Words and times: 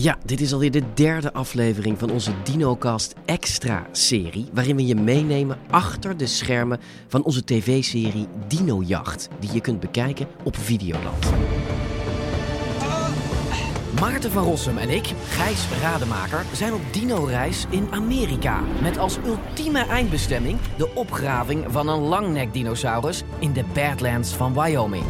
Ja, 0.00 0.18
dit 0.24 0.40
is 0.40 0.52
alweer 0.52 0.70
de 0.70 0.82
derde 0.94 1.32
aflevering 1.32 1.98
van 1.98 2.10
onze 2.10 2.32
DinoCast 2.42 3.14
Extra-serie, 3.24 4.48
waarin 4.52 4.76
we 4.76 4.86
je 4.86 4.94
meenemen 4.94 5.58
achter 5.70 6.16
de 6.16 6.26
schermen 6.26 6.80
van 7.08 7.24
onze 7.24 7.44
tv-serie 7.44 8.26
Dinojacht, 8.48 9.28
die 9.40 9.52
je 9.52 9.60
kunt 9.60 9.80
bekijken 9.80 10.26
op 10.44 10.56
Videoland. 10.56 11.30
Maarten 14.00 14.30
van 14.30 14.44
Rossum 14.44 14.78
en 14.78 14.90
ik, 14.90 15.12
Gijs 15.28 15.66
Rademaker, 15.82 16.44
zijn 16.52 16.74
op 16.74 16.80
dino-reis 16.92 17.66
in 17.70 17.88
Amerika. 17.90 18.60
Met 18.82 18.98
als 18.98 19.18
ultieme 19.24 19.84
eindbestemming 19.84 20.58
de 20.76 20.94
opgraving 20.94 21.64
van 21.68 21.88
een 21.88 22.00
langnek-dinosaurus 22.00 23.22
in 23.38 23.52
de 23.52 23.64
Badlands 23.74 24.32
van 24.32 24.54
Wyoming. 24.54 25.04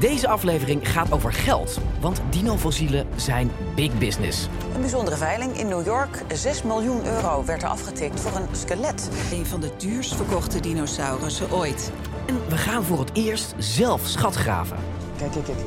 Deze 0.00 0.28
aflevering 0.28 0.90
gaat 0.90 1.12
over 1.12 1.32
geld, 1.32 1.78
want 2.00 2.20
dinofossielen 2.30 3.06
zijn 3.16 3.50
big 3.74 3.98
business. 3.98 4.48
Een 4.74 4.80
bijzondere 4.80 5.16
veiling 5.16 5.58
in 5.58 5.68
New 5.68 5.86
York. 5.86 6.22
6 6.32 6.62
miljoen 6.62 7.06
euro 7.06 7.44
werd 7.44 7.62
er 7.62 7.68
afgetikt 7.68 8.20
voor 8.20 8.36
een 8.36 8.48
skelet. 8.52 9.08
Een 9.32 9.46
van 9.46 9.60
de 9.60 9.70
duurst 9.76 10.14
verkochte 10.14 10.60
dinosaurussen 10.60 11.52
ooit. 11.52 11.92
En 12.26 12.40
we 12.48 12.56
gaan 12.56 12.84
voor 12.84 12.98
het 12.98 13.10
eerst 13.12 13.54
zelf 13.58 14.00
schatgraven. 14.04 14.76
Kijk, 15.18 15.32
kijk, 15.32 15.44
kijk. 15.44 15.58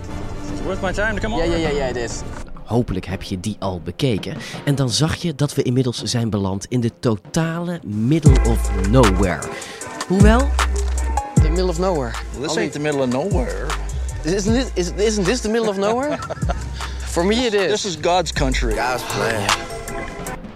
Worth 0.63 0.81
my 0.81 0.93
time 0.93 1.13
to 1.13 1.19
come 1.19 1.35
on? 1.35 1.49
Ja, 1.49 1.55
ja, 1.55 1.67
ja, 1.67 1.75
ja, 1.75 1.85
het 1.85 1.95
is. 1.95 2.21
Hopelijk 2.63 3.05
heb 3.05 3.21
je 3.21 3.39
die 3.39 3.55
al 3.59 3.81
bekeken. 3.81 4.37
En 4.65 4.75
dan 4.75 4.89
zag 4.89 5.15
je 5.15 5.35
dat 5.35 5.53
we 5.53 5.63
inmiddels 5.63 6.01
zijn 6.03 6.29
beland 6.29 6.65
in 6.65 6.81
de 6.81 6.91
totale 6.99 7.79
middle 7.85 8.49
of 8.49 8.87
nowhere. 8.89 9.41
Hoewel, 10.07 10.49
The 11.33 11.49
middle 11.49 11.69
of 11.69 11.79
nowhere. 11.79 12.13
This 12.41 12.57
ain't 12.57 12.73
the 12.73 12.79
middle 12.79 13.01
of 13.01 13.09
nowhere. 13.09 13.82
Isn't 14.25 14.53
this, 14.53 14.71
is, 14.75 14.91
isn't 14.91 15.25
this 15.25 15.41
the 15.41 15.49
middle 15.49 15.69
of 15.69 15.77
nowhere? 15.77 16.17
For 17.07 17.23
me 17.23 17.45
it 17.45 17.53
is. 17.53 17.71
This 17.71 17.85
is 17.85 17.97
God's 17.97 18.31
country. 18.31 18.75
God's 18.75 19.03
plan. 19.03 19.47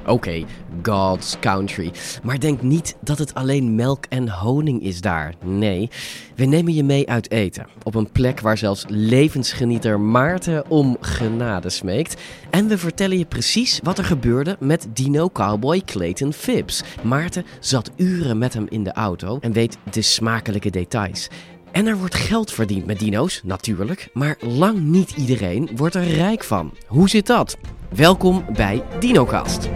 oké, 0.05 0.45
God's 0.81 1.35
country. 1.39 1.91
Maar 2.23 2.39
denk 2.39 2.61
niet 2.61 2.95
dat 3.01 3.17
het 3.17 3.33
alleen 3.33 3.75
melk 3.75 4.05
en 4.09 4.29
honing 4.29 4.83
is 4.83 5.01
daar. 5.01 5.33
Nee, 5.45 5.89
we 6.35 6.45
nemen 6.45 6.73
je 6.73 6.83
mee 6.83 7.09
uit 7.09 7.31
eten. 7.31 7.67
Op 7.83 7.95
een 7.95 8.11
plek 8.11 8.39
waar 8.39 8.57
zelfs 8.57 8.85
levensgenieter 8.87 9.99
Maarten 9.99 10.69
om 10.69 10.97
genade 11.01 11.69
smeekt. 11.69 12.21
En 12.49 12.67
we 12.67 12.77
vertellen 12.77 13.17
je 13.17 13.25
precies 13.25 13.79
wat 13.83 13.97
er 13.97 14.05
gebeurde 14.05 14.55
met 14.59 14.87
dino-cowboy 14.93 15.81
Clayton 15.85 16.33
Phipps. 16.33 16.83
Maarten 17.03 17.45
zat 17.59 17.91
uren 17.95 18.37
met 18.37 18.53
hem 18.53 18.65
in 18.69 18.83
de 18.83 18.93
auto 18.93 19.37
en 19.41 19.51
weet 19.51 19.77
de 19.91 20.01
smakelijke 20.01 20.69
details. 20.69 21.27
En 21.71 21.87
er 21.87 21.97
wordt 21.97 22.15
geld 22.15 22.51
verdiend 22.51 22.85
met 22.85 22.99
dino's, 22.99 23.41
natuurlijk. 23.43 24.09
Maar 24.13 24.35
lang 24.39 24.79
niet 24.79 25.11
iedereen 25.11 25.69
wordt 25.75 25.95
er 25.95 26.03
rijk 26.07 26.43
van. 26.43 26.73
Hoe 26.87 27.09
zit 27.09 27.27
dat? 27.27 27.57
Welkom 27.89 28.45
bij 28.55 28.83
DinoCast. 28.99 29.69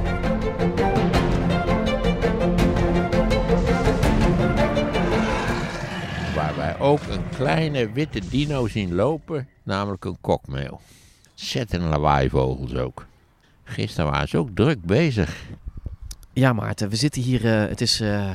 Waar 6.35 6.55
wij 6.57 6.79
ook 6.79 6.99
een 7.09 7.29
kleine 7.35 7.91
witte 7.91 8.21
dino 8.29 8.67
zien 8.67 8.93
lopen, 8.95 9.47
namelijk 9.63 10.05
een 10.05 10.17
kokmeel. 10.21 10.81
Zet 11.33 11.73
en 11.73 11.81
lawaaivogels 11.81 12.73
ook. 12.75 13.05
Gisteren 13.63 14.11
waren 14.11 14.27
ze 14.27 14.37
ook 14.37 14.49
druk 14.53 14.83
bezig. 14.85 15.35
Ja, 16.33 16.53
Maarten, 16.53 16.89
we 16.89 16.95
zitten 16.95 17.21
hier. 17.21 17.45
eh, 17.45 17.69
het 17.69 17.81
is. 17.81 17.99
eh, 17.99 18.29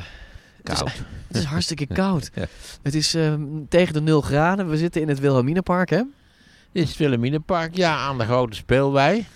Koud. 0.75 0.79
Het 0.79 0.93
is, 0.93 0.99
het 1.29 1.37
is 1.37 1.45
hartstikke 1.45 1.87
koud. 1.87 2.31
Ja. 2.35 2.47
Het 2.83 2.95
is 2.95 3.15
ehm, 3.15 3.43
tegen 3.69 3.93
de 3.95 4.01
0 4.01 4.21
graden. 4.21 4.69
We 4.69 4.77
zitten 4.77 5.01
in 5.01 5.09
het 5.09 5.21
Wilhelminapark, 5.21 5.91
hè? 5.91 6.03
Dit 6.73 6.83
is 6.83 6.89
het 6.89 6.99
Wilhelminapark, 6.99 7.77
ja, 7.77 7.97
aan 7.97 8.19
de 8.19 8.25
grote 8.25 8.57
speelwei. 8.57 9.27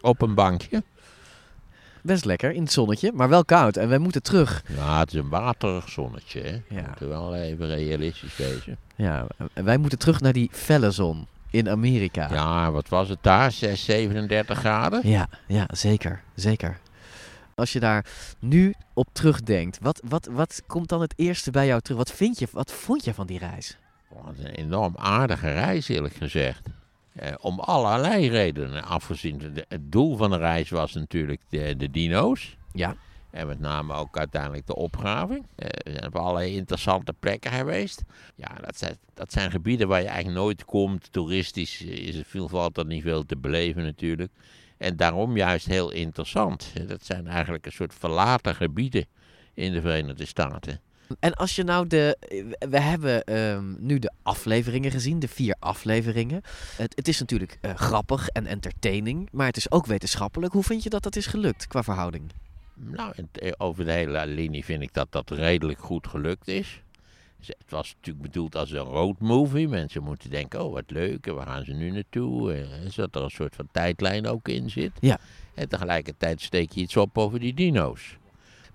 Op 0.00 0.22
een 0.22 0.34
bankje. 0.34 0.82
Best 2.02 2.24
lekker 2.24 2.52
in 2.52 2.62
het 2.62 2.72
zonnetje, 2.72 3.12
maar 3.14 3.28
wel 3.28 3.44
koud. 3.44 3.76
En 3.76 3.88
wij 3.88 3.98
moeten 3.98 4.22
terug. 4.22 4.62
Ja, 4.76 4.98
het 4.98 5.12
is 5.12 5.18
een 5.18 5.28
waterig 5.28 5.88
zonnetje, 5.88 6.40
hè. 6.40 6.76
Ja. 6.76 6.86
Moet 6.88 7.00
er 7.00 7.08
wel 7.08 7.34
even 7.34 7.66
realistisch 7.66 8.36
wezen. 8.36 8.76
Ja, 8.96 9.26
en 9.52 9.64
wij 9.64 9.76
moeten 9.78 9.98
terug 9.98 10.20
naar 10.20 10.32
die 10.32 10.48
felle 10.52 10.90
zon 10.90 11.26
in 11.50 11.68
Amerika. 11.68 12.28
Ja, 12.30 12.70
wat 12.70 12.88
was 12.88 13.08
het 13.08 13.18
daar? 13.20 13.52
6, 13.52 13.84
37 13.84 14.58
graden? 14.58 15.00
ja, 15.08 15.28
ja, 15.46 15.68
zeker. 15.72 16.22
Zeker. 16.34 16.78
Als 17.56 17.72
je 17.72 17.80
daar 17.80 18.06
nu 18.38 18.74
op 18.94 19.08
terugdenkt, 19.12 19.78
wat, 19.82 20.00
wat, 20.04 20.26
wat 20.26 20.62
komt 20.66 20.88
dan 20.88 21.00
het 21.00 21.12
eerste 21.16 21.50
bij 21.50 21.66
jou 21.66 21.80
terug? 21.80 21.98
Wat, 21.98 22.12
vind 22.12 22.38
je, 22.38 22.48
wat 22.52 22.72
vond 22.72 23.04
je 23.04 23.14
van 23.14 23.26
die 23.26 23.38
reis? 23.38 23.76
Wat 24.08 24.34
een 24.38 24.46
enorm 24.46 24.94
aardige 24.96 25.52
reis, 25.52 25.88
eerlijk 25.88 26.14
gezegd. 26.14 26.66
Eh, 27.12 27.32
om 27.40 27.60
allerlei 27.60 28.28
redenen. 28.28 28.84
Afgezien, 28.84 29.38
de- 29.38 29.64
het 29.68 29.92
doel 29.92 30.16
van 30.16 30.30
de 30.30 30.36
reis 30.36 30.70
was 30.70 30.92
natuurlijk 30.94 31.40
de, 31.48 31.76
de 31.76 31.90
dino's. 31.90 32.56
Ja. 32.72 32.96
En 33.30 33.46
met 33.46 33.60
name 33.60 33.94
ook 33.94 34.18
uiteindelijk 34.18 34.66
de 34.66 34.74
opgraving. 34.76 35.46
Eh, 35.54 35.66
we 35.68 35.90
zijn 35.90 36.06
op 36.06 36.16
allerlei 36.16 36.56
interessante 36.56 37.12
plekken 37.12 37.50
geweest. 37.52 38.02
Ja, 38.34 38.54
dat 38.60 38.78
zijn, 38.78 38.96
dat 39.14 39.32
zijn 39.32 39.50
gebieden 39.50 39.88
waar 39.88 40.00
je 40.00 40.08
eigenlijk 40.08 40.38
nooit 40.38 40.64
komt. 40.64 41.12
Toeristisch 41.12 41.82
is 41.82 42.14
er 42.16 42.24
veel, 42.24 42.48
valt 42.48 42.76
er 42.78 42.86
niet 42.86 43.02
veel 43.02 43.24
te 43.26 43.36
beleven 43.36 43.82
natuurlijk. 43.82 44.32
En 44.78 44.96
daarom 44.96 45.36
juist 45.36 45.66
heel 45.66 45.90
interessant. 45.92 46.72
Eh, 46.74 46.88
Dat 46.88 47.04
zijn 47.04 47.26
eigenlijk 47.26 47.66
een 47.66 47.72
soort 47.72 47.94
verlaten 47.94 48.54
gebieden 48.54 49.06
in 49.54 49.72
de 49.72 49.80
Verenigde 49.80 50.26
Staten. 50.26 50.80
En 51.20 51.34
als 51.34 51.56
je 51.56 51.64
nou 51.64 51.86
de. 51.86 52.16
We 52.58 52.80
hebben 52.80 53.24
ehm, 53.24 53.74
nu 53.78 53.98
de 53.98 54.12
afleveringen 54.22 54.90
gezien, 54.90 55.18
de 55.18 55.28
vier 55.28 55.56
afleveringen. 55.58 56.42
Het, 56.76 56.96
het 56.96 57.08
is 57.08 57.20
natuurlijk 57.20 57.58
eh, 57.60 57.74
grappig 57.74 58.28
en 58.28 58.46
entertaining, 58.46 59.28
maar 59.32 59.46
het 59.46 59.56
is 59.56 59.70
ook 59.70 59.86
wetenschappelijk. 59.86 60.52
Hoe 60.52 60.62
vind 60.62 60.82
je 60.82 60.90
dat 60.90 61.02
dat 61.02 61.16
is 61.16 61.26
gelukt 61.26 61.66
qua 61.66 61.82
verhouding? 61.82 62.32
Nou, 62.74 63.14
eh, 63.32 63.52
over 63.56 63.84
de 63.84 63.92
hele 63.92 64.26
linie 64.26 64.64
vind 64.64 64.82
ik 64.82 64.92
dat 64.92 65.12
dat 65.12 65.30
redelijk 65.30 65.78
goed 65.78 66.06
gelukt 66.06 66.48
is. 66.48 66.82
Het 67.46 67.70
was 67.70 67.94
natuurlijk 67.96 68.26
bedoeld 68.26 68.56
als 68.56 68.70
een 68.70 68.78
roadmovie. 68.78 69.68
Mensen 69.68 70.02
moeten 70.02 70.30
denken, 70.30 70.64
oh 70.64 70.72
wat 70.72 70.90
leuk, 70.90 71.26
en 71.26 71.34
waar 71.34 71.46
gaan 71.46 71.64
ze 71.64 71.72
nu 71.72 71.90
naartoe? 71.90 72.66
Zodat 72.88 73.14
er 73.14 73.22
een 73.22 73.30
soort 73.30 73.54
van 73.56 73.68
tijdlijn 73.72 74.26
ook 74.26 74.48
in 74.48 74.70
zit. 74.70 74.92
Ja. 75.00 75.18
En 75.54 75.68
tegelijkertijd 75.68 76.40
steek 76.40 76.72
je 76.72 76.80
iets 76.80 76.96
op 76.96 77.18
over 77.18 77.40
die 77.40 77.54
dino's. 77.54 78.16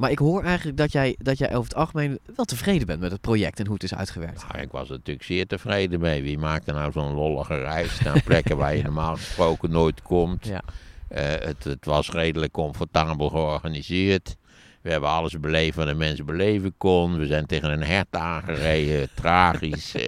Maar 0.02 0.12
ik 0.12 0.20
hoor 0.20 0.44
eigenlijk 0.44 0.78
dat 0.78 0.92
jij, 0.92 1.16
dat 1.20 1.38
jij 1.38 1.48
over 1.48 1.64
het 1.64 1.76
algemeen 1.76 2.20
wel 2.36 2.46
tevreden 2.46 2.88
bent 2.88 3.00
met 3.00 3.12
het 3.12 3.22
project 3.22 3.60
en 3.60 3.66
hoe 3.66 3.74
het 3.74 3.84
is 3.84 3.96
uitgewerkt. 3.96 4.48
Nou, 4.48 4.64
ik 4.64 4.72
was 4.72 4.90
er 4.90 4.96
natuurlijk 4.96 5.26
zeer 5.26 5.48
tevreden 5.48 6.00
mee. 6.00 6.22
Wie 6.22 6.38
maakt 6.38 6.68
er 6.68 6.74
nou 6.74 6.92
zo'n 6.92 7.14
lollige 7.14 7.60
reis 7.60 8.00
naar 8.00 8.22
plekken 8.22 8.58
waar 8.58 8.76
je 8.76 8.84
normaal 8.92 9.16
gesproken 9.16 9.72
nooit 9.72 10.02
komt? 10.02 10.46
Ja. 10.46 10.62
Eh, 11.08 11.46
het, 11.46 11.64
het 11.64 11.86
was 11.86 12.10
redelijk 12.10 12.52
comfortabel 12.52 13.30
georganiseerd. 13.30 14.36
We 14.82 14.92
hebben 14.92 15.10
alles 15.10 15.40
beleefd 15.40 15.76
wat 15.76 15.88
een 15.88 15.98
mens 15.98 16.24
beleven 16.24 16.74
kon. 16.78 17.18
We 17.18 17.26
zijn 17.26 17.46
tegen 17.46 17.72
een 17.72 17.84
hert 17.84 18.16
aangereden, 18.16 19.10
tragisch. 19.14 19.96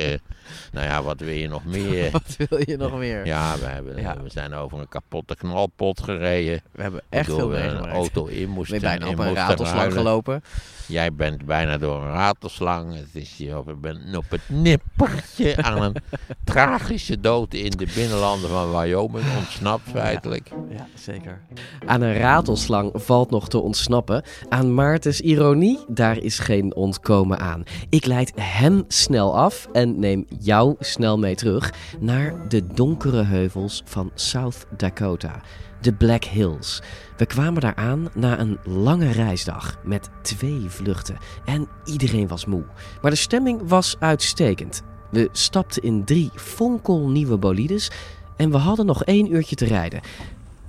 Nou 0.72 0.86
ja, 0.88 1.04
wat 1.04 1.20
wil 1.20 1.34
je 1.34 1.48
nog 1.48 1.66
meer? 1.66 2.12
Wat 2.28 2.36
wil 2.50 2.60
je 2.66 2.78
nog 2.78 2.98
meer? 2.98 3.26
Ja, 3.26 3.58
we, 3.60 3.66
hebben, 3.66 4.02
Ja. 4.02 4.18
we 4.24 4.30
zijn 4.30 4.54
over 4.54 4.80
een 4.80 4.88
kapotte 4.90 5.36
knalpot 5.36 6.02
gereden. 6.02 6.62
We 6.72 6.82
hebben 6.82 7.02
echt 7.10 7.26
veel 7.26 7.50
we 7.50 7.56
een 7.58 7.62
meegemaakt. 7.66 7.94
auto 7.94 8.26
in 8.26 8.46
We 8.48 8.52
moesten. 8.54 8.80
zijn 8.80 9.00
bijna 9.00 9.12
in 9.12 9.20
op 9.20 9.26
een 9.26 9.34
ratelslang 9.34 9.78
ruilen. 9.80 9.98
gelopen. 9.98 10.44
Jij 10.88 11.14
bent 11.14 11.46
bijna 11.46 11.78
door 11.78 12.02
een 12.02 12.12
ratelslang. 12.12 12.96
Het 12.96 13.10
is 13.14 13.38
je 13.38 13.58
op, 13.58 13.68
je 13.68 13.74
bent 13.76 14.18
op 14.18 14.26
het 14.30 14.42
nippertje 14.48 15.64
aan 15.64 15.82
een 15.82 15.96
tragische 16.44 17.20
dood 17.20 17.54
in 17.54 17.70
de 17.70 17.88
binnenlanden 17.96 18.50
van 18.50 18.72
Wyoming 18.72 19.26
ontsnapt 19.38 19.90
feitelijk. 19.90 20.50
Ja, 20.70 20.88
zeker. 20.96 21.42
Aan 21.86 22.02
een 22.02 22.18
ratelslang 22.18 22.92
valt 22.94 23.30
nog 23.30 23.50
te 23.50 23.58
ontsnappen. 23.60 24.24
Aan 24.50 24.74
Maartens 24.74 25.22
ironie, 25.22 25.80
daar 25.88 26.18
is 26.18 26.40
geen 26.40 26.76
ontkomen 26.76 27.40
aan. 27.40 27.64
Ik 27.90 28.06
leid 28.06 28.32
hem 28.36 28.84
snel 28.88 29.38
af 29.38 29.68
en 29.74 30.00
neem 30.00 30.26
jou 30.40 30.76
snel 30.80 31.18
mee 31.18 31.36
terug 31.36 31.74
naar 32.00 32.48
de 32.48 32.68
donkere 32.68 33.24
heuvels 33.24 33.82
van 33.86 34.12
South 34.16 34.66
Dakota. 34.78 35.42
De 35.82 35.94
Black 35.94 36.24
Hills. 36.24 36.82
We 37.18 37.26
kwamen 37.26 37.62
daar 37.62 37.76
aan 37.76 38.10
na 38.14 38.40
een 38.40 38.58
lange 38.64 39.12
reisdag 39.12 39.78
met 39.84 40.10
twee 40.22 40.66
vluchten 40.68 41.18
en 41.46 41.68
iedereen 41.86 42.28
was 42.28 42.46
moe. 42.46 42.64
Maar 43.02 43.12
de 43.12 43.18
stemming 43.18 43.62
was 43.68 43.96
uitstekend. 44.00 44.84
We 45.12 45.30
stapten 45.32 45.84
in 45.84 46.04
drie 46.04 46.32
fonkelnieuwe 46.36 47.38
bolides 47.38 47.92
en 48.38 48.52
we 48.52 48.58
hadden 48.58 48.86
nog 48.86 49.04
één 49.04 49.34
uurtje 49.34 49.56
te 49.56 49.66
rijden. 49.66 50.02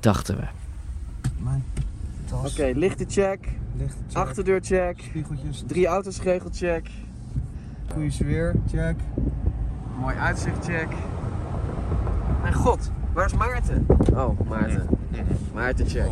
Dachten 0.01 0.37
we. 0.37 0.47
Oké, 2.45 2.73
lichte 2.75 3.05
check. 3.09 3.49
Achterdeur 4.13 4.61
check. 4.61 5.11
Drie 5.67 5.87
auto's 5.87 6.19
geregeld 6.19 6.57
check. 6.57 6.91
Goede 7.93 8.11
sfeer, 8.11 8.55
check. 8.71 8.97
Mooi 10.01 10.17
uitzicht 10.17 10.65
check. 10.65 10.89
Mijn 12.43 12.55
god, 12.55 12.91
waar 13.13 13.27
is 13.27 13.35
Maarten? 13.35 13.87
Oh, 14.15 14.41
Maarten. 14.49 14.89
Maarten 15.53 15.87
check. 15.87 16.09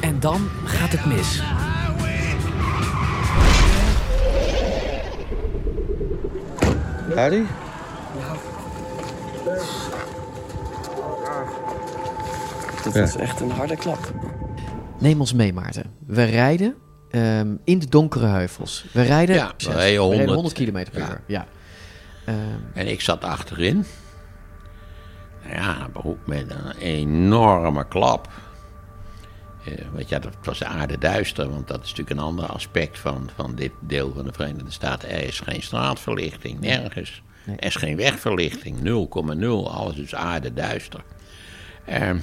En 0.00 0.20
dan 0.20 0.48
gaat 0.64 0.92
het 0.92 1.06
mis. 1.06 1.42
Dit 12.84 12.92
was 12.98 13.16
echt 13.16 13.40
een 13.40 13.50
harde 13.50 13.76
klap. 13.76 14.12
Neem 14.98 15.20
ons 15.20 15.32
mee, 15.32 15.52
Maarten. 15.52 15.84
We 16.06 16.22
rijden 16.24 16.74
ehm, 17.10 17.54
in 17.64 17.78
de 17.78 17.86
donkere 17.88 18.26
heuvels. 18.26 18.84
We 18.92 19.02
rijden, 19.02 19.34
Ja, 19.34 19.52
we 19.58 19.70
rijden 19.72 20.00
100. 20.02 20.30
100 20.30 20.54
kilometer 20.54 20.92
per 20.92 21.00
Ja. 21.02 21.10
uur. 21.10 21.20
Ja. 21.26 21.46
Ehm, 22.24 22.36
En 22.74 22.86
ik 22.88 23.00
zat 23.00 23.24
achterin. 23.24 23.84
Nou 25.44 25.54
Ja, 25.54 25.88
beroep 25.92 26.26
met 26.26 26.50
een 26.50 26.76
enorme 26.78 27.88
klap. 27.88 28.28
Eh, 29.64 29.72
weet 29.92 30.08
je, 30.08 30.18
dat 30.18 30.34
was 30.42 30.64
aardeduister, 30.64 31.50
want 31.50 31.68
dat 31.68 31.76
is 31.84 31.90
natuurlijk 31.90 32.16
een 32.20 32.24
ander 32.26 32.46
aspect 32.46 32.98
van, 32.98 33.30
van 33.34 33.54
dit 33.54 33.72
deel 33.80 34.12
van 34.14 34.24
de 34.24 34.32
Verenigde 34.32 34.70
Staten. 34.70 35.10
Er 35.10 35.22
is 35.24 35.40
geen 35.40 35.62
straatverlichting, 35.62 36.60
nergens. 36.60 37.22
Nee. 37.46 37.56
Er 37.56 37.66
is 37.66 37.76
geen 37.76 37.96
wegverlichting, 37.96 38.78
0,0, 38.80 39.70
alles 39.72 39.96
is 39.96 40.14
aardeduister. 40.14 41.00
Ehm 41.84 42.16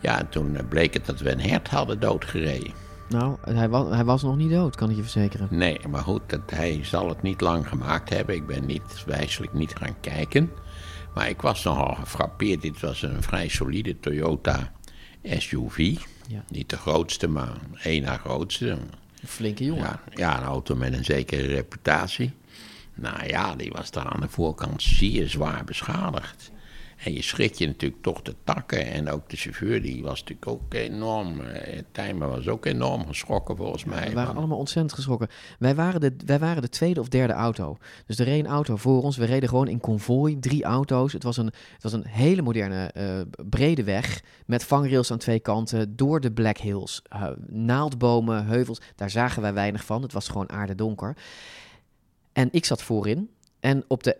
ja, 0.00 0.24
toen 0.30 0.56
eh, 0.56 0.68
bleek 0.68 0.94
het 0.94 1.06
dat 1.06 1.20
we 1.20 1.30
een 1.30 1.40
hert 1.40 1.68
hadden 1.68 2.00
doodgereden. 2.00 2.72
nou, 3.08 3.36
hij 3.40 3.68
was, 3.68 3.94
hij 3.94 4.04
was 4.04 4.22
nog 4.22 4.36
niet 4.36 4.50
dood, 4.50 4.76
kan 4.76 4.90
ik 4.90 4.96
je 4.96 5.02
verzekeren. 5.02 5.48
Nee, 5.50 5.80
maar 5.88 6.02
goed, 6.02 6.22
dat, 6.26 6.50
hij 6.50 6.80
zal 6.82 7.08
het 7.08 7.22
niet 7.22 7.40
lang 7.40 7.68
gemaakt 7.68 8.08
hebben. 8.08 8.34
Ik 8.34 8.46
ben 8.46 8.66
niet, 8.66 9.04
wijselijk 9.06 9.52
niet 9.52 9.74
gaan 9.76 10.00
kijken. 10.00 10.50
Maar 11.14 11.28
ik 11.28 11.40
was 11.40 11.62
nogal 11.62 11.94
gefrappeerd. 11.94 12.62
Dit 12.62 12.80
was 12.80 13.02
een 13.02 13.22
vrij 13.22 13.48
solide 13.48 14.00
Toyota 14.00 14.72
SUV. 15.24 15.96
Ja. 16.28 16.44
Niet 16.48 16.70
de 16.70 16.76
grootste, 16.76 17.28
maar 17.28 17.56
één 17.82 18.02
na 18.02 18.16
grootste. 18.16 18.70
Een 18.70 19.28
flinke 19.28 19.64
jongen. 19.64 19.82
Ja, 19.82 20.00
ja, 20.14 20.38
een 20.38 20.44
auto 20.44 20.76
met 20.76 20.92
een 20.92 21.04
zekere 21.04 21.46
reputatie. 21.46 22.32
Nou 22.94 23.26
ja, 23.26 23.56
die 23.56 23.70
was 23.70 23.90
daar 23.90 24.04
aan 24.04 24.20
de 24.20 24.28
voorkant 24.28 24.82
zeer 24.82 25.28
zwaar 25.28 25.64
beschadigd. 25.64 26.50
En 27.04 27.12
je 27.12 27.22
schrik 27.22 27.54
je 27.54 27.66
natuurlijk 27.66 28.02
toch 28.02 28.22
de 28.22 28.34
takken. 28.44 28.86
En 28.86 29.10
ook 29.10 29.30
de 29.30 29.36
chauffeur, 29.36 29.82
die 29.82 30.02
was 30.02 30.20
natuurlijk 30.20 30.50
ook 30.50 30.74
enorm. 30.74 31.40
eh, 31.40 31.82
Tijmen 31.92 32.28
was 32.28 32.48
ook 32.48 32.66
enorm 32.66 33.06
geschrokken 33.06 33.56
volgens 33.56 33.84
mij. 33.84 34.08
We 34.08 34.14
waren 34.14 34.36
allemaal 34.36 34.58
ontzettend 34.58 34.94
geschrokken. 34.94 35.28
Wij 35.58 35.74
waren, 35.74 36.00
de, 36.00 36.14
wij 36.26 36.38
waren 36.38 36.62
de 36.62 36.68
tweede 36.68 37.00
of 37.00 37.08
derde 37.08 37.32
auto. 37.32 37.76
Dus 38.06 38.18
er 38.18 38.24
reed 38.24 38.44
een 38.44 38.50
auto 38.50 38.76
voor 38.76 39.02
ons. 39.02 39.16
We 39.16 39.24
reden 39.24 39.48
gewoon 39.48 39.68
in 39.68 39.80
konvooi, 39.80 40.38
drie 40.38 40.64
auto's. 40.64 41.12
Het 41.12 41.22
was 41.22 41.36
een, 41.36 41.46
het 41.72 41.82
was 41.82 41.92
een 41.92 42.06
hele 42.06 42.42
moderne, 42.42 42.86
eh, 42.86 43.20
brede 43.48 43.84
weg. 43.84 44.22
Met 44.46 44.64
vangrails 44.64 45.10
aan 45.10 45.18
twee 45.18 45.40
kanten. 45.40 45.96
Door 45.96 46.20
de 46.20 46.32
Black 46.32 46.58
Hills. 46.58 47.02
Eh, 47.08 47.28
naaldbomen, 47.46 48.46
heuvels. 48.46 48.80
Daar 48.96 49.10
zagen 49.10 49.42
wij 49.42 49.52
weinig 49.52 49.84
van. 49.84 50.02
Het 50.02 50.12
was 50.12 50.28
gewoon 50.28 50.50
aardedonker. 50.50 51.16
En 52.32 52.48
ik 52.52 52.64
zat 52.64 52.82
voorin. 52.82 53.30
En 53.60 53.84
op 53.88 54.02
de... 54.02 54.16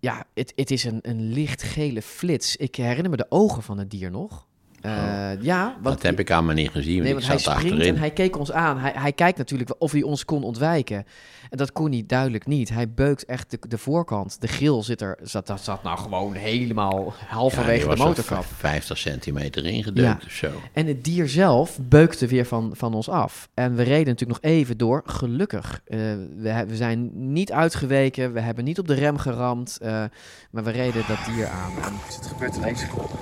Ja, 0.00 0.24
het, 0.34 0.52
het 0.56 0.70
is 0.70 0.84
een, 0.84 0.98
een 1.02 1.32
lichtgele 1.32 2.02
flits. 2.02 2.56
Ik 2.56 2.74
herinner 2.76 3.10
me 3.10 3.16
de 3.16 3.26
ogen 3.28 3.62
van 3.62 3.78
het 3.78 3.90
dier 3.90 4.10
nog. 4.10 4.47
Eh, 4.80 5.30
ja, 5.42 5.64
want 5.82 5.94
Dat 5.94 6.02
heb 6.02 6.18
ik 6.20 6.30
allemaal 6.30 6.54
niet 6.54 6.70
gezien, 6.70 7.02
Nee, 7.02 7.12
want 7.14 7.26
hij 7.26 7.38
springt 7.38 7.60
achterin. 7.62 7.94
en 7.94 8.00
hij 8.00 8.10
keek 8.10 8.38
ons 8.38 8.52
aan. 8.52 8.78
Hij, 8.78 8.92
hij 8.94 9.12
kijkt 9.12 9.38
natuurlijk 9.38 9.74
of 9.78 9.92
hij 9.92 10.02
ons 10.02 10.24
kon 10.24 10.42
ontwijken. 10.44 11.04
En 11.50 11.56
dat 11.58 11.72
kon 11.72 11.90
hij 11.92 12.04
duidelijk 12.06 12.46
niet. 12.46 12.68
Hij 12.68 12.90
beukt 12.90 13.24
echt 13.24 13.50
de, 13.50 13.58
de 13.68 13.78
voorkant. 13.78 14.40
De 14.40 14.46
grill 14.46 14.82
zit 14.82 15.00
er, 15.00 15.18
zat, 15.22 15.46
dat 15.46 15.60
zat 15.60 15.82
nou 15.82 15.98
gewoon 15.98 16.32
helemaal 16.32 17.14
halverwege 17.28 17.88
de 17.88 17.96
motorkap. 17.96 18.44
v- 18.44 18.56
50 18.58 18.98
centimeter 18.98 19.66
ingedeukt 19.66 20.20
Ja. 20.22 20.26
of 20.26 20.32
zo. 20.32 20.50
En 20.72 20.86
het 20.86 21.04
dier 21.04 21.28
zelf 21.28 21.78
beukte 21.82 22.26
weer 22.26 22.44
van, 22.46 22.70
van 22.76 22.94
ons 22.94 23.08
af. 23.08 23.48
En 23.54 23.74
we 23.74 23.82
reden 23.82 24.06
natuurlijk 24.06 24.42
nog 24.42 24.52
even 24.52 24.76
door. 24.78 25.02
Gelukkig. 25.06 25.80
Eh, 25.86 25.98
we, 26.36 26.64
we 26.68 26.76
zijn 26.76 27.10
niet 27.32 27.52
uitgeweken. 27.52 28.32
We 28.32 28.40
hebben 28.40 28.64
niet 28.64 28.78
op 28.78 28.86
de 28.88 28.94
rem 28.94 29.18
geramd. 29.18 29.78
eh, 29.82 30.04
maar 30.50 30.64
we 30.64 30.70
reden 30.70 31.02
dat 31.08 31.18
dier 31.34 31.46
aan. 31.46 31.72
En 31.82 31.92
het 32.16 32.26
gebeurt 32.26 32.56
in 32.56 32.64
één 32.64 32.76
seconde. 32.76 33.12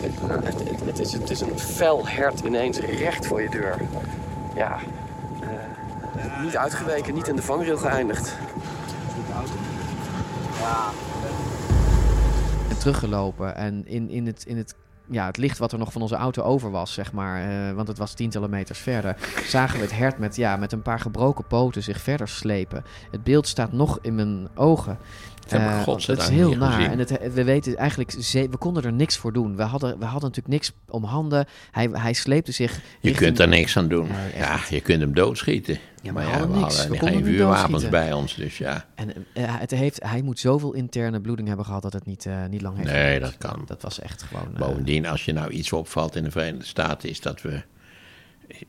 Het, 0.00 0.58
het, 0.60 0.84
het 0.84 0.98
is, 0.98 1.12
het 1.12 1.30
is 1.30 1.40
een 1.40 1.58
fel 1.58 2.06
hert 2.08 2.40
ineens 2.40 2.78
recht 2.78 3.26
voor 3.26 3.42
je 3.42 3.50
deur. 3.50 3.76
Ja. 4.54 4.78
eh, 6.16 6.42
niet 6.42 6.56
uitgeweken, 6.56 7.14
niet 7.14 7.28
in 7.28 7.36
de 7.36 7.42
vangrail 7.42 7.76
geëindigd. 7.76 8.36
En 12.68 12.78
teruggelopen. 12.78 13.56
En 13.56 13.86
in, 13.86 14.10
in, 14.10 14.26
het, 14.26 14.44
in 14.46 14.56
het, 14.56 14.74
ja, 15.10 15.26
het 15.26 15.36
licht 15.36 15.58
wat 15.58 15.72
er 15.72 15.78
nog 15.78 15.92
van 15.92 16.02
onze 16.02 16.14
auto 16.16 16.42
over 16.42 16.70
was, 16.70 16.92
zeg 16.92 17.12
maar. 17.12 17.68
eh, 17.68 17.74
want 17.74 17.88
het 17.88 17.98
was 17.98 18.14
tientallen 18.14 18.50
meters 18.50 18.78
verder. 18.78 19.16
Zagen 19.46 19.76
we 19.76 19.84
het 19.84 19.96
hert 19.96 20.18
met, 20.18 20.36
ja, 20.36 20.56
met 20.56 20.72
een 20.72 20.82
paar 20.82 21.00
gebroken 21.00 21.46
poten 21.46 21.82
zich 21.82 22.00
verder 22.00 22.28
slepen. 22.28 22.84
Het 23.10 23.24
beeld 23.24 23.46
staat 23.48 23.72
nog 23.72 23.98
in 24.02 24.14
mijn 24.14 24.48
ogen. 24.54 24.98
Ik 25.52 25.58
Eh, 25.58 25.86
het 26.06 26.18
is 26.18 26.28
heel 26.28 26.56
naar. 26.56 26.72
gezien. 26.72 26.90
En 26.90 26.98
het, 26.98 27.32
we 27.34 27.44
weten 27.44 27.76
eigenlijk, 27.76 28.10
ze- 28.20 28.48
we 28.50 28.56
konden 28.56 28.82
er 28.84 28.92
niks 28.92 29.16
voor 29.16 29.32
doen. 29.32 29.56
We 29.56 29.62
hadden, 29.62 29.98
we 29.98 30.04
hadden 30.04 30.22
natuurlijk 30.30 30.48
niks 30.54 30.72
om 30.88 31.04
handen. 31.04 31.46
Hij, 31.70 31.88
hij 31.92 32.12
sleepte 32.12 32.52
zich. 32.52 32.72
Je 32.74 32.80
richting- 33.00 33.16
kunt 33.16 33.38
er 33.38 33.48
niks 33.48 33.76
aan 33.76 33.88
doen. 33.88 34.08
Nee, 34.08 34.36
ja, 34.42 34.58
je 34.70 34.80
kunt 34.80 35.00
hem 35.00 35.14
doodschieten. 35.14 35.78
Ja, 36.02 36.12
maar 36.12 36.24
maar 36.24 36.24
we 36.24 36.28
ja, 36.30 36.38
hadden 36.38 36.48
we. 36.50 36.64
We 36.66 36.78
hadden 36.78 36.98
konden 36.98 37.16
geen 37.16 37.24
vuurwapens 37.24 37.88
bij 37.88 38.12
ons, 38.12 38.34
dus 38.34 38.58
ja. 38.58 38.84
En 38.94 39.08
eh, 39.32 39.44
het 39.46 39.70
heeft, 39.70 40.02
hij 40.02 40.22
moet 40.22 40.38
zoveel 40.38 40.72
interne 40.72 41.20
bloeding 41.20 41.48
hebben 41.48 41.66
gehad 41.66 41.82
dat 41.82 41.92
het 41.92 42.06
niet, 42.06 42.26
eh, 42.26 42.34
niet 42.50 42.62
lang 42.62 42.76
heeft 42.76 42.90
Nee, 42.90 43.20
dat 43.20 43.36
kan. 43.38 43.62
Dat 43.66 43.82
was 43.82 44.00
echt 44.00 44.22
gewoon... 44.22 44.48
Bovendien, 44.58 45.06
als 45.06 45.24
je 45.24 45.32
nou 45.32 45.50
iets 45.50 45.72
opvalt 45.72 46.16
in 46.16 46.24
de 46.24 46.30
Verenigde 46.30 46.66
Staten, 46.66 47.08
is 47.08 47.20
dat 47.20 47.42
we. 47.42 47.62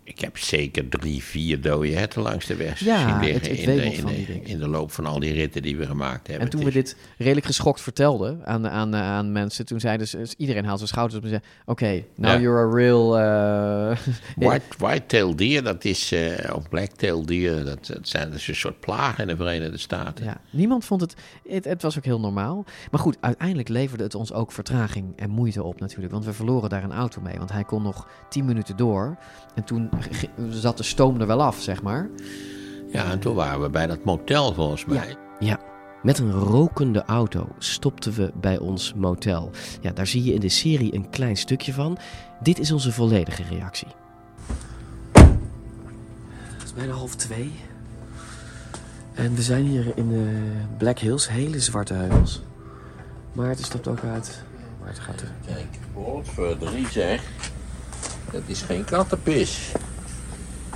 Ik 0.03 0.19
heb 0.19 0.37
zeker 0.37 0.89
drie, 0.89 1.23
vier 1.23 1.61
dode 1.61 1.91
herten 1.93 2.21
langs 2.21 2.45
de 2.45 2.55
weg 2.55 2.79
Ja, 2.79 2.97
zien 3.09 3.19
liggen 3.19 3.33
het- 3.51 3.59
het 3.59 3.59
in, 3.59 3.65
de, 3.77 3.83
in, 3.93 4.05
de, 4.25 4.41
in 4.41 4.67
loop 4.69 4.91
van 4.91 5.05
al 5.05 5.19
die 5.19 5.33
ritten 5.33 5.61
die 5.61 5.77
we 5.77 5.85
gemaakt 5.85 6.27
hebben. 6.27 6.45
En 6.45 6.51
toen 6.51 6.63
we 6.63 6.71
dit 6.71 6.95
redelijk 7.17 7.45
geschokt 7.45 7.81
vertelden 7.81 8.41
aan, 8.45 8.67
aan, 8.69 8.95
aan 8.95 9.31
mensen, 9.31 9.65
toen 9.65 9.79
zeiden 9.79 10.07
ze, 10.07 10.27
iedereen 10.37 10.65
haalt 10.65 10.77
zijn 10.77 10.89
schouders 10.89 11.17
op 11.17 11.23
en 11.23 11.29
zei, 11.29 11.41
oké, 11.65 12.03
now 12.15 12.31
Ja. 12.31 12.39
you're 12.39 12.67
a 12.71 12.75
real... 12.75 13.17
eh, 13.19 13.97
White, 14.47 14.65
white-tailed 14.77 15.37
deer, 15.37 15.63
dat 15.63 15.83
is, 15.85 16.11
eh 16.11 16.55
of 16.55 16.69
black-tailed 16.69 17.27
deer, 17.27 17.65
dat, 17.65 17.85
dat 17.85 18.07
zijn 18.07 18.29
dat 18.29 18.39
is 18.39 18.47
een 18.47 18.55
soort 18.55 18.79
plagen 18.79 19.21
in 19.21 19.27
de 19.27 19.35
Verenigde 19.35 19.77
Staten. 19.77 20.25
Ja, 20.25 20.41
niemand 20.49 20.85
vond 20.85 21.01
het, 21.01 21.15
het... 21.49 21.65
Het 21.65 21.81
was 21.81 21.97
ook 21.97 22.05
heel 22.05 22.19
normaal. 22.19 22.65
Maar 22.91 22.99
goed, 22.99 23.17
uiteindelijk 23.19 23.69
leverde 23.69 24.03
het 24.03 24.15
ons 24.15 24.33
ook 24.33 24.51
vertraging 24.51 25.05
en 25.15 25.29
moeite 25.29 25.63
op 25.63 25.79
natuurlijk. 25.79 26.11
Want 26.13 26.25
we 26.25 26.33
verloren 26.33 26.69
daar 26.69 26.83
een 26.83 26.91
auto 26.93 27.21
mee. 27.21 27.37
Want 27.37 27.51
hij 27.51 27.63
kon 27.63 27.81
nog 27.83 28.07
tien 28.29 28.45
minuten 28.45 28.77
door. 28.77 29.17
En 29.55 29.63
toen 29.65 29.89
zat 30.49 30.77
de 30.77 30.83
stoom 30.83 31.21
er 31.21 31.27
wel 31.27 31.43
af, 31.43 31.61
zeg 31.61 31.81
maar. 31.81 32.09
Ja, 32.91 33.11
en 33.11 33.19
toen 33.19 33.35
waren 33.35 33.61
we 33.61 33.69
bij 33.69 33.87
dat 33.87 34.03
motel 34.03 34.53
volgens 34.53 34.85
mij. 34.85 35.15
Ja, 35.39 35.59
met 36.03 36.19
een 36.19 36.31
rokende 36.31 37.03
auto 37.05 37.47
stopten 37.57 38.13
we 38.13 38.31
bij 38.41 38.57
ons 38.57 38.93
motel. 38.93 39.51
Ja, 39.81 39.91
daar 39.91 40.07
zie 40.07 40.23
je 40.23 40.33
in 40.33 40.39
de 40.39 40.49
serie 40.49 40.93
een 40.93 41.09
klein 41.09 41.37
stukje 41.37 41.73
van. 41.73 41.97
Dit 42.41 42.59
is 42.59 42.71
onze 42.71 42.91
volledige 42.91 43.43
reactie. 43.43 43.87
Het 45.11 46.63
is 46.63 46.73
bijna 46.73 46.93
half 46.93 47.15
twee. 47.15 47.51
En 49.13 49.35
we 49.35 49.41
zijn 49.41 49.65
hier 49.65 49.93
in 49.95 50.09
de 50.09 50.41
Black 50.77 50.99
Hills, 50.99 51.29
hele 51.29 51.59
zwarte 51.59 51.93
heuvels. 51.93 52.41
Maarten 53.33 53.65
stapt 53.65 53.87
ook 53.87 54.03
uit. 54.03 54.43
Maarten 54.83 55.03
gaat 55.03 55.21
er. 55.21 55.31
Kijk, 55.45 55.79
woord 55.93 56.27
voor 56.27 56.57
drie 56.57 56.87
zeg. 56.87 57.23
Dat 58.35 58.43
is 58.45 58.61
geen 58.61 58.85
kattenpis. 58.85 59.71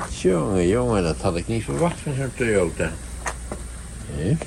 Jongen, 0.10 0.68
jongen, 0.68 1.04
dat 1.04 1.18
had 1.18 1.36
ik 1.36 1.48
niet 1.48 1.63
verwacht 1.63 2.00
van 2.00 2.13
zo'n 2.13 2.34
Toyota. 2.36 2.92
Hé? 4.12 4.38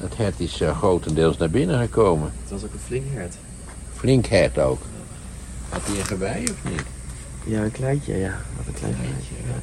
Dat 0.00 0.16
hert 0.16 0.40
is 0.40 0.60
eh, 0.60 0.78
grotendeels 0.78 1.36
naar 1.36 1.50
binnen 1.50 1.78
gekomen. 1.78 2.32
Het 2.40 2.50
was 2.50 2.64
ook 2.64 2.72
een 2.72 2.78
flink 2.78 3.04
hert. 3.12 3.34
Flink 3.94 4.26
hert 4.26 4.58
ook. 4.58 4.80
Had 5.68 5.80
hij 5.84 5.98
een 5.98 6.04
gewei 6.04 6.44
of 6.44 6.70
niet? 6.70 6.82
Ja, 7.44 7.62
een 7.62 7.72
kleintje, 7.72 8.16
ja. 8.16 8.40
Wat 8.56 8.66
een 8.66 8.74
klein 8.74 8.94
kleintje. 8.94 9.34
Ja. 9.46 9.60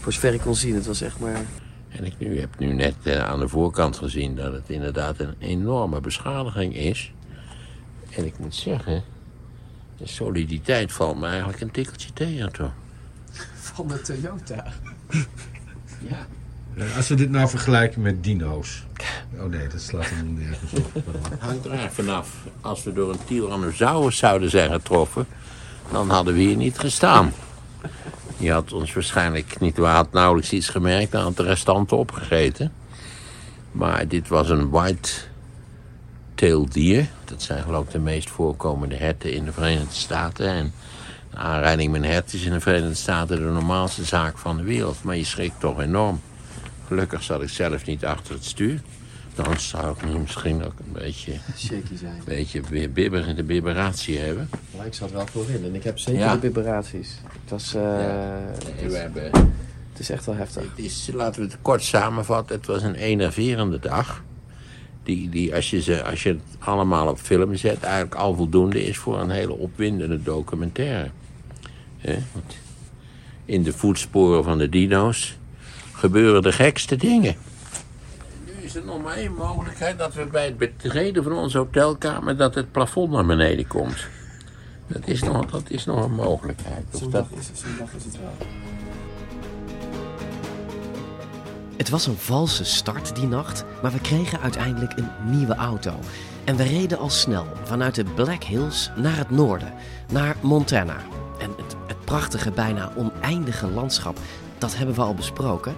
Voor 0.00 0.12
zover 0.12 0.34
ik 0.34 0.40
kon 0.40 0.54
zien, 0.54 0.74
het 0.74 0.86
was 0.86 1.00
echt 1.00 1.18
maar... 1.18 1.44
En 1.88 2.04
ik 2.04 2.14
nu, 2.18 2.40
heb 2.40 2.58
nu 2.58 2.72
net 2.72 2.94
eh, 3.02 3.28
aan 3.28 3.40
de 3.40 3.48
voorkant 3.48 3.96
gezien 3.96 4.34
dat 4.34 4.52
het 4.52 4.70
inderdaad 4.70 5.18
een 5.18 5.34
enorme 5.38 6.00
beschadiging 6.00 6.76
is. 6.76 7.12
En 8.10 8.26
ik 8.26 8.38
moet 8.38 8.54
zeggen, 8.54 9.04
de 10.02 10.08
soliditeit 10.08 10.92
valt 10.92 11.20
me 11.20 11.26
eigenlijk 11.26 11.60
een 11.60 11.70
tikkeltje 11.70 12.12
tegen 12.12 12.52
toch. 12.52 12.70
Van 13.54 13.88
de 13.88 14.00
Toyota. 14.00 14.64
ja. 16.08 16.26
Eh, 16.76 16.96
Als 16.96 17.08
we 17.08 17.14
dit 17.14 17.30
nou 17.30 17.48
vergelijken 17.48 18.02
met 18.02 18.24
dino's. 18.24 18.84
Oh 19.38 19.44
nee, 19.44 19.68
dat 19.68 19.80
slaat 19.80 20.04
helemaal 20.04 20.32
nergens 20.32 20.72
op. 20.72 20.94
Het 21.30 21.40
hangt 21.40 21.64
er 21.64 21.70
eigenlijk 21.70 21.92
vanaf. 21.92 22.28
Als 22.60 22.82
we 22.82 22.92
door 22.92 23.10
een 23.10 23.24
Tyrannosaurus 23.24 24.16
zouden 24.16 24.50
zijn 24.50 24.72
getroffen, 24.72 25.26
dan 25.90 26.10
hadden 26.10 26.34
we 26.34 26.40
hier 26.40 26.56
niet 26.56 26.78
gestaan. 26.78 27.32
Die 28.38 28.52
had 28.52 28.72
ons 28.72 28.92
waarschijnlijk 28.92 29.60
niet, 29.60 29.76
had 29.76 30.12
nauwelijks 30.12 30.52
iets 30.52 30.68
gemerkt, 30.68 31.12
dan 31.12 31.22
had 31.22 31.36
de 31.36 31.42
restanten 31.42 31.96
opgegeten. 31.96 32.72
Maar 33.72 34.08
dit 34.08 34.28
was 34.28 34.48
een 34.50 34.70
white-tailed 34.70 35.30
dier. 36.50 37.06
Dat 37.24 37.42
zijn 37.42 37.62
geloof 37.62 37.84
ik 37.86 37.90
de 37.90 37.98
meest 37.98 38.30
voorkomende 38.30 38.94
herten 38.96 39.32
in 39.32 39.44
de 39.44 39.52
Verenigde 39.52 39.94
Staten. 39.94 40.46
En 40.48 40.72
aanrijding 41.34 41.92
met 41.92 42.02
een 42.02 42.08
hert 42.10 42.32
is 42.32 42.44
in 42.44 42.52
de 42.52 42.60
Verenigde 42.60 42.94
Staten 42.94 43.36
de 43.36 43.42
normaalste 43.42 44.04
zaak 44.04 44.38
van 44.38 44.56
de 44.56 44.62
wereld. 44.62 45.02
Maar 45.02 45.16
je 45.16 45.24
schrikt 45.24 45.60
toch 45.60 45.80
enorm. 45.80 46.20
Gelukkig 46.86 47.22
zat 47.22 47.42
ik 47.42 47.48
zelf 47.48 47.86
niet 47.86 48.04
achter 48.04 48.34
het 48.34 48.44
stuur. 48.44 48.80
Dan 49.34 49.60
zou 49.60 49.96
ik 49.96 50.04
nu 50.04 50.18
misschien 50.18 50.64
ook 50.64 50.72
een 50.86 50.92
beetje, 50.92 51.32
Shaky 51.56 51.96
zijn. 51.96 52.12
een 52.18 52.22
beetje 52.24 52.60
weer 52.68 52.92
bibber, 52.92 53.34
de 53.36 53.42
bibberatie 53.42 54.18
hebben. 54.18 54.48
Maar 54.76 54.86
ik 54.86 54.94
zat 54.94 55.10
wel 55.12 55.26
voorin 55.26 55.64
en 55.64 55.74
ik 55.74 55.84
heb 55.84 55.98
zeker 55.98 56.20
Ja. 56.20 56.34
de 56.36 56.40
vibraties. 56.40 57.18
Het 57.40 57.50
was... 57.50 57.74
eh, 57.74 57.82
Nee, 58.80 58.88
we 58.88 58.96
hebben, 58.96 59.22
het 59.92 59.98
is 59.98 60.10
echt 60.10 60.26
wel 60.26 60.34
heftig. 60.34 60.62
het 60.62 60.84
is, 60.84 61.08
laten 61.12 61.40
we 61.42 61.46
het 61.46 61.56
kort 61.62 61.82
samenvatten. 61.82 62.56
Het 62.56 62.66
was 62.66 62.82
een 62.82 62.94
enerverende 62.94 63.78
dag. 63.78 64.22
Die, 65.02 65.28
die 65.28 65.54
als, 65.54 65.70
je 65.70 65.82
ze, 65.82 66.04
als 66.04 66.22
je 66.22 66.28
het 66.28 66.40
allemaal 66.58 67.08
op 67.08 67.18
film 67.18 67.56
zet, 67.56 67.82
eigenlijk 67.82 68.14
al 68.14 68.34
voldoende 68.34 68.84
is 68.84 68.98
voor 68.98 69.20
een 69.20 69.30
hele 69.30 69.52
opwindende 69.52 70.22
documentaire. 70.22 71.10
In 73.44 73.62
de 73.62 73.72
voetsporen 73.72 74.44
van 74.44 74.58
de 74.58 74.68
dino's 74.68 75.36
gebeuren 75.92 76.42
de 76.42 76.52
gekste 76.52 76.96
dingen. 76.96 77.36
Nu 78.44 78.64
is 78.64 78.74
er 78.74 78.84
nog 78.84 79.02
maar 79.02 79.16
één 79.16 79.34
mogelijkheid 79.34 79.98
dat 79.98 80.14
we 80.14 80.26
bij 80.26 80.44
het 80.44 80.58
betreden 80.58 81.22
van 81.22 81.32
onze 81.32 81.58
hotelkamer 81.58 82.36
dat 82.36 82.54
het 82.54 82.72
plafond 82.72 83.10
naar 83.10 83.26
beneden 83.26 83.66
komt. 83.66 84.06
Dat 84.86 85.06
is 85.06 85.22
nog, 85.22 85.50
dat 85.50 85.70
is 85.70 85.84
nog 85.84 86.04
een 86.04 86.14
mogelijkheid. 86.14 86.84
Of 86.92 87.00
dat, 87.00 87.26
is 87.36 87.46
het 87.46 88.18
wel. 88.18 88.46
Het 91.82 91.90
was 91.90 92.06
een 92.06 92.16
valse 92.16 92.64
start 92.64 93.14
die 93.16 93.26
nacht, 93.26 93.64
maar 93.82 93.92
we 93.92 94.00
kregen 94.00 94.40
uiteindelijk 94.40 94.98
een 94.98 95.10
nieuwe 95.24 95.54
auto. 95.54 95.92
En 96.44 96.56
we 96.56 96.62
reden 96.62 96.98
al 96.98 97.10
snel 97.10 97.46
vanuit 97.62 97.94
de 97.94 98.04
Black 98.04 98.44
Hills 98.44 98.90
naar 98.96 99.16
het 99.16 99.30
noorden, 99.30 99.72
naar 100.12 100.36
Montana. 100.40 100.96
En 101.38 101.50
het, 101.50 101.76
het 101.86 102.04
prachtige, 102.04 102.50
bijna 102.50 102.92
oneindige 102.96 103.66
landschap, 103.66 104.18
dat 104.58 104.76
hebben 104.76 104.94
we 104.94 105.00
al 105.00 105.14
besproken. 105.14 105.74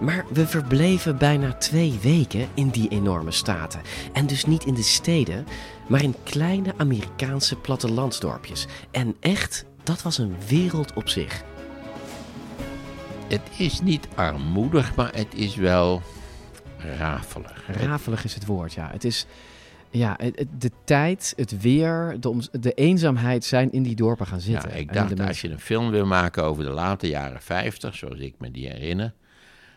Maar 0.00 0.24
we 0.32 0.46
verbleven 0.46 1.18
bijna 1.18 1.52
twee 1.52 1.98
weken 2.02 2.48
in 2.54 2.68
die 2.68 2.88
enorme 2.88 3.30
staten. 3.30 3.80
En 4.12 4.26
dus 4.26 4.44
niet 4.44 4.64
in 4.64 4.74
de 4.74 4.82
steden, 4.82 5.46
maar 5.88 6.02
in 6.02 6.14
kleine 6.22 6.74
Amerikaanse 6.76 7.56
plattelandsdorpjes. 7.56 8.66
En 8.90 9.16
echt, 9.20 9.64
dat 9.82 10.02
was 10.02 10.18
een 10.18 10.36
wereld 10.48 10.92
op 10.94 11.08
zich. 11.08 11.42
Het 13.30 13.50
is 13.56 13.80
niet 13.80 14.08
armoedig, 14.14 14.94
maar 14.94 15.14
het 15.14 15.34
is 15.34 15.54
wel 15.56 16.02
rafelig. 16.98 17.64
Rafelig 17.66 18.24
is 18.24 18.34
het 18.34 18.46
woord, 18.46 18.72
ja. 18.72 18.90
Het 18.92 19.04
is, 19.04 19.26
ja, 19.90 20.16
de 20.58 20.70
tijd, 20.84 21.32
het 21.36 21.60
weer, 21.60 22.16
de, 22.20 22.48
de 22.60 22.72
eenzaamheid 22.72 23.44
zijn 23.44 23.72
in 23.72 23.82
die 23.82 23.94
dorpen 23.94 24.26
gaan 24.26 24.38
Ja, 24.38 24.44
zitten. 24.44 24.70
ik 24.78 24.90
En 24.90 25.08
in 25.08 25.14
dacht, 25.14 25.28
als 25.28 25.40
je 25.40 25.50
een 25.50 25.60
film 25.60 25.90
wil 25.90 26.06
maken 26.06 26.44
over 26.44 26.64
de 26.64 26.70
late 26.70 27.08
jaren 27.08 27.42
50, 27.42 27.94
zoals 27.94 28.18
ik 28.18 28.34
me 28.38 28.50
die 28.50 28.68
herinner, 28.68 29.14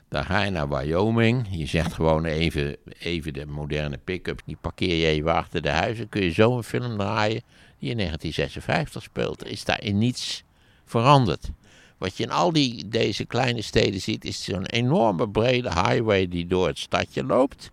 dan 0.10 0.25
ga 0.25 0.41
je 0.43 0.51
naar 0.51 0.69
Wyoming. 0.69 1.48
Je 1.51 1.65
zegt 1.65 1.93
gewoon 1.93 2.25
even, 2.25 2.75
even 3.00 3.33
de 3.33 3.45
moderne 3.45 3.98
pick-up, 3.98 4.41
die 4.45 4.57
parkeer 4.62 4.95
je 4.95 5.05
even 5.05 5.33
achter 5.33 5.62
de 5.62 5.69
huizen. 5.69 6.10
Kun 6.10 6.24
je 6.24 6.31
zo 6.31 6.57
een 6.57 6.63
film 6.63 6.98
draaien 6.98 7.41
die 7.79 7.89
in 7.89 7.98
1956 7.98 9.03
speelt. 9.03 9.41
Er 9.41 9.48
is 9.48 9.65
daar 9.65 9.83
in 9.83 9.98
niets 9.98 10.43
veranderd. 10.86 11.50
Wat 11.98 12.18
je 12.18 12.24
in 12.24 12.32
al 12.32 12.52
die, 12.52 12.88
deze 12.88 13.26
kleine 13.26 13.62
steden 13.62 14.02
ziet, 14.02 14.26
is 14.26 14.44
zo'n 14.44 14.66
enorme 14.66 15.30
brede 15.30 15.70
highway 15.70 16.28
die 16.28 16.48
door 16.48 16.68
het 16.68 16.80
stadje 16.80 17.24
loopt. 17.24 17.72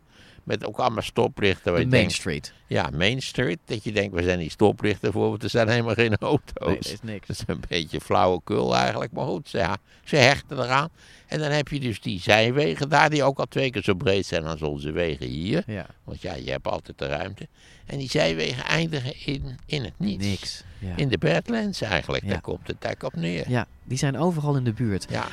Met 0.51 0.67
ook 0.67 0.77
allemaal 0.77 1.03
stoplichten. 1.03 1.65
De 1.65 1.79
Main 1.79 1.89
denkt- 1.91 2.13
Street. 2.13 2.53
Ja, 2.67 2.91
Main 2.93 3.23
Street. 3.23 3.59
Dat 3.65 3.85
je 3.85 3.93
denkt, 3.93 4.15
waar 4.15 4.23
zijn 4.23 4.39
die 4.39 4.51
stoplichten 4.51 5.13
voor? 5.13 5.29
Want 5.29 5.43
er 5.43 5.51
zijn 5.51 5.69
helemaal 5.69 5.95
geen 5.95 6.17
auto's. 6.17 6.67
Nee, 6.67 6.79
er 6.79 6.93
is 6.93 7.03
niks. 7.03 7.27
Dat 7.27 7.37
is 7.37 7.43
een 7.47 7.63
beetje 7.69 8.01
flauwekul 8.01 8.77
eigenlijk. 8.77 9.13
Maar 9.13 9.27
goed, 9.27 9.49
ze, 9.49 9.77
ze 10.05 10.17
hechten 10.17 10.59
eraan. 10.63 10.89
En 11.27 11.39
dan 11.39 11.51
heb 11.51 11.69
je 11.69 11.81
dus 11.81 12.01
die 12.01 12.21
zijwegen 12.21 12.89
daar, 12.89 13.11
die 13.11 13.23
ook 13.23 13.39
al 13.39 13.47
twee 13.49 13.71
keer 13.71 13.83
zo 13.83 13.95
breed 13.95 14.27
zijn 14.27 14.45
als 14.47 14.63
onze 14.63 14.91
wegen 14.93 15.27
hier. 15.27 15.63
Ja, 15.67 15.87
Want 16.05 16.23
ja, 16.23 16.35
je 16.35 16.51
hebt 16.51 16.67
altijd 16.67 16.99
de 16.99 17.07
ruimte. 17.07 17.49
En 17.87 17.99
die 17.99 18.09
zijwegen 18.11 18.65
eindigen 18.65 19.13
in, 19.27 19.59
in 19.67 19.85
het 19.85 19.95
niets. 19.97 20.27
niks. 20.27 20.63
Ja. 20.79 20.97
In 20.97 21.09
de 21.09 21.19
Badlands 21.19 21.81
eigenlijk. 21.81 22.25
Ja. 22.25 22.31
Daar 22.31 22.41
komt 22.41 22.67
het 22.67 22.85
eigenlijk 22.85 23.15
op 23.15 23.21
neer. 23.21 23.45
ja, 23.51 23.67
die 23.85 23.99
zijn 23.99 24.19
overal 24.19 24.57
in 24.57 24.65
de 24.65 24.73
buurt. 24.73 25.07
Ja, 25.11 25.27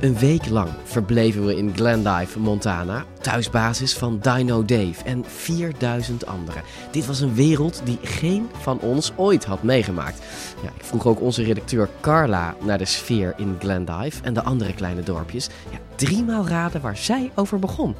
Een 0.00 0.18
week 0.18 0.48
lang 0.48 0.68
verbleven 0.84 1.46
we 1.46 1.56
in 1.56 1.74
Glendive, 1.74 2.38
Montana, 2.38 3.04
thuisbasis 3.20 3.94
van 3.94 4.18
Dino 4.22 4.64
Dave 4.64 5.04
en 5.04 5.24
4000 5.24 6.26
anderen. 6.26 6.62
Dit 6.90 7.06
was 7.06 7.20
een 7.20 7.34
wereld 7.34 7.80
die 7.84 7.98
geen 8.02 8.48
van 8.60 8.80
ons 8.80 9.12
ooit 9.16 9.44
had 9.44 9.62
meegemaakt. 9.62 10.22
Ja, 10.62 10.68
ik 10.76 10.84
vroeg 10.84 11.06
ook 11.06 11.20
onze 11.20 11.42
redacteur 11.42 11.88
Carla 12.00 12.54
naar 12.64 12.78
de 12.78 12.84
sfeer 12.84 13.34
in 13.36 13.56
Glendive 13.58 14.22
en 14.22 14.34
de 14.34 14.42
andere 14.42 14.74
kleine 14.74 15.02
dorpjes. 15.02 15.48
Ja, 15.70 15.78
driemaal 15.94 16.48
raden 16.48 16.80
waar 16.80 16.96
zij 16.96 17.30
over 17.34 17.58
begon. 17.58 17.96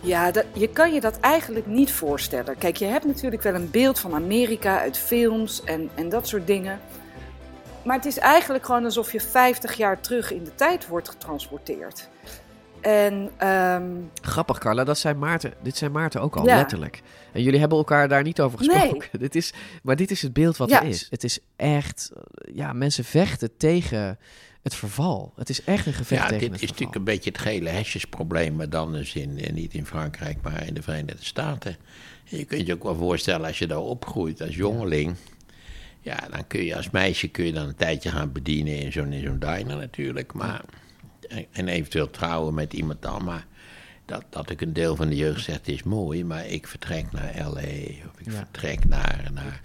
Ja, 0.00 0.30
dat, 0.30 0.44
je 0.54 0.68
kan 0.68 0.92
je 0.92 1.00
dat 1.00 1.20
eigenlijk 1.20 1.66
niet 1.66 1.92
voorstellen. 1.92 2.58
Kijk, 2.58 2.76
je 2.76 2.84
hebt 2.84 3.04
natuurlijk 3.04 3.42
wel 3.42 3.54
een 3.54 3.70
beeld 3.70 3.98
van 3.98 4.14
Amerika 4.14 4.80
uit 4.80 4.98
films 4.98 5.64
en, 5.64 5.90
en 5.94 6.08
dat 6.08 6.28
soort 6.28 6.46
dingen. 6.46 6.80
Maar 7.84 7.96
het 7.96 8.04
is 8.04 8.18
eigenlijk 8.18 8.64
gewoon 8.64 8.84
alsof 8.84 9.12
je 9.12 9.20
50 9.20 9.74
jaar 9.76 10.00
terug 10.00 10.32
in 10.32 10.44
de 10.44 10.54
tijd 10.54 10.86
wordt 10.86 11.08
getransporteerd. 11.08 12.08
En 12.80 13.30
ehm, 13.36 13.84
Grappig, 14.22 14.58
Carla, 14.58 14.84
dat 14.84 14.98
zei 14.98 15.14
Maarten, 15.14 15.52
dit 15.62 15.76
zei 15.76 15.90
Maarten 15.90 16.20
ook 16.20 16.36
al, 16.36 16.46
Ja. 16.46 16.56
letterlijk. 16.56 17.02
En 17.32 17.42
jullie 17.42 17.60
hebben 17.60 17.78
elkaar 17.78 18.08
daar 18.08 18.22
niet 18.22 18.40
over 18.40 18.60
Nee. 18.66 18.78
gesproken. 18.78 19.18
Dit 19.20 19.34
is, 19.34 19.52
maar 19.82 19.96
dit 19.96 20.10
is 20.10 20.22
het 20.22 20.32
beeld 20.32 20.56
wat 20.56 20.68
Ja. 20.70 20.82
er 20.82 20.88
is. 20.88 21.06
Het 21.10 21.24
is 21.24 21.38
echt, 21.56 22.10
eh, 22.14 22.54
ja, 22.56 22.72
mensen 22.72 23.04
vechten 23.04 23.56
tegen 23.56 24.18
het 24.62 24.74
verval. 24.74 25.32
Het 25.36 25.48
is 25.48 25.64
echt 25.64 25.86
een 25.86 25.92
gevecht 25.92 26.22
ja 26.22 26.28
tegen 26.28 26.40
dit 26.50 26.50
het 26.52 26.62
is 26.62 26.68
verval. 26.68 26.86
natuurlijk 26.86 26.96
een 27.08 27.14
beetje 27.14 27.30
het 27.30 27.38
gele 27.38 27.68
hesjesprobleem. 27.68 28.56
Maar 28.56 28.70
dan 28.70 28.92
dus 28.92 29.14
in, 29.14 29.38
eh, 29.38 29.52
niet 29.52 29.74
in 29.74 29.86
Frankrijk, 29.86 30.38
maar 30.42 30.66
in 30.66 30.74
de 30.74 30.82
Verenigde 30.82 31.24
Staten. 31.24 31.76
En 32.30 32.38
je 32.38 32.44
kunt 32.44 32.66
je 32.66 32.72
ook 32.74 32.82
wel 32.82 32.94
voorstellen 32.96 33.46
als 33.46 33.58
je 33.58 33.66
daar 33.66 33.78
opgroeit 33.78 34.40
als 34.40 34.56
jongeling. 34.56 35.08
Ja, 35.08 35.16
dan 36.02 36.46
kun 36.46 36.64
je 36.64 36.76
als 36.76 36.90
meisje 36.90 37.28
kun 37.28 37.44
je 37.44 37.52
dan 37.52 37.68
een 37.68 37.74
tijdje 37.74 38.10
gaan 38.10 38.32
bedienen 38.32 38.78
in 38.78 38.92
zo'n 38.92 39.20
zo'n 39.24 39.38
diner 39.38 39.76
natuurlijk. 39.76 40.32
Maar, 40.32 40.64
en, 41.28 41.46
en 41.52 41.68
eventueel 41.68 42.10
trouwen 42.10 42.54
met 42.54 42.72
iemand 42.72 43.02
dan. 43.02 43.24
Maar 43.24 43.46
dat, 44.10 44.24
dat 44.30 44.50
ik 44.50 44.60
een 44.60 44.72
deel 44.72 44.96
van 44.96 45.08
de 45.08 45.16
jeugd 45.16 45.44
zegt 45.44 45.68
is 45.68 45.82
mooi. 45.82 46.24
Maar 46.24 46.46
ik 46.46 46.66
vertrek 46.66 47.12
naar 47.12 47.34
L.A. 47.38 48.06
Of 48.08 48.18
ik 48.18 48.26
Ja. 48.26 48.32
vertrek 48.32 48.84
naar... 48.84 49.30
naar 49.32 49.60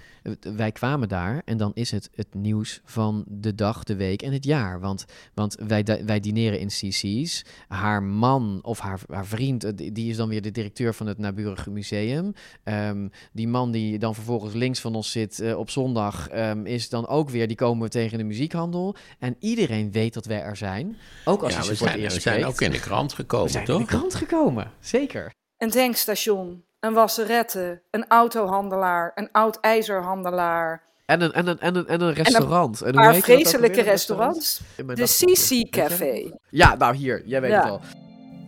Wij 0.56 0.72
kwamen 0.72 1.08
daar 1.10 1.42
en 1.46 1.58
dan 1.58 1.72
is 1.74 1.92
het 1.92 2.10
het 2.16 2.34
nieuws 2.34 2.82
van 2.86 3.24
de 3.28 3.56
dag, 3.56 3.84
de 3.84 3.96
week 3.96 4.22
en 4.22 4.34
het 4.34 4.44
jaar. 4.44 4.80
Want, 4.80 5.06
want 5.34 5.56
wij, 5.68 5.84
wij 6.06 6.20
dineren 6.20 6.60
in 6.60 6.68
CC's. 6.68 7.46
Haar 7.68 8.04
man 8.04 8.60
of 8.62 8.80
haar, 8.80 9.00
haar 9.10 9.26
vriend, 9.26 9.64
eh, 9.64 9.72
die 9.94 10.10
is 10.10 10.18
dan 10.18 10.30
weer 10.30 10.42
de 10.42 10.52
directeur 10.52 10.94
van 10.94 11.08
het 11.08 11.18
naburige 11.18 11.70
museum. 11.70 12.34
Ehm, 12.64 13.08
die 13.32 13.48
man 13.48 13.72
die 13.72 14.00
dan 14.00 14.16
vervolgens 14.16 14.54
links 14.54 14.80
van 14.80 14.96
ons 14.96 15.12
zit 15.12 15.40
eh, 15.40 15.58
op 15.58 15.70
zondag, 15.70 16.28
ehm, 16.30 16.66
is 16.66 16.90
dan 16.90 17.08
ook 17.08 17.30
weer, 17.30 17.48
die 17.48 17.58
komen 17.58 17.84
we 17.84 17.90
tegen 17.90 18.12
in 18.12 18.18
de 18.18 18.24
muziekhandel. 18.24 18.96
En 19.20 19.36
iedereen 19.40 19.92
weet 19.92 20.14
dat 20.14 20.26
wij 20.26 20.42
er 20.42 20.56
zijn. 20.58 20.98
Ook 21.26 21.44
als 21.44 21.54
ja, 21.54 21.58
je 21.58 21.64
ze 21.64 21.70
we 21.72 21.78
voor 21.78 21.88
het 21.88 21.96
zijn, 21.96 22.04
eerst 22.06 22.24
we 22.24 22.30
zijn 22.30 22.46
ook 22.46 22.62
in 22.62 22.72
de 22.72 22.80
krant 22.80 23.12
We 23.12 23.16
gekomen, 23.16 23.50
zijn 23.50 23.66
toch? 23.66 23.80
in 23.80 23.86
de 23.86 23.92
krant 23.92 24.16
gekomen, 24.16 24.35
zeker. 24.80 25.34
een 25.58 25.70
tankstation, 25.70 26.64
een 26.80 26.94
wasserette, 26.94 27.82
een 27.92 28.06
autohandelaar, 28.08 29.12
een 29.16 29.30
oud 29.32 29.60
ijzerhandelaar. 29.60 30.84
En 31.06 31.22
een, 31.22 31.32
en 31.34 31.48
een, 31.48 31.60
en 31.60 31.76
een, 31.76 31.88
en 31.88 32.02
een 32.02 32.14
restaurant. 32.14 32.82
En 32.82 32.88
Een 32.88 32.94
paar 32.94 33.16
vreselijke 33.16 33.82
restaurants. 33.82 34.62
Mijn 34.86 34.98
De. 34.98 35.04
CC 35.04 35.70
Café. 35.70 36.32
Ja, 36.50 36.76
nou 36.76 36.96
hier, 36.96 37.22
jij 37.26 37.42
weet 37.42 37.52
Ja. 37.52 37.62
het 37.62 37.70
al. 37.72 37.82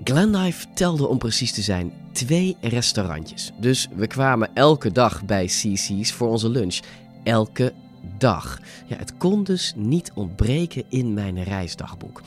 Glendive 0.03 0.65
telde 0.73 1.07
om 1.07 1.17
precies 1.17 1.53
te 1.53 1.61
zijn 1.61 1.93
twee 2.13 2.57
restaurantjes. 2.61 3.51
Dus 3.59 3.87
we 3.95 4.07
kwamen 4.07 4.49
elke 4.53 4.91
dag 4.91 5.23
bij 5.25 5.45
CC's 5.45 6.11
voor 6.13 6.27
onze 6.27 6.49
lunch. 6.49 6.79
Elke 7.23 7.73
dag. 8.17 8.59
Ja, 8.85 8.95
het 8.97 9.17
kon 9.17 9.43
dus 9.43 9.73
niet 9.75 10.11
ontbreken 10.15 10.83
in 10.89 11.13
mijn 11.13 11.43
reisdagboek. 11.43 12.21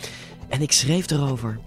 En 0.49 0.63
ik 0.63 0.73
schreef 0.73 1.11
erover. 1.11 1.59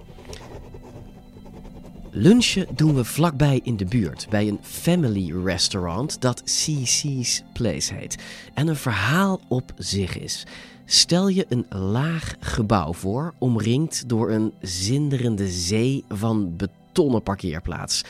Lunchen 2.15 2.67
doen 2.75 2.95
we 2.95 3.03
vlakbij 3.03 3.59
in 3.63 3.77
de 3.77 3.85
buurt, 3.85 4.27
bij 4.29 4.47
een 4.47 4.59
family 4.61 5.43
restaurant 5.43 6.21
dat 6.21 6.43
CC's 6.43 7.43
Place 7.53 7.93
heet. 7.93 8.17
En 8.53 8.67
een 8.67 8.75
verhaal 8.75 9.41
op 9.47 9.73
zich 9.77 10.17
is. 10.17 10.45
Stel 10.85 11.27
je 11.27 11.45
een 11.49 11.65
laag 11.69 12.35
gebouw 12.39 12.93
voor, 12.93 13.33
omringd 13.37 14.09
door 14.09 14.31
een 14.31 14.53
zinderende 14.61 15.47
zee 15.47 16.03
van 16.07 16.55
betonnen 16.55 17.23
parkeerplaats. 17.23 18.03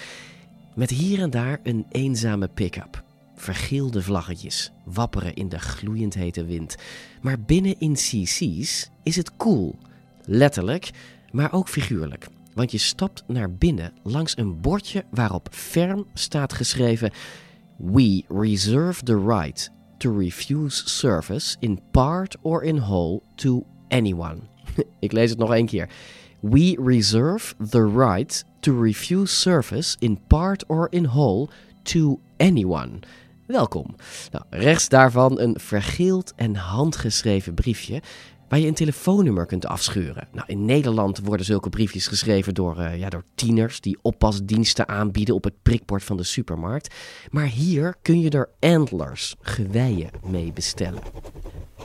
Met 0.75 0.89
hier 0.89 1.19
en 1.19 1.29
daar 1.29 1.59
een 1.63 1.85
eenzame 1.89 2.47
pick-up. 2.47 3.03
Vergeelde 3.35 4.01
vlaggetjes 4.01 4.71
wapperen 4.85 5.33
in 5.33 5.49
de 5.49 5.59
gloeiend 5.59 6.13
hete 6.13 6.45
wind. 6.45 6.75
Maar 7.21 7.39
binnen 7.39 7.79
in 7.79 7.93
CC's 7.93 8.89
is 9.03 9.15
het 9.15 9.37
cool. 9.37 9.75
Letterlijk, 10.25 10.91
maar 11.31 11.53
ook 11.53 11.69
figuurlijk. 11.69 12.27
Want 12.55 12.71
je 12.71 12.77
stapt 12.77 13.23
naar 13.27 13.53
binnen 13.53 13.93
langs 14.03 14.37
een 14.37 14.61
bordje 14.61 15.05
waarop 15.09 15.47
ferm 15.51 16.05
staat 16.13 16.53
geschreven: 16.53 17.11
We 17.77 18.23
reserve 18.27 19.03
the 19.03 19.25
right 19.27 19.71
to 19.97 20.17
refuse 20.17 20.89
service 20.89 21.55
in 21.59 21.79
part 21.91 22.37
or 22.41 22.63
in 22.63 22.77
whole 22.77 23.21
to 23.35 23.65
anyone. 23.87 24.37
Ik 24.99 25.11
lees 25.11 25.29
het 25.29 25.39
nog 25.39 25.53
één 25.53 25.65
keer. 25.65 25.89
We 26.39 26.81
reserve 26.85 27.55
the 27.69 27.91
right 27.97 28.45
to 28.59 28.81
refuse 28.81 29.35
service 29.35 29.95
in 29.99 30.19
part 30.27 30.65
or 30.65 30.87
in 30.89 31.05
whole 31.05 31.49
to 31.83 32.19
anyone. 32.37 32.99
Welkom. 33.47 33.95
Nou, 34.31 34.45
rechts 34.49 34.89
daarvan 34.89 35.39
een 35.39 35.59
vergeeld 35.59 36.33
en 36.35 36.55
handgeschreven 36.55 37.53
briefje 37.53 38.01
waar 38.49 38.59
je 38.59 38.67
een 38.67 38.73
telefoonnummer 38.73 39.45
kunt 39.45 39.65
afschuren. 39.65 40.27
Nou, 40.31 40.47
in 40.47 40.65
Nederland 40.65 41.19
worden 41.19 41.45
zulke 41.45 41.69
briefjes 41.69 42.07
geschreven 42.07 42.53
door, 42.53 42.77
uh, 42.77 42.97
ja, 42.97 43.09
door 43.09 43.23
tieners 43.35 43.81
die 43.81 43.97
oppasdiensten 44.01 44.87
aanbieden 44.87 45.35
op 45.35 45.43
het 45.43 45.61
prikbord 45.61 46.03
van 46.03 46.17
de 46.17 46.23
supermarkt. 46.23 46.95
Maar 47.31 47.47
hier 47.47 47.95
kun 48.01 48.19
je 48.19 48.29
er 48.29 48.49
antlers, 48.59 49.35
geweien, 49.41 50.09
mee 50.23 50.51
bestellen. 50.53 51.01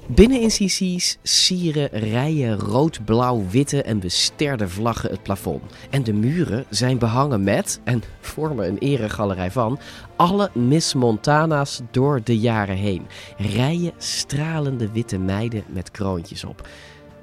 Binnen 0.06 0.40
in 0.40 0.48
CC's 0.48 1.18
sieren 1.22 1.88
rijen 1.88 2.58
rood, 2.58 3.04
blauw, 3.04 3.44
witte 3.50 3.82
en 3.82 4.00
besterde 4.00 4.68
vlaggen 4.68 5.10
het 5.10 5.22
plafond. 5.22 5.62
En 5.90 6.02
de 6.02 6.12
muren 6.12 6.64
zijn 6.70 6.98
behangen 6.98 7.42
met, 7.42 7.80
en 7.84 8.02
vormen 8.20 8.68
een 8.68 8.78
eregalerij 8.78 9.50
van, 9.50 9.78
alle 10.18 10.50
Miss 10.54 10.94
Montana's 10.94 11.80
door 11.90 12.20
de 12.24 12.38
jaren 12.38 12.76
heen. 12.76 13.06
Rijen 13.36 13.92
stralende 13.96 14.90
witte 14.90 15.18
meiden 15.18 15.64
met 15.68 15.90
kroontjes 15.90 16.44
op. 16.44 16.68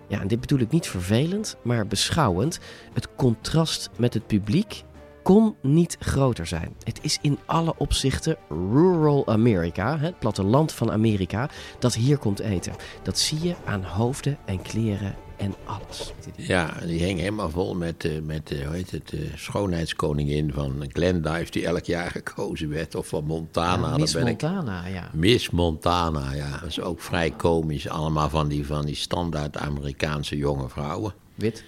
Ja, 0.07 0.21
en 0.21 0.27
dit 0.27 0.39
bedoel 0.39 0.59
ik 0.59 0.71
niet 0.71 0.87
vervelend, 0.87 1.57
maar 1.61 1.87
beschouwend. 1.87 2.59
Het 2.93 3.07
contrast 3.15 3.89
met 3.97 4.13
het 4.13 4.27
publiek 4.27 4.83
kon 5.23 5.55
niet 5.61 5.97
groter 5.99 6.45
zijn. 6.45 6.75
Het 6.83 6.99
is 7.01 7.17
in 7.21 7.39
alle 7.45 7.73
opzichten 7.77 8.37
rural 8.49 9.27
America, 9.27 9.97
het 9.97 10.19
platteland 10.19 10.71
van 10.71 10.91
Amerika, 10.91 11.49
dat 11.79 11.95
hier 11.95 12.17
komt 12.17 12.39
eten. 12.39 12.75
Dat 13.03 13.19
zie 13.19 13.41
je 13.41 13.55
aan 13.65 13.83
hoofden 13.83 14.37
en 14.45 14.61
kleren 14.61 15.24
en 15.37 15.53
alles. 15.63 16.13
Ja, 16.35 16.73
die 16.85 17.03
hing 17.03 17.19
helemaal 17.19 17.49
vol 17.49 17.75
met, 17.75 18.03
uh, 18.03 18.21
met 18.21 18.51
uh, 18.51 18.65
hoe 18.65 18.75
heet 18.75 18.91
het, 18.91 19.09
de 19.09 19.29
schoonheidskoningin 19.35 20.51
van 20.53 20.85
Glendive, 20.93 21.51
die 21.51 21.65
elk 21.65 21.85
jaar 21.85 22.11
gekozen 22.11 22.69
werd. 22.69 22.95
Of 22.95 23.07
van 23.07 23.25
Montana. 23.25 23.89
Ja, 23.89 23.97
Miss 23.97 24.15
Montana, 24.15 24.87
ja. 24.87 25.09
Miss 25.13 25.49
Montana, 25.49 26.33
ja. 26.33 26.57
Dat 26.59 26.69
is 26.69 26.81
ook 26.81 27.01
vrij 27.01 27.31
komisch. 27.31 27.89
Allemaal 27.89 28.29
van 28.29 28.47
die, 28.47 28.65
van 28.65 28.85
die 28.85 28.95
standaard 28.95 29.57
Amerikaanse 29.57 30.37
jonge 30.37 30.69
vrouwen. 30.69 31.13
Wit? 31.35 31.63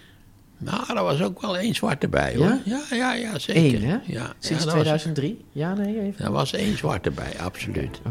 Nou, 0.57 0.97
er 0.97 1.03
was 1.03 1.21
ook 1.21 1.41
wel 1.41 1.57
één 1.57 1.75
zwart 1.75 2.09
bij, 2.09 2.35
hoor. 2.35 2.45
Ja? 2.45 2.59
Ja, 2.65 2.95
ja, 2.95 3.13
ja 3.13 3.39
zeker. 3.39 3.83
Eén, 3.83 3.89
hè? 3.89 3.97
Ja, 4.05 4.33
Sinds 4.39 4.63
ja, 4.63 4.69
2003? 4.69 5.45
Ja, 5.51 5.73
nee, 5.73 6.01
even. 6.01 6.25
Er 6.25 6.31
was 6.31 6.53
één 6.53 6.77
zwart 6.77 7.05
erbij, 7.05 7.33
absoluut. 7.39 8.01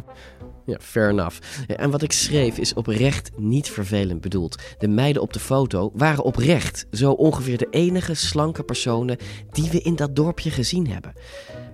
Ja, 0.67 0.77
fair 0.81 1.09
enough. 1.09 1.39
En 1.67 1.91
wat 1.91 2.03
ik 2.03 2.13
schreef 2.13 2.59
is 2.59 2.75
oprecht 2.75 3.31
niet 3.37 3.71
vervelend 3.71 4.21
bedoeld. 4.21 4.63
De 4.79 4.89
meiden 4.89 5.23
op 5.23 5.33
de 5.33 5.41
foto 5.41 5.91
waren 5.95 6.25
oprecht 6.25 6.87
zo 6.91 7.13
ongeveer 7.13 7.59
de 7.59 7.67
enige 7.71 8.15
slanke 8.15 8.63
personen 8.63 9.17
die 9.51 9.71
we 9.71 9.81
in 9.81 9.97
dat 9.97 10.17
dorpje 10.17 10.51
gezien 10.51 10.89
hebben. 10.89 11.13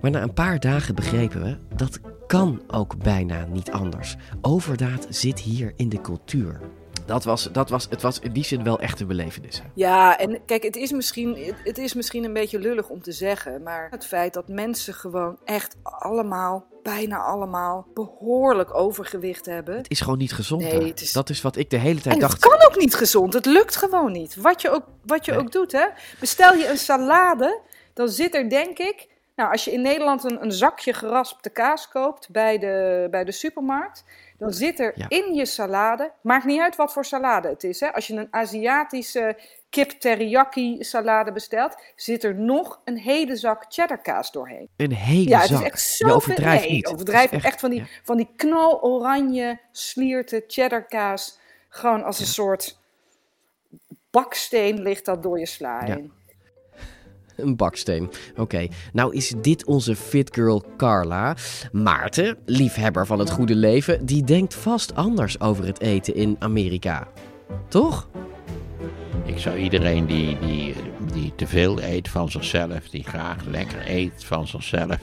Maar 0.01 0.11
na 0.11 0.21
een 0.21 0.33
paar 0.33 0.59
dagen 0.59 0.95
begrepen 0.95 1.41
we 1.43 1.57
dat 1.75 1.99
kan 2.27 2.61
ook 2.67 3.03
bijna 3.03 3.45
niet 3.51 3.71
anders. 3.71 4.15
Overdaad 4.41 5.07
zit 5.09 5.39
hier 5.39 5.73
in 5.75 5.89
de 5.89 6.01
cultuur. 6.01 6.59
Dat 7.05 7.23
was, 7.23 7.49
dat 7.51 7.69
was, 7.69 7.87
het 7.89 8.01
was 8.01 8.19
in 8.19 8.31
die 8.31 8.43
zin 8.43 8.63
wel 8.63 8.79
echt 8.79 8.99
een 8.99 9.07
belevenis. 9.07 9.57
hè. 9.59 9.63
Ja, 9.73 10.17
en 10.17 10.45
kijk, 10.45 10.63
het 10.63 10.75
is, 10.75 10.91
misschien, 10.91 11.35
het- 11.45 11.55
het 11.63 11.77
is 11.77 11.93
misschien 11.93 12.23
een 12.23 12.33
beetje 12.33 12.59
lullig 12.59 12.89
om 12.89 13.01
te 13.01 13.11
zeggen, 13.11 13.63
maar 13.63 13.87
het 13.91 14.05
feit 14.05 14.33
dat 14.33 14.47
mensen 14.47 14.93
gewoon 14.93 15.37
echt 15.45 15.75
allemaal, 15.83 16.65
bijna 16.83 17.17
allemaal, 17.17 17.85
behoorlijk 17.93 18.73
overgewicht 18.75 19.45
hebben. 19.45 19.77
Het 19.77 19.89
is 19.89 20.01
gewoon 20.01 20.17
niet 20.17 20.33
gezond. 20.33 20.61
Nee, 20.61 20.87
het 20.87 21.01
is- 21.01 21.11
Dat 21.13 21.29
is 21.29 21.41
wat 21.41 21.55
ik 21.55 21.69
de 21.69 21.77
hele 21.77 22.01
tijd 22.01 22.15
En 22.15 22.21
dacht. 22.21 22.33
het 22.43 22.51
kan 22.51 22.65
ook 22.69 22.77
niet 22.79 22.95
gezond. 22.95 23.33
Het 23.33 23.45
lukt 23.45 23.75
gewoon 23.75 24.11
niet. 24.11 24.35
Wat 24.35 24.61
je 24.61 24.69
ook, 24.69 24.83
wat 25.05 25.25
je 25.25 25.31
Nee. 25.31 25.39
ook 25.39 25.51
doet, 25.51 25.71
hè. 25.71 25.85
Bestel 26.19 26.53
je 26.55 26.69
een 26.69 26.77
salade, 26.77 27.59
dan 27.93 28.09
zit 28.09 28.35
er 28.35 28.49
denk 28.49 28.77
ik... 28.77 29.11
Nou, 29.35 29.51
als 29.51 29.65
je 29.65 29.71
in 29.71 29.81
Nederland 29.81 30.23
een, 30.23 30.43
een 30.43 30.51
zakje 30.51 30.93
geraspte 30.93 31.49
kaas 31.49 31.87
koopt 31.89 32.29
bij 32.29 32.57
de, 32.57 33.07
bij 33.11 33.23
de 33.23 33.31
supermarkt... 33.31 34.03
dan 34.43 34.53
zit 34.53 34.79
er 34.79 34.91
Ja. 34.95 35.05
in 35.09 35.33
je 35.33 35.45
salade... 35.45 36.11
Maakt 36.21 36.45
niet 36.45 36.61
uit 36.61 36.75
wat 36.75 36.93
voor 36.93 37.05
salade 37.05 37.47
het 37.47 37.63
is, 37.63 37.79
hè. 37.79 37.93
Als 37.93 38.07
je 38.07 38.13
een 38.15 38.27
Aziatische 38.31 39.37
kip 39.69 39.89
teriyaki 39.89 40.83
salade 40.83 41.31
bestelt... 41.31 41.75
zit 41.95 42.23
er 42.23 42.35
nog 42.35 42.81
een 42.83 42.97
hele 42.97 43.35
zak 43.35 43.65
cheddarkaas 43.69 44.31
doorheen. 44.31 44.69
Een 44.77 44.93
hele 44.93 45.29
Ja, 45.29 45.39
het 45.39 45.47
zak. 45.49 45.59
is 45.61 45.65
echt 45.65 45.97
Je 45.97 46.05
zo 46.07 46.13
overdrijft 46.13 46.63
nee, 46.63 46.71
niet. 46.71 47.43
echt, 47.43 47.59
van 47.59 47.69
die, 47.69 47.79
ja. 47.79 47.85
van 48.03 48.17
die 48.17 48.29
knaloranje 48.35 49.59
slierte 49.71 50.43
cheddarkaas. 50.47 51.39
Gewoon 51.69 52.03
als 52.03 52.19
een 52.19 52.25
soort 52.25 52.79
baksteen 54.11 54.81
ligt 54.81 55.05
dat 55.05 55.23
door 55.23 55.39
je 55.39 55.45
sla 55.45 55.85
Ja. 55.85 55.95
heen. 55.95 56.11
Een 57.37 57.55
baksteen. 57.55 58.09
Oké, 58.35 58.67
nou 58.93 59.15
is 59.15 59.33
dit 59.41 59.65
onze 59.65 59.95
fit 59.95 60.33
girl 60.33 60.63
Carla. 60.77 61.35
Maarten, 61.71 62.37
liefhebber 62.45 63.05
van 63.05 63.19
het 63.19 63.29
goede 63.29 63.55
leven, 63.55 64.05
die 64.05 64.23
denkt 64.23 64.53
vast 64.53 64.95
anders 64.95 65.39
over 65.39 65.65
het 65.65 65.81
eten 65.81 66.15
in 66.15 66.35
Amerika. 66.39 67.07
Toch? 67.67 68.09
Ik 69.25 69.39
zou 69.39 69.57
iedereen 69.57 70.05
die, 70.05 70.39
die, 70.39 70.75
die 71.13 71.33
te 71.35 71.47
veel 71.47 71.81
eet 71.81 72.09
van 72.09 72.31
zichzelf, 72.31 72.89
die 72.89 73.03
graag 73.03 73.45
lekker 73.45 73.89
eet 73.89 74.23
van 74.23 74.47
zichzelf, 74.47 74.99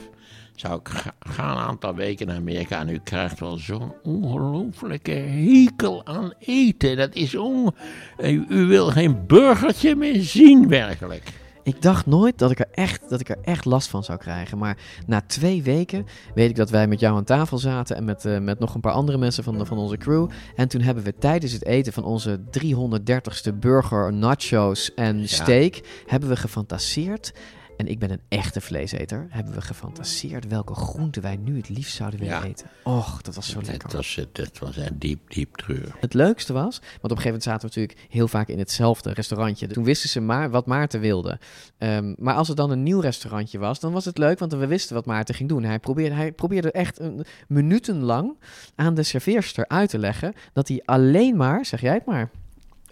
zou 0.55 0.79
ik 0.79 0.89
ga, 0.89 1.13
ga 1.19 1.51
een 1.51 1.57
aantal 1.57 1.95
weken 1.95 2.27
naar 2.27 2.35
Amerika 2.35 2.79
en 2.79 2.89
u 2.89 2.99
krijgt 3.03 3.39
wel 3.39 3.57
zo'n 3.57 3.93
ongelofelijke 4.03 5.11
hekel 5.11 6.05
aan 6.05 6.33
eten. 6.39 6.97
Dat 6.97 7.15
is 7.15 7.35
on... 7.35 7.71
U, 8.19 8.45
u 8.49 8.65
wil 8.65 8.87
geen 8.87 9.27
burgertje 9.27 9.95
meer 9.95 10.21
zien, 10.21 10.67
werkelijk. 10.67 11.23
Ik 11.63 11.81
dacht 11.81 12.05
nooit 12.05 12.37
dat 12.37 12.51
ik, 12.51 12.59
er 12.59 12.69
echt, 12.71 13.09
dat 13.09 13.19
ik 13.19 13.29
er 13.29 13.37
echt 13.41 13.65
last 13.65 13.87
van 13.87 14.03
zou 14.03 14.19
krijgen. 14.19 14.57
Maar 14.57 14.77
na 15.07 15.21
twee 15.21 15.63
weken 15.63 16.05
weet 16.33 16.49
ik 16.49 16.55
dat 16.55 16.69
wij 16.69 16.87
met 16.87 16.99
jou 16.99 17.15
aan 17.15 17.23
tafel 17.23 17.57
zaten. 17.57 17.95
En 17.95 18.03
met, 18.03 18.25
eh, 18.25 18.39
met 18.39 18.59
nog 18.59 18.75
een 18.75 18.81
paar 18.81 18.93
andere 18.93 19.17
mensen 19.17 19.43
van, 19.43 19.65
van 19.65 19.77
onze 19.77 19.97
crew. 19.97 20.29
En 20.55 20.67
toen 20.67 20.81
hebben 20.81 21.03
we 21.03 21.17
tijdens 21.17 21.51
het 21.51 21.65
eten 21.65 21.93
van 21.93 22.03
onze 22.03 22.39
330ste 22.49 23.53
burger, 23.53 24.13
nachos 24.13 24.93
en 24.93 25.27
steak. 25.27 25.81
Hebben 26.05 26.29
we 26.29 26.35
gefantaseerd. 26.35 27.33
En 27.81 27.87
ik 27.87 27.99
ben 27.99 28.11
een 28.11 28.21
echte 28.27 28.61
vleeseter. 28.61 29.27
Hebben 29.29 29.53
we 29.53 29.61
gefantaseerd 29.61 30.47
welke 30.47 30.73
groenten 30.75 31.21
wij 31.21 31.35
nu 31.35 31.57
het 31.57 31.69
liefst 31.69 31.95
zouden 31.95 32.19
willen 32.19 32.35
Ja. 32.35 32.43
eten. 32.43 32.67
Och, 32.83 33.21
dat 33.21 33.35
was 33.35 33.49
zo 33.49 33.57
Het 33.57 33.67
lekker. 33.67 33.89
was, 33.95 34.15
het, 34.15 34.37
het 34.37 34.59
was 34.59 34.77
een 34.77 34.99
diep, 34.99 35.19
diep 35.31 35.55
treur. 35.55 35.95
Het 35.99 36.13
leukste 36.13 36.53
was, 36.53 36.79
want 36.79 36.83
op 36.93 37.01
een 37.03 37.09
gegeven 37.09 37.23
moment 37.25 37.43
zaten 37.43 37.69
we 37.69 37.75
natuurlijk 37.75 38.07
heel 38.09 38.27
vaak 38.27 38.47
in 38.47 38.59
hetzelfde 38.59 39.13
restaurantje. 39.13 39.67
Toen 39.67 39.83
wisten 39.83 40.09
ze 40.09 40.19
maar 40.19 40.49
wat 40.49 40.65
Maarten 40.65 40.99
wilde. 40.99 41.39
Ehm, 41.77 42.13
maar 42.17 42.35
als 42.35 42.49
er 42.49 42.55
dan 42.55 42.71
een 42.71 42.83
nieuw 42.83 42.99
restaurantje 42.99 43.57
was, 43.59 43.79
dan 43.79 43.91
was 43.91 44.05
het 44.05 44.17
leuk, 44.17 44.39
want 44.39 44.53
we 44.53 44.67
wisten 44.67 44.95
wat 44.95 45.05
Maarten 45.05 45.35
ging 45.35 45.49
doen. 45.49 45.63
Hij 45.63 45.79
probeerde, 45.79 46.15
hij 46.15 46.31
probeerde 46.31 46.71
echt 46.71 46.99
een, 46.99 47.25
minutenlang 47.47 48.37
aan 48.75 48.93
de 48.93 49.03
serveerster 49.03 49.67
uit 49.67 49.89
te 49.89 49.99
leggen 49.99 50.33
dat 50.53 50.67
hij 50.67 50.81
alleen 50.85 51.35
maar, 51.37 51.65
zeg 51.65 51.81
jij 51.81 51.93
het 51.93 52.05
maar, 52.05 52.29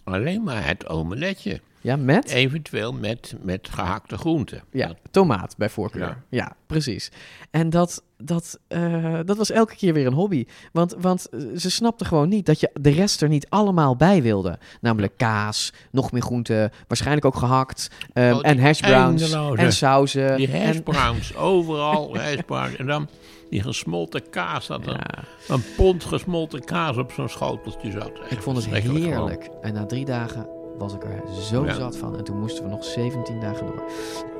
Alleen 0.03 0.43
maar 0.43 0.65
het 0.67 0.87
omeletje. 0.87 1.61
Ja, 1.81 1.95
met 1.95 2.29
Eventueel 2.29 2.93
met, 2.93 3.35
met 3.41 3.67
gehakte 3.71 4.17
groenten. 4.17 4.61
ja, 4.71 4.93
tomaat 5.11 5.57
bij 5.57 5.69
voorkeur. 5.69 6.01
Ja, 6.07 6.17
Ja. 6.29 6.55
precies. 6.67 7.11
En 7.51 7.69
dat, 7.69 8.03
dat, 8.17 8.59
eh, 8.67 9.19
dat 9.25 9.37
was 9.37 9.51
elke 9.51 9.75
keer 9.75 9.93
weer 9.93 10.05
een 10.07 10.13
hobby. 10.13 10.45
Want, 10.71 10.95
want 10.99 11.29
eh, 11.29 11.39
ze 11.57 11.71
snapte 11.71 12.05
gewoon 12.05 12.29
niet 12.29 12.45
dat 12.45 12.59
je 12.59 12.69
de 12.81 12.89
rest 12.89 13.21
er 13.21 13.29
niet 13.29 13.49
allemaal 13.49 13.95
bij 13.95 14.21
wilde. 14.21 14.59
Namelijk 14.81 15.13
kaas, 15.17 15.73
nog 15.91 16.11
meer 16.11 16.21
groenten, 16.21 16.71
waarschijnlijk 16.87 17.25
ook 17.25 17.35
gehakt. 17.35 17.89
ehm, 18.13 18.33
Oh, 18.33 18.39
en 18.41 18.59
hash 18.59 18.79
browns 18.79 19.31
en 19.55 19.73
sauzen. 19.73 20.37
Die 20.37 20.51
en, 20.51 20.65
hashbrowns, 20.65 21.35
overal 21.53 22.17
hashbrowns. 22.17 22.75
En 22.75 22.85
dan 22.85 23.07
die 23.49 23.61
gesmolten 23.63 24.29
kaas, 24.29 24.67
dat 24.67 24.85
Ja. 24.85 24.99
een 25.47 25.63
pond 25.75 26.03
gesmolten 26.05 26.63
kaas 26.63 26.97
op 26.97 27.11
zo'n 27.11 27.29
schoteltje 27.29 27.91
zat. 27.91 28.11
Ik 28.29 28.41
vond 28.41 28.57
het 28.57 28.65
heerlijk. 28.65 29.49
En 29.61 29.73
na 29.73 29.85
drie 29.85 30.05
dagen 30.05 30.47
was 30.79 30.93
ik 30.93 31.03
er 31.03 31.23
zo 31.41 31.65
Ja. 31.65 31.73
zat 31.73 31.97
van. 31.97 32.17
En 32.17 32.23
toen 32.23 32.39
moesten 32.39 32.63
we 32.63 32.69
nog 32.69 32.83
17 32.83 33.39
dagen 33.39 33.65
door. 33.65 33.83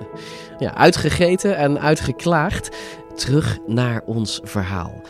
ja, 0.59 0.75
uitgegeten 0.75 1.57
en 1.57 1.79
uitgeklaagd. 1.79 2.75
Terug 3.15 3.57
naar 3.67 4.01
ons 4.05 4.39
verhaal. 4.43 5.01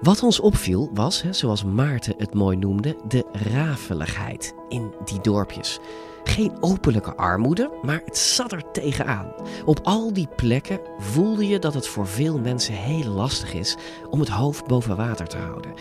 Wat 0.00 0.22
ons 0.22 0.40
opviel 0.40 0.90
was, 0.94 1.22
hè, 1.22 1.32
zoals 1.32 1.64
Maarten 1.64 2.14
het 2.18 2.34
mooi 2.34 2.56
noemde, 2.56 2.96
de 3.08 3.24
rafeligheid 3.32 4.54
in 4.68 4.92
die 5.04 5.20
dorpjes. 5.20 5.78
Geen 6.24 6.52
openlijke 6.60 7.14
armoede, 7.16 7.70
maar 7.82 8.02
het 8.04 8.18
zat 8.18 8.52
er 8.52 8.70
tegenaan. 8.72 9.32
Op 9.64 9.80
al 9.82 10.12
die 10.12 10.28
plekken 10.36 10.80
voelde 10.98 11.46
je 11.48 11.58
dat 11.58 11.74
het 11.74 11.86
voor 11.88 12.06
veel 12.06 12.38
mensen 12.38 12.74
heel 12.74 13.10
lastig 13.12 13.54
is 13.54 13.76
om 14.10 14.20
het 14.20 14.28
hoofd 14.28 14.66
boven 14.66 14.96
water 14.96 15.26
te 15.26 15.36
houden. 15.36 15.72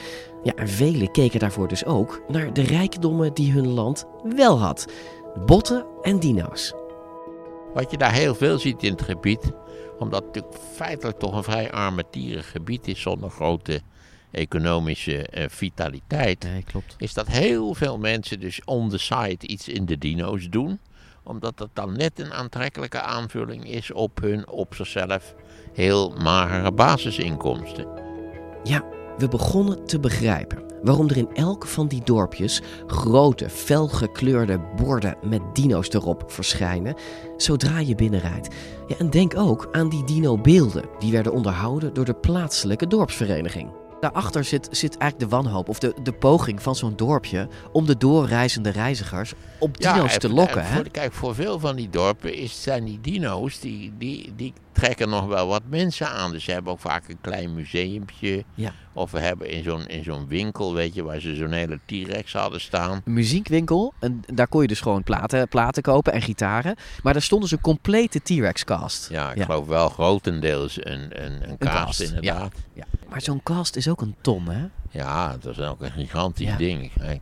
Ja, 0.43 0.53
en 0.55 0.67
velen 0.67 1.11
keken 1.11 1.39
daarvoor 1.39 1.67
dus 1.67 1.85
ook 1.85 2.21
naar 2.27 2.53
de 2.53 2.61
rijkdommen 2.61 3.33
die 3.33 3.51
hun 3.51 3.67
land 3.67 4.05
wel 4.23 4.59
had: 4.59 4.85
botten 5.45 5.85
en 6.01 6.19
dino's. 6.19 6.73
Wat 7.73 7.91
je 7.91 7.97
daar 7.97 8.13
heel 8.13 8.35
veel 8.35 8.59
ziet 8.59 8.83
in 8.83 8.91
het 8.91 9.01
gebied, 9.01 9.51
omdat 9.99 10.23
het 10.23 10.35
natuurlijk 10.35 10.63
feitelijk 10.73 11.19
toch 11.19 11.35
een 11.35 11.43
vrij 11.43 11.71
armetierig 11.71 12.51
gebied 12.51 12.87
is 12.87 13.01
zonder 13.01 13.29
grote 13.29 13.81
economische 14.31 15.27
eh, 15.27 15.45
vitaliteit, 15.49 16.43
Nee, 16.43 16.63
klopt. 16.63 16.95
is 16.97 17.13
dat 17.13 17.27
heel 17.27 17.73
veel 17.73 17.97
mensen 17.97 18.39
dus 18.39 18.61
on 18.65 18.89
the 18.89 18.97
side 18.97 19.47
iets 19.47 19.67
in 19.67 19.85
de 19.85 19.97
dino's 19.97 20.49
doen, 20.49 20.79
omdat 21.23 21.57
dat 21.57 21.69
dan 21.73 21.97
net 21.97 22.19
een 22.19 22.33
aantrekkelijke 22.33 23.01
aanvulling 23.01 23.69
is 23.69 23.91
op 23.91 24.21
hun 24.21 24.47
op 24.47 24.75
zichzelf 24.75 25.35
heel 25.73 26.09
magere 26.21 26.71
basisinkomsten. 26.71 27.87
Ja, 28.63 28.83
we 29.17 29.27
begonnen 29.27 29.85
te 29.85 29.99
begrijpen 29.99 30.63
waarom 30.83 31.09
er 31.09 31.17
in 31.17 31.29
elk 31.33 31.65
van 31.67 31.87
die 31.87 32.01
dorpjes 32.03 32.61
grote, 32.87 33.49
felgekleurde 33.49 34.59
borden 34.75 35.17
met 35.21 35.41
dino's 35.53 35.89
erop 35.89 36.23
verschijnen 36.27 36.95
zodra 37.37 37.79
je 37.79 37.95
binnenrijdt. 37.95 38.55
Ja, 38.87 38.97
en 38.97 39.09
denk 39.09 39.37
ook 39.37 39.67
aan 39.71 39.89
die 39.89 40.03
dino-beelden 40.03 40.89
die 40.99 41.11
werden 41.11 41.31
onderhouden 41.31 41.93
door 41.93 42.05
de 42.05 42.15
plaatselijke 42.15 42.87
dorpsvereniging. 42.87 43.82
Daarachter 44.03 44.43
zit, 44.43 44.67
zit 44.71 44.97
eigenlijk 44.97 45.31
de 45.31 45.35
wanhoop 45.37 45.69
of 45.69 45.79
de, 45.79 45.93
de 46.03 46.11
poging 46.13 46.61
van 46.61 46.75
zo'n 46.75 46.95
dorpje 46.95 47.47
om 47.71 47.85
de 47.85 47.97
doorreizende 47.97 48.69
reizigers 48.69 49.33
op 49.59 49.77
dino's 49.77 50.17
te 50.17 50.29
lokken. 50.29 50.61
en 50.61 50.73
voor- 50.73 50.89
kijk, 50.91 51.13
voor 51.13 51.35
veel 51.35 51.59
van 51.59 51.75
die 51.75 51.89
dorpen 51.89 52.33
is, 52.35 52.63
zijn 52.63 52.83
die 52.83 52.99
dino's, 53.01 53.59
die, 53.59 53.93
die, 53.97 54.33
die 54.35 54.53
trekken 54.71 55.09
nog 55.09 55.25
wel 55.25 55.47
wat 55.47 55.61
mensen 55.69 56.09
aan. 56.09 56.31
Dus 56.31 56.43
ze 56.43 56.51
hebben 56.51 56.71
ook 56.73 56.79
vaak 56.79 57.09
een 57.09 57.17
klein 57.21 57.53
museumpje. 57.53 58.43
Ja. 58.53 58.73
Of 58.93 59.11
we 59.11 59.19
hebben 59.19 59.49
in 59.49 59.63
zo'n, 59.63 59.87
in 59.87 60.03
zo'n 60.03 60.27
winkel, 60.27 60.73
weet 60.73 60.93
je, 60.93 61.03
waar 61.03 61.19
ze 61.19 61.35
zo'n 61.35 61.51
hele 61.51 61.79
T-Rex 61.85 62.33
hadden 62.33 62.61
staan. 62.61 63.01
Een 63.05 63.13
muziekwinkel. 63.13 63.93
En 63.99 64.21
daar 64.33 64.47
kon 64.47 64.61
je 64.61 64.67
dus 64.67 64.81
gewoon 64.81 65.03
platen, 65.03 65.47
platen 65.47 65.83
kopen 65.83 66.13
en 66.13 66.21
gitaren. 66.21 66.75
Maar 67.03 67.13
daar 67.13 67.21
stond 67.21 67.41
dus 67.41 67.51
een 67.51 67.61
complete 67.61 68.19
T-Rex 68.21 68.63
cast. 68.63 69.09
Ja, 69.09 69.31
ik 69.31 69.37
Ja. 69.37 69.45
geloof 69.45 69.67
wel 69.67 69.89
grotendeels 69.89 70.77
een, 70.85 71.23
een, 71.25 71.43
een 71.43 71.49
Een 71.49 71.57
cast, 71.57 72.01
inderdaad. 72.01 72.53
Ja. 72.73 72.83
Maar 73.13 73.21
zo'n 73.21 73.43
cast 73.43 73.75
is 73.75 73.87
ook 73.87 74.01
een 74.01 74.15
ton, 74.21 74.49
hè? 74.49 74.65
Ja, 74.89 75.37
dat 75.37 75.57
is 75.57 75.65
ook 75.65 75.81
een 75.81 75.91
gigantisch 75.91 76.47
Ja. 76.47 76.57
ding. 76.57 76.91
Kijk. 76.93 77.21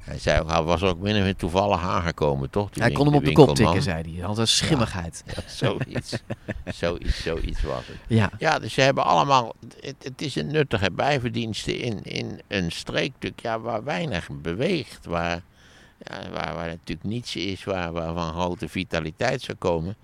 Hij, 0.00 0.18
zei 0.18 0.40
ook, 0.40 0.50
hij 0.50 0.62
was 0.62 0.82
ook 0.82 0.98
min 0.98 1.16
of 1.16 1.22
meer 1.22 1.36
toevallig 1.36 1.80
aangekomen, 1.80 2.50
toch? 2.50 2.70
die 2.70 2.82
Hij 2.82 2.92
kon 2.92 3.06
hem 3.06 3.14
op 3.14 3.24
de 3.24 3.32
kop 3.32 3.54
tikken, 3.54 3.82
zei 3.82 4.02
hij. 4.02 4.12
Hij 4.12 4.26
had 4.26 4.38
een 4.38 4.48
schimmigheid. 4.48 5.24
Ja, 5.26 5.42
zoiets. 5.46 6.22
zoiets. 6.80 7.22
Zoiets 7.22 7.62
was 7.62 7.86
het. 7.86 7.96
Ja. 8.06 8.30
Ja, 8.38 8.58
dus 8.58 8.72
ze 8.74 8.80
hebben 8.80 9.04
allemaal... 9.04 9.54
Het, 9.80 9.94
het 9.98 10.22
is 10.22 10.36
een 10.36 10.46
nuttige 10.46 10.90
bijverdienste 10.90 11.78
in, 11.78 12.02
in 12.02 12.40
een 12.48 12.72
streekstuk 12.72 13.40
ja, 13.40 13.60
waar 13.60 13.84
weinig 13.84 14.28
beweegt. 14.42 15.06
Waar, 15.06 15.42
ja, 15.98 16.30
waar, 16.32 16.54
waar 16.54 16.66
natuurlijk 16.66 17.08
niets 17.08 17.36
is 17.36 17.64
waar, 17.64 17.92
waar 17.92 18.14
van 18.14 18.32
grote 18.32 18.68
vitaliteit 18.68 19.42
zou 19.42 19.58
komen. 19.58 19.96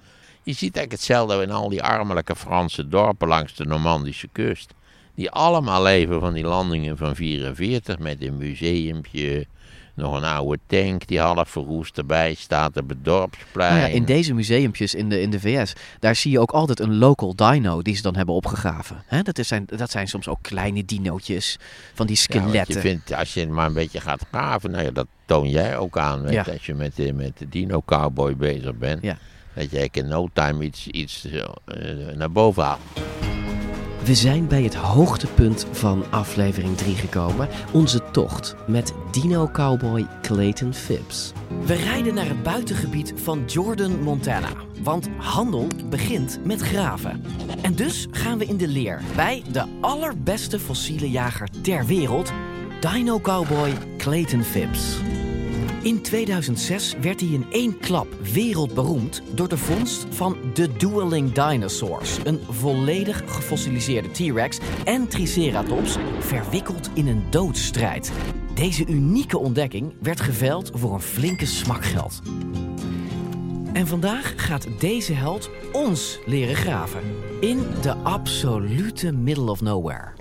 Je 0.43 0.53
ziet 0.53 0.77
eigenlijk 0.77 0.93
hetzelfde 0.93 1.43
in 1.43 1.51
al 1.51 1.69
die 1.69 1.83
armelijke 1.83 2.37
Franse 2.37 2.89
dorpen 2.89 3.29
langs 3.29 3.55
de 3.55 3.65
Normandische 3.65 4.29
kust. 4.33 4.75
Die 5.19 5.31
allemaal 5.31 5.83
leven 5.83 6.21
van 6.21 6.33
die 6.33 6.45
landingen 6.45 6.97
van 6.97 7.15
44 7.17 7.99
met 7.99 8.23
een 8.23 8.37
museumpje... 8.37 9.47
Nog 9.95 10.17
een 10.17 10.25
oude 10.25 10.59
tank 10.67 11.07
die 11.07 11.21
half 11.21 11.49
verroest 11.49 11.99
erbij 11.99 12.35
staat 12.35 12.77
op 12.77 12.89
het 12.89 13.05
dorpsplein. 13.05 13.75
Nou 13.75 13.89
ja, 13.89 13.95
in 13.95 14.05
deze 14.05 14.35
museumpjes 14.35 14.95
in 14.95 15.09
de, 15.09 15.21
in 15.21 15.31
de 15.31 15.41
VS, 15.41 15.73
daar 15.99 16.15
zie 16.15 16.31
je 16.31 16.41
ook 16.41 16.51
altijd 16.51 16.81
een 16.81 16.99
local 16.99 17.35
dino 17.37 17.83
die 17.83 17.97
ze 17.97 18.03
dan 18.03 18.17
hebben 18.17 18.35
opgegraven. 18.35 19.03
Dat, 19.23 19.39
is 19.39 19.49
zijn, 19.49 19.65
dat 19.67 19.91
zijn 19.91 20.09
soms 20.09 20.29
ook 20.29 20.39
kleine 20.43 20.85
dinootjes 20.85 21.59
van 21.95 22.07
die 22.07 22.17
Ja, 22.17 22.23
skeletten. 22.23 22.75
je 22.75 22.81
vindt, 22.81 23.15
als 23.15 23.35
je 23.35 23.47
maar 23.47 23.67
een 23.67 23.73
beetje 23.73 24.01
gaat 24.01 24.25
graven, 24.31 24.71
nou 24.71 24.85
ja, 24.85 24.91
dat 24.91 25.07
toon 25.27 25.49
jij 25.49 25.77
ook 25.79 25.99
aan. 25.99 26.23
weet 26.23 26.33
Ja. 26.33 26.43
je, 26.47 26.53
Als 26.53 26.67
je 26.67 26.75
met 26.75 26.97
de, 26.97 27.13
met 27.13 27.39
de 27.39 27.49
Dino 27.49 27.83
Cowboy 27.87 28.37
bezig 28.37 28.75
bent. 28.75 29.03
Ja. 29.03 29.19
Dat 29.55 29.71
jij 29.71 29.89
in 29.93 30.09
no 30.09 30.29
time 30.33 30.65
iets, 30.65 30.87
iets 30.87 31.25
eh, 31.25 31.45
naar 32.17 32.33
boven 32.33 32.63
haalt. 32.65 32.81
We 34.09 34.15
zijn 34.15 34.47
bij 34.47 34.63
het 34.63 34.75
hoogtepunt 34.75 35.67
van 35.71 36.05
aflevering 36.11 36.77
3 36.77 36.95
gekomen. 36.95 37.49
Onze 37.73 38.03
tocht 38.11 38.55
met 38.67 38.93
dino-cowboy 39.11 40.07
Clayton 40.23 40.75
Phipps. 40.75 41.33
We 41.65 41.75
rijden 41.75 42.15
naar 42.15 42.29
het 42.29 42.43
buitengebied 42.43 43.13
van 43.17 43.45
Jordan, 43.47 44.03
Montana. 44.03 44.49
Want 44.83 45.09
handel 45.17 45.67
begint 45.91 46.39
met 46.45 46.61
graven. 46.61 47.25
En 47.63 47.75
dus 47.75 48.07
gaan 48.11 48.39
we 48.39 48.45
in 48.45 48.57
de 48.57 48.69
leer 48.69 49.03
bij 49.17 49.43
de 49.53 49.65
allerbeste 49.81 50.59
fossiele 50.59 51.11
jager 51.11 51.49
ter 51.63 51.87
wereld, 51.87 52.33
dino-cowboy 52.81 53.73
Clayton 53.97 54.43
Phipps. 54.43 54.97
In 55.83 56.03
2006 56.03 56.95
werd 57.01 57.21
hij 57.21 57.29
in 57.29 57.47
één 57.51 57.79
klap 57.79 58.07
wereldberoemd 58.33 59.23
door 59.35 59.49
de 59.49 59.57
vondst 59.57 60.07
van 60.11 60.37
de 60.55 60.73
Dueling 60.77 61.33
Dinosaurs. 61.33 62.19
Een 62.25 62.41
volledig 62.51 63.23
gefossiliseerde 63.27 64.11
T-Rex 64.11 64.59
en 64.85 65.09
Triceratops 65.09 65.97
verwikkeld 66.19 66.91
in 66.95 67.07
een 67.07 67.23
doodsstrijd. 67.31 68.13
Deze 68.55 68.87
unieke 68.87 69.39
ontdekking 69.39 69.95
werd 70.01 70.21
geveild 70.21 70.71
voor 70.75 70.95
een 70.95 71.01
flinke 71.01 71.47
smak 71.47 71.85
geld. 71.85 72.23
En 73.73 73.87
vandaag 73.87 74.33
gaat 74.37 74.67
deze 74.79 75.13
held 75.13 75.51
ons 75.73 76.19
leren 76.27 76.57
graven. 76.57 77.01
In 77.41 77.67
de 77.83 77.95
absolute 77.95 79.13
middle 79.13 79.51
of 79.51 79.61
nowhere. 79.61 80.18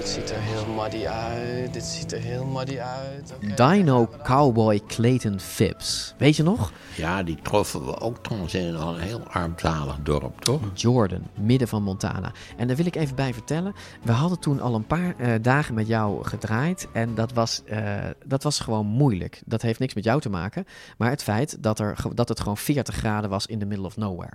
Dit 0.00 0.08
ziet 0.08 0.30
er 0.30 0.40
heel 0.40 0.66
muddy 0.66 1.06
uit. 1.06 1.72
Dit 1.72 1.84
ziet 1.84 2.12
er 2.12 2.20
heel 2.20 2.44
muddy 2.44 2.78
uit. 2.78 3.34
Dino 3.56 4.08
Cowboy 4.22 4.80
Clayton 4.86 5.40
Phipps. 5.40 6.14
Weet 6.18 6.36
je 6.36 6.42
nog? 6.42 6.72
Ja, 6.96 7.22
die 7.22 7.38
troffen 7.42 7.86
we 7.86 8.00
ook 8.00 8.18
trouwens 8.18 8.54
in 8.54 8.74
een 8.74 8.98
heel 8.98 9.20
armzalig 9.20 9.98
dorp, 10.02 10.40
toch? 10.40 10.60
Jordan, 10.74 11.26
midden 11.34 11.68
van 11.68 11.82
Montana. 11.82 12.32
En 12.56 12.66
daar 12.66 12.76
wil 12.76 12.86
ik 12.86 12.96
even 12.96 13.16
bij 13.16 13.34
vertellen. 13.34 13.74
We 14.02 14.12
hadden 14.12 14.38
toen 14.38 14.60
al 14.60 14.74
een 14.74 14.86
paar 14.86 15.14
eh, 15.16 15.32
dagen 15.42 15.74
met 15.74 15.86
jou 15.86 16.24
gedraaid. 16.24 16.88
En 16.92 17.14
dat 17.14 17.32
was, 17.32 17.62
eh, 17.64 17.94
dat 18.24 18.42
was 18.42 18.60
gewoon 18.60 18.86
moeilijk. 18.86 19.42
Dat 19.46 19.62
heeft 19.62 19.78
niks 19.78 19.94
met 19.94 20.04
jou 20.04 20.20
te 20.20 20.30
maken. 20.30 20.66
Maar 20.98 21.10
het 21.10 21.22
feit 21.22 21.62
dat, 21.62 21.78
er, 21.78 21.96
dat 22.14 22.28
het 22.28 22.40
gewoon 22.40 22.56
40 22.56 22.94
graden 22.94 23.30
was 23.30 23.46
in 23.46 23.58
the 23.58 23.66
middle 23.66 23.86
of 23.86 23.96
nowhere. 23.96 24.32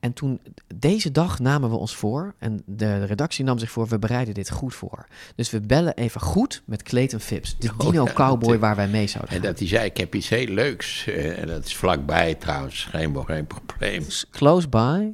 En 0.00 0.12
toen, 0.12 0.40
deze 0.74 1.10
dag 1.10 1.38
namen 1.38 1.70
we 1.70 1.76
ons 1.76 1.96
voor. 1.96 2.34
En 2.38 2.62
de 2.66 3.04
redactie 3.04 3.44
nam 3.44 3.58
zich 3.58 3.70
voor, 3.70 3.86
we 3.88 3.98
bereiden 3.98 4.34
dit 4.34 4.50
goed 4.50 4.74
voor. 4.74 5.06
Dus 5.34 5.50
we 5.50 5.60
bellen 5.60 5.94
even 5.96 6.20
goed 6.20 6.62
met 6.66 6.82
Clayton 6.82 7.20
Phipps. 7.20 7.56
De 7.58 7.70
Oh, 7.78 7.90
dino 7.90 8.04
cowboy 8.04 8.50
dat- 8.50 8.60
waar 8.60 8.76
wij 8.76 8.88
mee 8.88 9.06
zouden 9.06 9.30
En 9.34 9.40
gaan. 9.40 9.46
dat 9.50 9.58
hij 9.58 9.68
zei, 9.68 9.84
ik 9.84 9.96
heb 9.96 10.14
iets 10.14 10.28
heel 10.28 10.46
leuks. 10.46 11.06
eh, 11.06 11.38
En 11.38 11.46
dat 11.46 11.64
is 11.64 11.76
vlakbij 11.76 12.34
trouwens, 12.34 12.84
geen, 12.84 13.24
geen 13.24 13.46
probleem. 13.46 14.04
Close 14.30 14.68
by. 14.68 15.08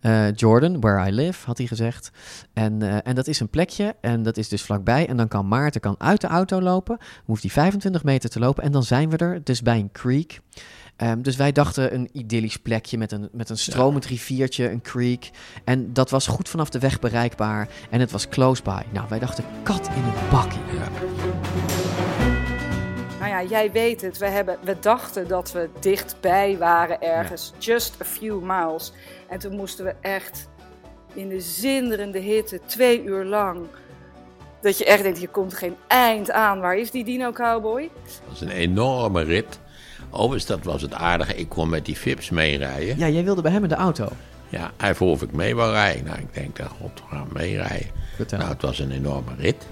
eh, 0.00 0.34
Jordan, 0.34 0.80
where 0.80 1.08
I 1.08 1.12
live, 1.14 1.46
had 1.46 1.58
hij 1.58 1.66
gezegd. 1.66 2.10
En, 2.52 2.82
eh, 2.82 2.96
en 3.02 3.14
dat 3.14 3.26
is 3.26 3.40
een 3.40 3.48
plekje 3.48 3.96
en 4.00 4.22
dat 4.22 4.36
is 4.36 4.48
dus 4.48 4.62
vlakbij. 4.62 5.08
En 5.08 5.16
dan 5.16 5.28
kan 5.28 5.48
Maarten 5.48 5.80
kan 5.80 5.94
uit 5.98 6.20
de 6.20 6.26
auto 6.26 6.60
lopen. 6.60 6.98
Hoeft 7.24 7.42
hij 7.42 7.50
25 7.50 8.04
meter 8.04 8.30
te 8.30 8.38
lopen 8.38 8.62
en 8.64 8.72
dan 8.72 8.82
zijn 8.82 9.10
we 9.10 9.16
er. 9.16 9.44
Dus 9.44 9.62
bij 9.62 9.78
een 9.78 9.92
creek. 9.92 10.40
Ehm, 10.96 11.22
dus 11.22 11.36
wij 11.36 11.52
dachten 11.52 11.94
een 11.94 12.08
idyllisch 12.12 12.56
plekje 12.56 12.98
met 12.98 13.12
een, 13.12 13.28
met 13.32 13.50
een 13.50 13.58
stromend 13.58 14.06
riviertje, 14.06 14.70
een 14.70 14.82
creek. 14.82 15.30
En 15.64 15.92
dat 15.92 16.10
was 16.10 16.26
goed 16.26 16.48
vanaf 16.48 16.70
de 16.70 16.78
weg 16.78 17.00
bereikbaar. 17.00 17.68
En 17.90 18.00
het 18.00 18.10
was 18.10 18.28
close 18.28 18.62
by. 18.62 18.82
Nou, 18.90 19.06
wij 19.08 19.18
dachten 19.18 19.44
kat 19.62 19.88
in 19.88 20.02
een 20.02 20.30
bakkie. 20.30 20.60
Nou 23.18 23.30
ja, 23.30 23.42
jij 23.42 23.72
weet 23.72 24.00
het. 24.00 24.18
We, 24.18 24.26
hebben, 24.26 24.58
we 24.62 24.76
dachten 24.80 25.28
dat 25.28 25.52
we 25.52 25.68
dichtbij 25.80 26.58
waren 26.58 27.00
ergens. 27.00 27.52
Just 27.58 28.00
a 28.00 28.04
few 28.04 28.42
miles. 28.42 28.92
En 29.28 29.38
toen 29.38 29.56
moesten 29.56 29.84
we 29.84 29.94
echt 30.00 30.48
in 31.14 31.28
de 31.28 31.40
zinderende 31.40 32.18
hitte, 32.18 32.60
twee 32.66 33.04
uur 33.04 33.24
lang. 33.24 33.66
Dat 34.60 34.78
je 34.78 34.84
echt 34.84 35.02
denkt, 35.02 35.18
hier 35.18 35.28
komt 35.28 35.54
geen 35.54 35.76
eind 35.86 36.30
aan. 36.30 36.60
Waar 36.60 36.76
is 36.76 36.90
die 36.90 37.04
Dino 37.04 37.32
Cowboy? 37.32 37.90
Dat 38.04 38.20
was 38.28 38.40
een 38.40 38.50
enorme 38.50 39.22
rit. 39.22 39.60
Overigens, 40.14 40.46
dat 40.46 40.64
was 40.64 40.82
het 40.82 40.94
aardige. 40.94 41.34
Ik 41.34 41.48
kon 41.48 41.68
met 41.68 41.84
die 41.84 41.96
Fips 41.96 42.30
meerijden. 42.30 42.98
Ja, 42.98 43.08
jij 43.08 43.24
wilde 43.24 43.42
bij 43.42 43.52
hem 43.52 43.62
in 43.62 43.68
de 43.68 43.74
auto. 43.74 44.08
Ja, 44.48 44.70
hij 44.76 44.94
vroeg 44.94 45.10
of 45.10 45.22
ik 45.22 45.32
mee 45.32 45.54
wou 45.54 45.72
rijden. 45.72 46.04
Nou, 46.04 46.18
ik 46.18 46.34
denk, 46.34 46.58
god, 46.80 46.90
we 46.94 47.16
gaan 47.16 47.28
meerijden. 47.32 47.86
Nou, 48.38 48.52
het 48.52 48.62
was 48.62 48.78
een 48.78 48.90
enorme 48.90 49.30
rit. 49.38 49.66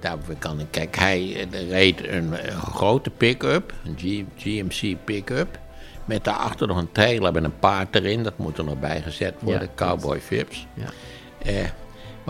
Daarvoor 0.00 0.34
kan 0.38 0.60
ik. 0.60 0.66
Kijk, 0.70 0.96
hij 0.96 1.46
eh, 1.52 1.68
reed 1.70 2.08
een, 2.08 2.34
eh, 2.34 2.58
grote 2.62 3.10
pick-up, 3.10 3.74
een 3.84 3.96
G- 3.98 4.42
GMC 4.42 4.96
pick-up. 5.04 5.58
Met 6.04 6.24
daarachter 6.24 6.66
nog 6.66 6.76
een 6.76 6.92
trailer 6.92 7.32
met 7.32 7.44
een 7.44 7.58
paard 7.58 7.94
erin. 7.94 8.22
Dat 8.22 8.38
moet 8.38 8.58
er 8.58 8.64
nog 8.64 8.78
bijgezet 8.80 9.34
worden. 9.40 9.62
Ja, 9.76 9.84
Cowboy 9.86 10.20
Vips. 10.20 10.66
Ja. 10.74 10.84
Eh, 11.44 11.64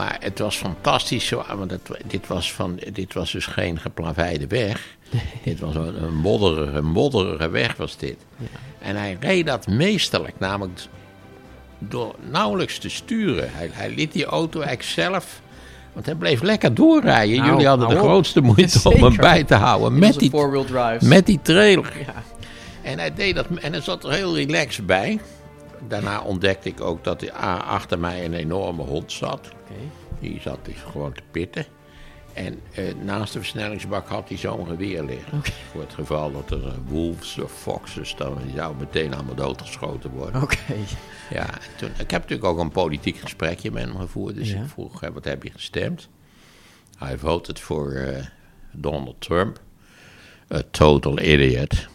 maar 0.01 0.17
het 0.21 0.39
was 0.39 0.57
fantastisch. 0.57 1.27
Zo, 1.27 1.45
want 1.57 1.71
het, 1.71 1.91
dit, 2.07 2.27
was 2.27 2.53
van, 2.53 2.81
dit 2.93 3.15
was 3.15 3.33
dus 3.33 3.47
geen 3.47 3.79
geplaveide 3.79 4.47
weg. 4.47 4.97
dit 5.45 5.61
was 5.61 5.75
een, 5.75 6.03
een 6.03 6.15
modderige, 6.15 6.83
modderige 6.83 7.49
weg 7.49 7.77
was 7.77 7.97
dit. 7.97 8.17
En 8.79 8.97
hij 8.97 9.17
reed 9.21 9.47
dat 9.47 9.67
meesterlijk. 9.67 10.35
Namelijk 10.39 10.81
door 11.79 12.15
nauwelijks 12.31 12.79
te 12.79 12.89
sturen. 12.91 13.49
Hij, 13.53 13.71
hij 13.73 13.91
liet 13.95 14.13
die 14.13 14.25
auto 14.25 14.61
eigenlijk 14.61 14.91
zelf... 14.91 15.41
Want 15.93 16.07
hij 16.07 16.15
bleef 16.15 16.43
lekker 16.43 16.75
doorrijden. 16.75 17.37
Nou, 17.37 17.51
Jullie 17.51 17.67
hadden 17.67 17.89
de 17.89 17.95
nou 17.95 18.07
grootste 18.07 18.41
moeite 18.41 18.81
om 18.89 19.03
hem 19.03 19.17
bij 19.17 19.45
te 19.45 19.55
houden. 19.55 19.99
Met 19.99 20.19
die, 20.19 20.31
met 21.01 21.27
die 21.27 21.39
trailer. 21.43 21.93
Ja. 22.07 22.23
En 22.83 22.99
hij 22.99 23.15
deed 23.15 23.35
dat 23.35 23.47
en 23.61 23.73
hij 23.73 23.81
zat 23.83 24.05
er 24.05 24.13
heel 24.13 24.37
relaxed 24.37 24.87
bij. 24.87 25.21
Daarna 25.89 26.21
ontdekte 26.21 26.69
ik 26.69 26.81
ook 26.81 27.05
dat 27.05 27.23
er 27.23 27.33
a- 27.35 27.57
achter 27.57 27.99
mij 27.99 28.25
een 28.25 28.35
enorme 28.35 28.83
hond 28.83 29.13
zat. 29.13 29.49
Die 30.21 30.41
zat 30.41 30.65
dus 30.65 30.81
gewoon 30.91 31.13
te 31.13 31.23
pitten. 31.31 31.65
En 32.33 32.61
eh, 32.75 32.95
naast 32.95 33.33
de 33.33 33.39
versnellingsbak 33.39 34.09
had 34.09 34.29
hij 34.29 34.39
zo'n 34.39 34.67
geweer 34.67 35.03
liggen. 35.05 35.41
Voor 35.73 35.81
het 35.81 35.95
geval 35.95 36.33
dat 36.33 36.51
er 36.51 36.67
eh, 36.67 36.73
wolves 36.87 37.39
of 37.39 37.53
foxes, 37.53 38.15
dan 38.17 38.39
zou 38.55 38.77
meteen 38.77 39.15
allemaal 39.15 39.35
doodgeschoten 39.35 40.11
worden. 40.11 40.43
Oké. 40.43 40.57
Ja, 41.31 41.47
en 41.55 41.61
toen, 41.77 41.89
ik 41.99 42.11
heb 42.11 42.23
natuurlijk 42.23 42.45
ook 42.49 42.59
een 42.59 42.71
politiek 42.71 43.17
gesprekje 43.17 43.71
met 43.71 43.83
hem 43.85 43.97
gevoerd. 43.97 44.35
Dus 44.35 44.51
Ja. 44.51 44.61
ik 44.63 44.69
vroeg, 44.69 45.01
wat 45.01 45.25
heb 45.25 45.43
je 45.43 45.51
gestemd? 45.51 46.09
Hij 46.99 47.19
voted 47.19 47.61
voor 47.61 47.93
eh, 47.93 48.25
Donald 48.73 49.21
Trump. 49.21 49.61
A 50.55 50.63
total 50.71 51.19
idiot. 51.21 51.89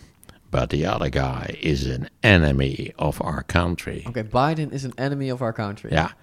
But 0.49 0.69
the 0.69 0.93
other 0.93 1.11
guy 1.21 1.55
is 1.55 1.89
an 1.89 2.07
enemy 2.19 2.93
of 2.95 3.21
our 3.21 3.43
country. 3.45 4.03
Oké, 4.07 4.23
Biden 4.23 4.71
is 4.71 4.83
an 4.83 4.91
enemy 4.95 5.31
of 5.31 5.41
our 5.41 5.53
country. 5.53 5.91
Ja. 5.93 6.15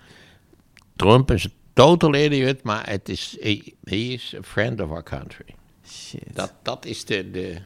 Trump 1.03 1.31
is 1.31 1.45
een 1.45 1.53
total 1.73 2.15
idiot, 2.15 2.63
maar 2.63 2.89
het 2.89 3.09
is, 3.09 3.37
he, 3.41 3.63
is 3.85 4.35
a 4.39 4.43
friend 4.43 4.81
of 4.81 4.91
our 4.91 5.03
country. 5.03 5.55
Shit. 5.87 6.35
Dat, 6.35 6.53
dat 6.63 6.85
is 6.85 7.05
de... 7.05 7.31
de 7.31 7.59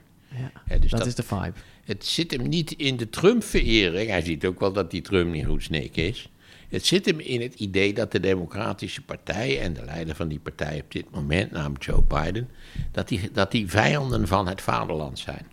Ja, 0.68 0.78
dus 0.78 0.90
dat 0.90 1.06
is 1.06 1.14
de 1.14 1.22
vibe. 1.22 1.52
Het 1.84 2.06
zit 2.06 2.30
hem 2.30 2.48
niet 2.48 2.72
in 2.72 2.96
de 2.96 3.10
Trump-verering. 3.10 4.10
Hij 4.10 4.22
ziet 4.22 4.44
ook 4.46 4.60
wel 4.60 4.72
dat 4.72 4.90
die 4.90 5.00
Trump 5.00 5.32
niet 5.32 5.46
goed 5.46 5.62
snik 5.62 5.96
is. 5.96 6.30
Het 6.68 6.86
zit 6.86 7.06
hem 7.06 7.20
in 7.20 7.40
het 7.40 7.54
idee 7.54 7.94
dat 7.94 8.12
de 8.12 8.20
Democratische 8.20 9.02
Partij 9.02 9.60
en 9.60 9.72
de 9.72 9.84
leider 9.84 10.14
van 10.14 10.28
die 10.28 10.38
partij 10.38 10.80
op 10.80 10.92
dit 10.92 11.10
moment, 11.10 11.50
namelijk 11.50 11.84
Joe 11.84 12.02
Biden, 12.02 12.48
dat 12.92 13.08
die, 13.08 13.30
dat 13.32 13.50
die 13.50 13.70
vijanden 13.70 14.26
van 14.26 14.48
het 14.48 14.60
vaderland 14.60 15.18
zijn. 15.18 15.46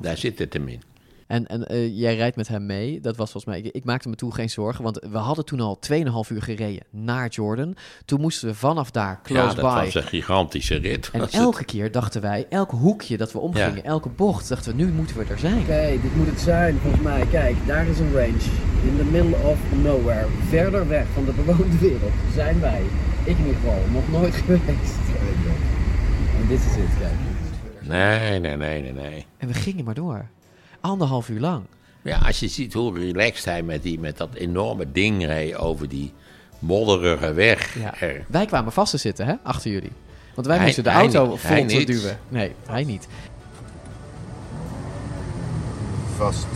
Daar 0.00 0.16
zit 0.16 0.38
het 0.38 0.52
hem 0.52 0.68
in. 0.68 0.82
En, 1.26 1.46
en 1.46 1.66
eh, 1.66 1.98
jij 1.98 2.16
rijdt 2.16 2.36
met 2.36 2.48
hem 2.48 2.66
mee. 2.66 3.00
Dat 3.00 3.16
was 3.16 3.30
volgens 3.30 3.54
mij. 3.54 3.62
Ik, 3.62 3.74
ik 3.74 3.84
maakte 3.84 4.08
me 4.08 4.14
toen 4.14 4.34
geen 4.34 4.50
zorgen. 4.50 4.84
Want 4.84 5.06
we 5.10 5.18
hadden 5.18 5.44
toen 5.44 5.60
al 5.60 5.78
2,5 5.92 5.96
uur 6.32 6.42
gereden 6.42 6.82
naar 6.90 7.28
Jordan. 7.28 7.76
Toen 8.04 8.20
moesten 8.20 8.48
we 8.48 8.54
vanaf 8.54 8.90
daar 8.90 9.20
close 9.22 9.40
ja, 9.42 9.46
dat 9.54 9.56
by. 9.74 9.84
was 9.84 9.94
een 9.94 10.02
gigantische 10.02 10.76
rit. 10.76 11.10
En 11.12 11.20
het. 11.20 11.34
elke 11.34 11.64
keer 11.64 11.90
dachten 11.92 12.20
wij, 12.20 12.46
elk 12.48 12.70
hoekje 12.70 13.16
dat 13.16 13.32
we 13.32 13.38
omgingen, 13.38 13.76
Ja. 13.76 13.82
elke 13.82 14.08
bocht, 14.08 14.48
dachten 14.48 14.76
we, 14.76 14.82
nu 14.82 14.92
moeten 14.92 15.16
we 15.18 15.24
er 15.24 15.38
zijn. 15.38 15.58
Oké, 15.60 15.88
dit 16.02 16.16
moet 16.16 16.26
het 16.26 16.40
zijn 16.40 16.78
volgens 16.78 17.02
mij. 17.02 17.26
Kijk, 17.30 17.56
daar 17.66 17.86
is 17.86 17.98
een 17.98 18.12
range. 18.12 18.44
In 18.84 18.96
the 18.96 19.04
middle 19.10 19.36
of 19.36 19.58
nowhere. 19.82 20.26
Verder 20.48 20.88
weg 20.88 21.06
van 21.14 21.24
de 21.24 21.32
bewoonde 21.32 21.78
wereld 21.78 22.12
zijn 22.34 22.60
wij. 22.60 22.82
Ik 23.24 23.36
in 23.38 23.44
ieder 23.46 23.54
geval. 23.54 23.78
Nog 23.92 24.10
nooit 24.20 24.34
geweest. 24.44 24.96
En 26.40 26.46
dit 26.48 26.58
is 26.58 26.64
het, 26.64 26.98
kijk. 27.00 27.12
Nee, 27.88 28.40
nee, 28.40 28.56
nee, 28.56 28.82
nee, 28.82 28.92
nee. 28.92 29.26
En 29.38 29.48
we 29.48 29.54
gingen 29.54 29.84
maar 29.84 29.94
door. 29.94 30.26
Anderhalf 30.86 31.28
uur 31.28 31.40
lang. 31.40 31.62
Ja, 32.02 32.18
als 32.18 32.40
je 32.40 32.48
ziet 32.48 32.72
hoe 32.72 32.98
relaxed 32.98 33.44
hij 33.44 33.62
met, 33.62 33.82
die, 33.82 33.98
met 33.98 34.16
dat 34.16 34.34
enorme 34.34 34.92
ding 34.92 35.24
reed 35.26 35.56
over 35.56 35.88
die 35.88 36.12
modderige 36.58 37.32
weg. 37.32 37.78
Ja. 37.78 37.94
Wij 38.28 38.46
kwamen 38.46 38.72
vast 38.72 38.90
te 38.90 38.96
zitten, 38.96 39.26
hè, 39.26 39.34
achter 39.42 39.70
jullie. 39.70 39.92
Want 40.34 40.46
wij 40.46 40.56
Hij- 40.56 40.64
moesten 40.64 40.84
de 40.84 40.90
hij 40.90 40.98
auto 41.00 41.26
niet, 41.26 41.40
vol 41.40 41.64
niet. 41.64 41.86
duwen. 41.86 42.18
Nee, 42.28 42.54
hij 42.66 42.84
niet. 42.84 43.08
Vast. 46.16 46.46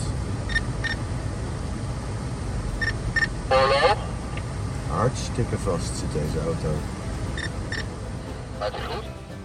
Hartstikke 4.87 5.57
vast 5.57 5.97
zit 5.97 6.11
deze 6.11 6.45
auto. 6.45 6.69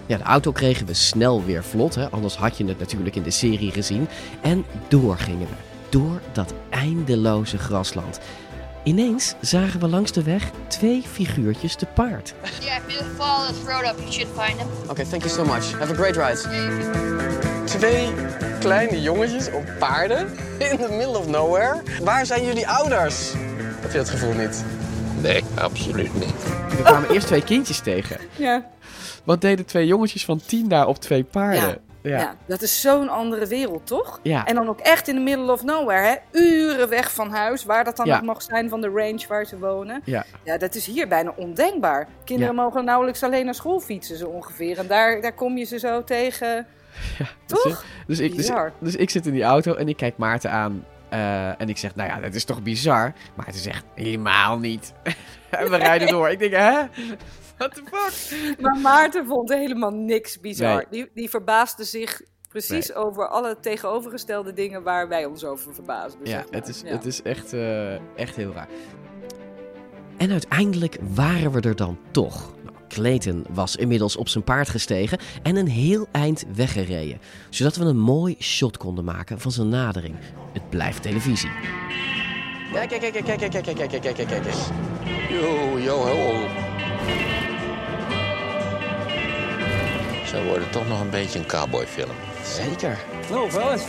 Ja, 0.07 0.17
de 0.17 0.23
auto 0.23 0.51
kregen 0.51 0.85
we 0.85 0.93
snel 0.93 1.45
weer 1.45 1.63
vlot, 1.63 1.95
hè? 1.95 2.09
anders 2.09 2.35
had 2.35 2.57
je 2.57 2.65
het 2.65 2.79
natuurlijk 2.79 3.15
in 3.15 3.23
de 3.23 3.31
serie 3.31 3.71
gezien. 3.71 4.07
En 4.41 4.65
door 4.87 5.17
gingen 5.17 5.47
we, 5.47 5.53
door 5.89 6.21
dat 6.31 6.53
eindeloze 6.69 7.57
grasland. 7.57 8.19
Ineens 8.83 9.35
zagen 9.41 9.79
we 9.79 9.87
langs 9.87 10.11
de 10.11 10.23
weg 10.23 10.51
twee 10.67 11.01
figuurtjes 11.11 11.75
te 11.75 11.85
paard. 11.85 12.33
Yeah, 12.61 12.77
if 12.77 12.93
you 12.93 13.05
follow 13.17 13.47
this 13.47 13.57
road 13.65 13.83
up, 13.83 13.99
you 13.99 14.11
should 14.11 14.29
find 14.39 14.59
him. 14.59 14.67
Oké, 14.89 15.03
thank 15.05 15.23
you 15.23 15.29
so 15.29 15.45
much. 15.45 15.79
Have 15.79 15.91
a 15.91 15.95
great 15.95 16.15
ride. 16.15 17.65
Twee 17.65 18.13
kleine 18.59 19.01
jongetjes 19.01 19.51
op 19.51 19.65
paarden 19.79 20.27
in 20.57 20.77
the 20.77 20.87
middle 20.89 21.17
of 21.17 21.27
nowhere. 21.27 21.81
Waar 22.03 22.25
zijn 22.25 22.45
jullie 22.45 22.67
ouders? 22.67 23.33
Heb 23.81 23.91
je 23.91 23.97
dat 23.97 24.09
gevoel 24.09 24.33
niet? 24.33 24.63
Nee, 25.21 25.43
absoluut 25.55 26.13
niet. 26.13 26.33
We 26.69 26.81
kwamen 26.83 27.09
eerst 27.09 27.27
twee 27.27 27.43
kindjes 27.43 27.79
tegen. 27.79 28.17
Ja. 28.35 28.65
Wat 29.27 29.41
deden 29.41 29.65
twee 29.65 29.85
jongetjes 29.87 30.25
van 30.25 30.39
tien 30.45 30.67
daar 30.67 30.87
op 30.87 30.97
twee 30.97 31.23
paarden? 31.23 31.77
Ja. 32.01 32.35
dat 32.45 32.61
is 32.61 32.81
zo'n 32.81 33.09
andere 33.09 33.47
wereld, 33.47 33.87
toch? 33.87 34.19
Ja. 34.23 34.45
En 34.45 34.55
dan 34.55 34.67
ook 34.67 34.79
echt 34.79 35.07
in 35.07 35.15
the 35.15 35.21
middle 35.21 35.51
of 35.51 35.63
nowhere, 35.63 36.01
hè? 36.07 36.39
Uren 36.39 36.89
weg 36.89 37.13
van 37.13 37.31
huis, 37.31 37.63
waar 37.65 37.83
dat 37.83 37.97
dan 37.97 38.05
Ja. 38.05 38.15
ook 38.17 38.23
mag 38.23 38.41
zijn 38.41 38.69
van 38.69 38.81
de 38.81 38.87
range 38.89 39.25
waar 39.27 39.45
ze 39.45 39.59
wonen. 39.59 40.01
Ja. 40.05 40.25
Ja, 40.43 40.57
dat 40.57 40.75
is 40.75 40.85
hier 40.85 41.07
bijna 41.07 41.33
ondenkbaar. 41.35 42.07
Kinderen 42.23 42.55
Ja. 42.55 42.61
mogen 42.61 42.85
nauwelijks 42.85 43.23
alleen 43.23 43.45
naar 43.45 43.55
school 43.55 43.79
fietsen, 43.79 44.17
zo 44.17 44.27
ongeveer. 44.27 44.77
En 44.77 44.87
daar, 44.87 45.21
daar 45.21 45.33
kom 45.33 45.57
je 45.57 45.63
ze 45.65 45.79
zo 45.79 46.03
tegen. 46.03 46.67
Dus, 47.17 47.27
Toch? 47.63 47.85
dus, 48.07 48.19
ik, 48.19 48.35
dus, 48.35 48.51
dus 48.79 48.95
ik 48.95 49.09
zit 49.09 49.25
in 49.25 49.33
die 49.33 49.43
auto 49.43 49.73
en 49.73 49.87
ik 49.87 49.97
kijk 49.97 50.17
Maarten 50.17 50.51
aan. 50.51 50.85
eh, 51.09 51.61
en 51.61 51.69
ik 51.69 51.77
zeg, 51.77 51.95
nou 51.95 52.09
ja, 52.09 52.19
dat 52.19 52.33
is 52.33 52.43
toch 52.43 52.61
bizar? 52.63 53.13
Maarten 53.35 53.59
zegt, 53.61 53.83
helemaal 53.95 54.59
niet. 54.59 54.93
en 55.49 55.69
we 55.69 55.75
rijden 55.77 56.07
door. 56.07 56.29
Ik 56.29 56.39
denk, 56.39 56.51
hè? 56.53 56.81
What 57.57 57.73
the 57.75 57.81
fuck? 57.91 58.59
Maar 58.61 58.77
Maarten 58.77 59.25
vond 59.25 59.49
helemaal 59.53 59.91
niks 59.91 60.39
bizar. 60.39 60.75
Nee. 60.75 60.85
Die, 60.89 61.09
die 61.13 61.29
verbaasde 61.29 61.83
zich 61.83 62.21
precies 62.49 62.87
Nee. 62.87 62.97
over 62.97 63.27
alle 63.29 63.57
tegenovergestelde 63.61 64.53
dingen 64.53 64.83
waar 64.83 65.07
wij 65.07 65.25
ons 65.25 65.43
over 65.43 65.73
verbaasden. 65.73 66.19
Ja, 66.23 66.29
zeg 66.31 66.43
maar. 66.43 66.59
het 66.59 66.67
is, 66.67 66.81
Ja. 66.81 66.87
het 66.91 67.05
is 67.05 67.21
echt, 67.21 67.53
eh, 67.53 67.93
echt 68.15 68.35
heel 68.35 68.51
raar. 68.53 68.67
En 70.17 70.31
uiteindelijk 70.31 70.97
waren 71.15 71.51
we 71.51 71.61
er 71.61 71.75
dan 71.75 71.97
toch. 72.11 72.53
Nou, 72.63 72.75
Clayton 72.87 73.45
was 73.49 73.75
inmiddels 73.75 74.15
op 74.17 74.27
zijn 74.27 74.43
paard 74.43 74.69
gestegen 74.69 75.17
en 75.43 75.55
een 75.55 75.67
heel 75.67 76.07
eind 76.11 76.45
weggereden. 76.55 77.19
Zodat 77.49 77.75
we 77.75 77.85
een 77.85 77.99
mooi 77.99 78.35
shot 78.39 78.77
konden 78.77 79.03
maken 79.05 79.39
van 79.39 79.51
zijn 79.51 79.69
nadering. 79.69 80.15
Het 80.53 80.69
blijft 80.69 81.01
televisie. 81.01 81.49
Kijk, 82.73 82.89
kijk, 82.89 83.01
kijk, 83.01 83.13
kijk, 83.13 83.37
kijk, 83.37 83.51
kijk, 83.51 83.63
kijk, 83.63 83.77
kijk, 83.89 84.01
kijk, 84.01 84.15
kijk, 84.27 84.27
kijk. 84.27 84.55
Yo, 85.29 85.77
yo, 85.79 85.95
ho. 85.95 86.45
Wordt 90.45 90.63
het 90.63 90.71
toch 90.71 90.87
nog 90.87 91.01
een 91.01 91.09
beetje 91.09 91.39
een 91.39 91.45
cowboyfilm. 91.47 92.09
Zeker. 92.43 92.97
No, 93.31 93.49
fellas. 93.49 93.83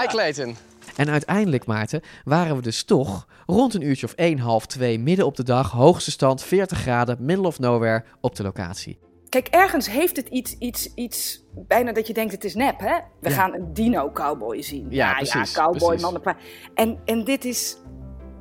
Hi, 0.00 0.06
Clayton. 0.06 0.56
En 0.96 1.10
uiteindelijk, 1.10 1.66
Maarten, 1.66 2.00
waren 2.24 2.56
we 2.56 2.62
dus 2.62 2.84
toch 2.84 3.26
rond 3.46 3.74
een 3.74 3.82
uurtje 3.82 4.06
of 4.06 4.12
1, 4.12 4.38
half 4.38 4.66
2, 4.66 4.98
midden 4.98 5.26
op 5.26 5.36
de 5.36 5.42
dag, 5.42 5.70
hoogste 5.70 6.10
stand, 6.10 6.42
40 6.42 6.78
graden, 6.78 7.16
middle 7.20 7.46
of 7.46 7.58
nowhere, 7.58 8.04
op 8.20 8.34
de 8.36 8.42
locatie. 8.42 8.98
Kijk, 9.28 9.48
ergens 9.48 9.90
heeft 9.90 10.16
het 10.16 10.28
iets, 10.28 10.56
iets, 10.58 10.94
iets, 10.94 11.42
bijna 11.54 11.92
dat 11.92 12.06
je 12.06 12.12
denkt 12.12 12.32
het 12.32 12.44
is 12.44 12.54
nep, 12.54 12.80
hè? 12.80 12.94
We 13.20 13.28
Ja. 13.28 13.34
gaan 13.34 13.54
een 13.54 13.72
dino-cowboy 13.74 14.62
zien. 14.62 14.86
Ja, 14.90 15.08
ja, 15.08 15.14
precies, 15.14 15.52
cowboy, 15.52 15.78
precies. 15.78 16.02
mannen, 16.02 16.20
pa- 16.22 16.36
En, 16.74 16.98
en 17.04 17.24
dit 17.24 17.44
is, 17.44 17.76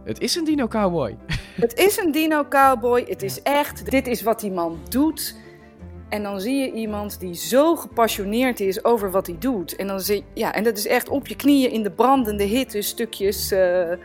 Het 0.04 0.20
is 0.20 0.36
een 0.36 0.44
dino 0.44 0.68
cowboy. 0.68 1.18
het 1.56 1.74
is 1.78 1.98
een 1.98 2.12
dino-cowboy, 2.12 3.06
het 3.08 3.24
is 3.24 3.42
echt, 3.42 3.92
dit 3.92 4.08
is 4.08 4.22
wat 4.22 4.40
die 4.40 4.52
man 4.52 4.80
doet. 4.90 5.36
En 6.10 6.24
dan 6.24 6.42
zie 6.42 6.56
je 6.56 6.72
iemand 6.72 7.20
die 7.20 7.34
zo 7.36 7.76
gepassioneerd 7.76 8.60
is 8.60 8.84
over 8.84 9.12
wat 9.12 9.28
hij 9.28 9.36
doet. 9.40 9.76
En 9.76 9.88
dan 9.88 10.00
zie 10.02 10.24
ja, 10.34 10.54
en 10.54 10.64
dat 10.64 10.78
is 10.78 10.88
echt 10.88 11.10
op 11.10 11.28
je 11.28 11.36
knieën 11.36 11.72
in 11.72 11.84
de 11.84 11.92
brandende 11.92 12.44
hitte 12.44 12.82
stukjes 12.82 13.52
eh, 13.52 13.92
eh, 13.92 13.98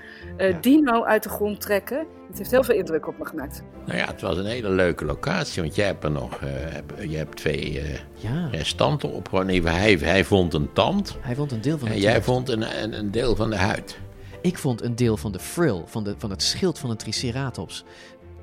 dino 0.61 1.05
uit 1.05 1.23
de 1.23 1.29
grond 1.29 1.61
trekken. 1.61 2.07
Het 2.29 2.39
heeft 2.39 2.51
heel 2.51 2.65
veel 2.65 2.75
indruk 2.75 3.07
op 3.09 3.19
me 3.19 3.25
gemaakt. 3.25 3.63
Nou 3.87 3.99
ja, 3.99 4.07
het 4.07 4.21
was 4.21 4.37
een 4.37 4.47
hele 4.47 4.69
leuke 4.71 5.05
locatie, 5.05 5.63
want 5.63 5.75
jij 5.75 5.87
hebt 5.87 6.05
er 6.05 6.11
nog, 6.11 6.35
eh, 6.41 6.49
heb- 6.51 6.95
je 7.09 7.17
hebt 7.17 7.37
twee 7.37 7.81
eh, 7.81 7.99
Ja. 8.15 8.49
restanten 8.51 9.13
opgewonnen. 9.13 9.63
Nee, 9.63 9.73
hij, 9.73 9.95
hij 9.95 10.25
vond 10.25 10.55
een 10.55 10.73
tand 10.73 11.17
Hij 11.21 11.35
vond 11.35 11.53
een 11.53 11.61
deel 11.61 11.79
van 11.79 11.89
de 11.89 11.95
en 11.95 12.01
jij 12.01 12.13
tand. 12.13 12.25
vond 12.25 12.49
een, 12.49 12.83
een, 12.83 12.99
een 12.99 13.11
deel 13.11 13.37
van 13.37 13.51
de 13.51 13.57
huid. 13.57 13.99
Ik 14.43 14.59
vond 14.59 14.83
een 14.83 14.97
deel 14.97 15.17
van 15.17 15.33
de 15.33 15.39
frill, 15.39 15.83
van, 15.87 16.05
de, 16.05 16.15
van 16.19 16.31
het 16.31 16.43
schild 16.43 16.79
van 16.79 16.91
een 16.91 16.97
triceratops. 16.97 17.85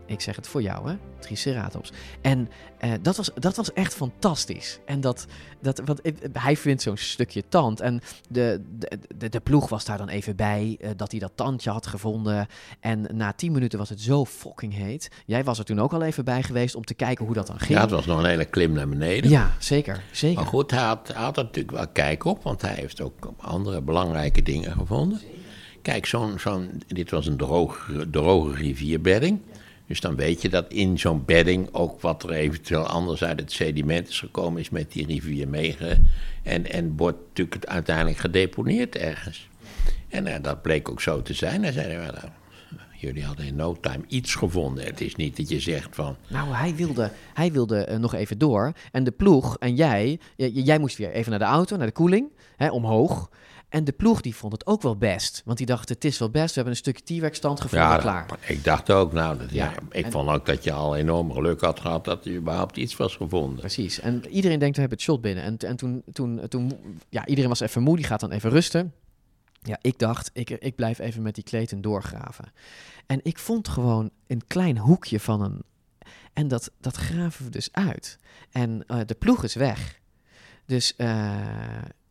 Ik 0.06 0.22
zeg 0.22 0.36
het 0.36 0.48
voor 0.48 0.62
jou, 0.62 0.90
hè? 0.90 0.96
Triceratops. 1.20 1.92
En 2.22 2.50
eh, 2.78 2.92
dat, 3.02 3.18
was, 3.18 3.32
dat 3.36 3.56
was 3.56 3.74
echt 3.74 3.94
fantastisch. 3.94 4.80
En 4.86 5.02
dat, 5.02 5.26
dat 5.62 5.82
want 5.86 6.02
hij 6.34 6.58
vindt 6.58 6.82
zo'n 6.82 6.98
stukje 6.98 7.44
tand. 7.50 7.80
En 7.80 8.02
de, 8.30 8.62
de, 8.78 9.00
de, 9.18 9.30
de 9.30 9.40
ploeg 9.40 9.70
was 9.70 9.86
daar 9.86 9.98
dan 9.98 10.10
even 10.10 10.36
bij, 10.36 10.78
eh, 10.80 10.90
dat 10.96 11.12
hij 11.12 11.20
dat 11.20 11.32
tandje 11.36 11.70
had 11.70 11.88
gevonden. 11.88 12.48
En 12.80 13.08
na 13.14 13.34
tien 13.34 13.52
minuten 13.52 13.80
was 13.80 13.90
het 13.90 14.02
zo 14.02 14.26
fucking 14.26 14.74
heet. 14.74 15.12
Jij 15.26 15.44
was 15.44 15.60
er 15.60 15.66
toen 15.66 15.80
ook 15.80 15.94
al 15.94 16.02
even 16.02 16.26
bij 16.26 16.44
geweest 16.44 16.76
om 16.76 16.86
te 16.86 16.94
kijken 16.94 17.26
hoe 17.26 17.34
dat 17.34 17.48
dan 17.48 17.60
ging. 17.60 17.74
Ja, 17.74 17.82
het 17.82 17.92
was 17.92 18.06
nog 18.06 18.20
een 18.20 18.30
hele 18.30 18.46
klim 18.46 18.72
naar 18.74 18.90
beneden. 18.90 19.30
Ja, 19.30 19.56
zeker. 19.60 20.04
zeker. 20.12 20.36
Maar 20.36 20.46
goed, 20.46 20.72
hij 20.72 20.84
had, 20.84 21.08
hij 21.14 21.24
had 21.24 21.38
er 21.38 21.44
natuurlijk 21.44 21.78
wel 21.78 21.88
kijk 21.88 22.26
op, 22.26 22.44
want 22.44 22.62
hij 22.62 22.74
heeft 22.74 23.02
ook 23.02 23.34
andere 23.38 23.82
belangrijke 23.82 24.42
dingen 24.42 24.72
gevonden. 24.72 25.22
Kijk, 25.82 26.06
zo'n, 26.06 26.40
zo'n, 26.40 26.82
dit 26.88 27.12
was 27.12 27.28
een 27.28 27.38
droge, 27.38 28.10
droge 28.10 28.56
rivierbedding. 28.56 29.40
Dus 29.88 30.00
dan 30.00 30.16
weet 30.16 30.42
je 30.42 30.50
dat 30.50 30.66
in 30.72 31.00
zo'n 31.00 31.26
bedding 31.26 31.70
ook 31.72 32.02
wat 32.02 32.24
er 32.24 32.32
eventueel 32.32 32.86
anders 32.86 33.24
uit 33.24 33.40
het 33.40 33.52
sediment 33.52 34.08
is 34.08 34.20
gekomen, 34.20 34.62
is 34.62 34.70
met 34.70 34.92
die 34.92 35.06
rivier 35.06 35.48
meege. 35.48 35.98
En, 36.44 36.72
en 36.72 36.98
wordt 36.98 37.18
natuurlijk 37.28 37.66
uiteindelijk 37.66 38.18
gedeponeerd 38.18 38.96
ergens. 38.96 39.50
En 40.10 40.28
eh, 40.28 40.44
dat 40.44 40.62
bleek 40.62 40.90
ook 40.90 41.02
zo 41.02 41.22
te 41.22 41.34
zijn. 41.34 41.64
Hij 41.64 41.72
zei, 41.72 41.98
well, 41.98 42.32
jullie 43.06 43.24
hadden 43.24 43.46
in 43.46 43.56
no 43.56 43.78
time 43.82 44.04
iets 44.08 44.36
gevonden. 44.36 44.86
Het 44.86 45.02
is 45.02 45.16
niet 45.16 45.38
dat 45.38 45.50
je 45.50 45.60
zegt 45.60 45.96
van... 45.96 46.16
Nou, 46.28 46.54
hij 46.54 46.76
wilde, 46.76 47.12
hij 47.34 47.52
wilde 47.52 47.88
uh, 47.90 47.98
nog 47.98 48.14
even 48.14 48.38
door. 48.38 48.74
En 48.92 49.04
de 49.04 49.12
ploeg 49.12 49.58
en 49.58 49.76
jij, 49.76 50.20
jij 50.36 50.80
moest 50.80 50.98
weer 50.98 51.12
even 51.12 51.30
naar 51.30 51.40
de 51.40 51.46
auto, 51.46 51.78
naar 51.78 51.88
de 51.88 51.94
koeling, 51.94 52.28
hè, 52.56 52.70
omhoog. 52.70 53.30
En 53.70 53.84
de 53.84 53.92
ploeg 53.92 54.22
die 54.22 54.36
vond 54.36 54.54
het 54.54 54.66
ook 54.66 54.82
wel 54.82 54.98
best. 54.98 55.42
Want 55.46 55.58
die 55.58 55.68
dacht, 55.68 55.90
het 55.90 56.06
is 56.06 56.18
wel 56.18 56.30
best. 56.30 56.48
We 56.48 56.54
hebben 56.54 56.72
een 56.72 56.78
stukje 56.80 57.18
T-Rex 57.20 57.38
stand 57.38 57.62
gevonden, 57.62 57.88
Ja, 57.90 57.98
klaar. 57.98 58.28
dat- 58.28 58.38
ik 58.48 58.64
dacht 58.64 58.92
ook, 58.92 59.14
nou, 59.14 59.38
dat, 59.38 59.52
ja, 59.52 59.66
Ja, 59.66 59.74
ik 59.92 60.06
en- 60.06 60.12
vond 60.12 60.30
ook 60.30 60.46
dat 60.46 60.64
je 60.64 60.72
al 60.72 60.96
enorm 60.96 61.32
geluk 61.34 61.62
had 61.62 61.80
gehad 61.80 62.06
dat 62.06 62.26
er 62.26 62.36
überhaupt 62.36 62.78
iets 62.78 62.98
was 62.98 63.16
gevonden. 63.16 63.60
Precies. 63.60 64.00
En 64.00 64.28
iedereen 64.30 64.60
denkt, 64.60 64.76
we 64.76 64.82
hebben 64.82 64.98
het 64.98 65.08
shot 65.08 65.22
binnen. 65.22 65.44
En, 65.44 65.58
en 65.58 65.76
toen, 65.76 66.04
toen, 66.14 66.42
toen, 66.48 66.72
ja, 67.10 67.26
iedereen 67.26 67.50
was 67.50 67.60
even 67.60 67.82
moe, 67.84 67.96
die 67.96 68.06
gaat 68.06 68.20
dan 68.20 68.32
even 68.32 68.50
rusten. 68.50 68.94
Ja, 69.62 69.78
ik 69.82 70.00
dacht, 70.00 70.30
ik, 70.34 70.50
ik 70.50 70.76
blijf 70.76 71.00
even 71.00 71.22
met 71.22 71.36
die 71.36 71.44
kleten 71.44 71.82
doorgraven. 71.82 72.52
En 73.06 73.20
ik 73.24 73.38
vond 73.40 73.68
gewoon 73.68 74.10
een 74.28 74.42
klein 74.48 74.78
hoekje 74.78 75.20
van 75.20 75.42
een... 75.42 75.64
En 76.34 76.48
dat, 76.48 76.72
dat 76.80 76.96
graven 76.96 77.46
we 77.46 77.52
dus 77.52 77.70
uit. 77.72 78.18
En 78.52 78.84
eh, 78.88 79.00
de 79.06 79.14
ploeg 79.16 79.44
is 79.44 79.56
weg. 79.56 80.00
Dus, 80.66 80.96
eh, 80.96 81.36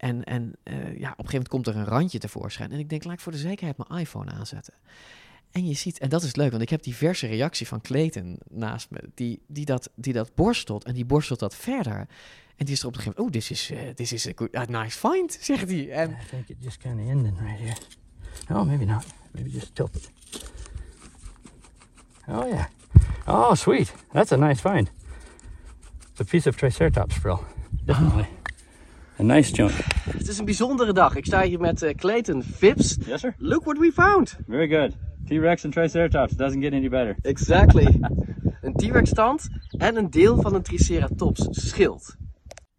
en, 0.05 0.25
en 0.25 0.53
eh, 0.63 0.75
ja, 0.75 0.83
op 0.83 0.95
een 0.95 0.99
gegeven 0.99 1.31
moment 1.31 1.49
komt 1.49 1.67
er 1.67 1.77
een 1.77 1.85
randje 1.85 2.19
tevoorschijn. 2.19 2.73
En 2.73 2.79
ik 2.79 2.89
denk, 2.89 3.05
laat 3.05 3.15
ik 3.15 3.21
voor 3.21 3.33
de 3.33 3.39
zekerheid 3.39 3.77
mijn 3.77 4.01
iPhone 4.01 4.31
aanzetten. 4.31 4.75
En 5.51 5.67
je 5.67 5.75
ziet, 5.75 5.99
en 5.99 6.09
dat 6.09 6.23
is 6.23 6.37
leuk, 6.37 6.51
want 6.51 6.63
ik 6.63 6.71
heb 6.71 6.83
die 6.83 6.95
verse 6.95 7.27
reactie 7.27 7.67
van 7.67 7.81
Clayton 7.81 8.39
naast 8.51 8.91
me, 8.91 9.11
die, 9.15 9.43
die, 9.47 9.65
dat, 9.65 9.91
die 9.95 10.13
dat 10.13 10.35
borstelt 10.35 10.85
en 10.85 10.95
die 10.95 11.05
borstelt 11.05 11.39
dat 11.39 11.55
verder. 11.55 12.07
En 12.57 12.65
die 12.65 12.75
is 12.75 12.81
er 12.81 12.87
op 12.87 12.95
een 12.95 13.01
gegeven 13.01 13.23
moment, 13.23 13.37
oh, 13.37 13.41
this 13.41 13.51
is, 13.51 13.71
uh, 13.71 14.13
is 14.13 14.57
a, 14.57 14.83
nice 14.83 14.99
find, 14.99 15.39
zegt 15.41 15.71
hij. 15.71 15.91
En 15.91 16.11
I 16.11 16.27
think 16.31 16.49
it 16.49 16.57
just 16.61 16.77
kind 16.77 17.01
of 17.01 17.09
ending 17.09 17.39
right 17.41 17.59
here. 17.59 17.77
Oh, 18.51 18.67
maybe 18.67 18.85
not. 18.85 19.05
Maybe 19.31 19.51
just 19.51 19.75
tilt 19.75 19.97
it. 19.97 20.11
Oh, 22.29 22.49
yeah. 22.49 22.65
Oh, 23.27 23.55
sweet. 23.55 23.95
That's 24.13 24.33
a 24.33 24.37
nice 24.37 24.61
find. 24.61 24.91
It's 26.11 26.21
a 26.21 26.25
piece 26.25 26.49
of 26.49 26.57
Triceratops 26.57 27.17
frill. 27.17 27.39
Definitely. 27.85 28.44
A 29.21 29.23
nice 29.23 29.55
chunk. 29.55 29.71
Het 30.11 30.29
is 30.29 30.39
een 30.39 30.45
bijzondere 30.45 30.93
dag. 30.93 31.17
Ik 31.17 31.27
sta 31.27 31.43
hier 31.43 31.61
met 31.61 31.83
eh, 31.83 31.95
Clayton 31.95 32.43
Phipps. 32.43 32.97
Yes, 33.07 33.21
sir. 33.21 33.35
Look 33.39 33.65
what 33.65 33.79
we 33.79 33.93
found. 33.95 34.37
Very 34.49 34.69
good. 34.69 34.91
T-Rex 35.27 35.65
and 35.65 35.73
Triceratops. 35.73 36.33
Doesn't 36.33 36.63
get 36.63 36.73
any 36.73 36.89
better. 36.89 37.17
Exactly. 37.23 38.01
een 38.63 38.75
T-Rex 38.75 39.11
stand 39.11 39.49
en 39.79 39.97
een 39.97 40.11
deel 40.11 40.41
van 40.41 40.55
een 40.55 40.63
Triceratops 40.63 41.49
schild. 41.51 42.17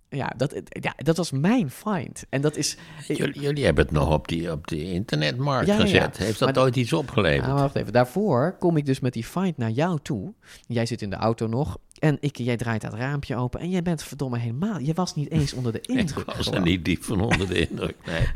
ja, 0.10 0.34
dat, 0.38 0.62
ja, 0.70 0.94
dat 0.98 1.18
was 1.18 1.32
mijn 1.32 1.70
find. 1.70 2.26
En 2.30 2.42
dat 2.42 2.56
is... 2.58 2.78
Jullie, 3.08 3.40
jullie 3.40 3.66
hebben 3.66 3.84
het 3.84 3.94
nog 3.94 4.12
op 4.14 4.28
die, 4.28 4.52
op 4.52 4.68
die 4.68 4.84
internetmarkt 4.94 5.68
Ja, 5.68 5.74
ja, 5.74 5.80
ja. 5.80 5.86
gezet. 5.86 6.18
Heeft 6.18 6.40
dat 6.40 6.54
Maar- 6.56 6.64
ooit 6.64 6.76
iets 6.76 6.94
opgeleverd? 6.94 7.48
Maar 7.48 7.56
wacht 7.56 7.76
even. 7.76 7.94
Daarvoor 7.94 8.56
kom 8.60 8.78
ik 8.78 8.86
dus 8.86 9.00
met 9.00 9.14
die 9.14 9.24
find 9.24 9.58
naar 9.58 9.72
jou 9.72 10.00
toe. 10.02 10.34
Jij 10.68 10.86
zit 10.86 11.02
in 11.02 11.10
de 11.10 11.16
auto 11.16 11.48
nog. 11.48 11.78
En 12.00 12.18
ik, 12.20 12.38
jij 12.38 12.58
draait 12.58 12.82
dat 12.82 12.94
raampje 12.94 13.36
open. 13.36 13.60
En 13.60 13.70
jij 13.70 13.82
bent 13.82 14.04
verdomme 14.04 14.38
helemaal... 14.38 14.80
Je 14.80 14.94
was 14.94 15.16
niet 15.16 15.32
eens 15.32 15.54
onder 15.54 15.72
de 15.72 15.82
indruk. 16.00 16.28
ik 16.28 16.36
was 16.36 16.52
er 16.52 16.62
niet 16.62 16.86
diep 16.86 17.04
van 17.04 17.22
onder 17.22 17.48
de 17.48 17.68
indruk, 17.68 17.96
nee. 18.06 18.28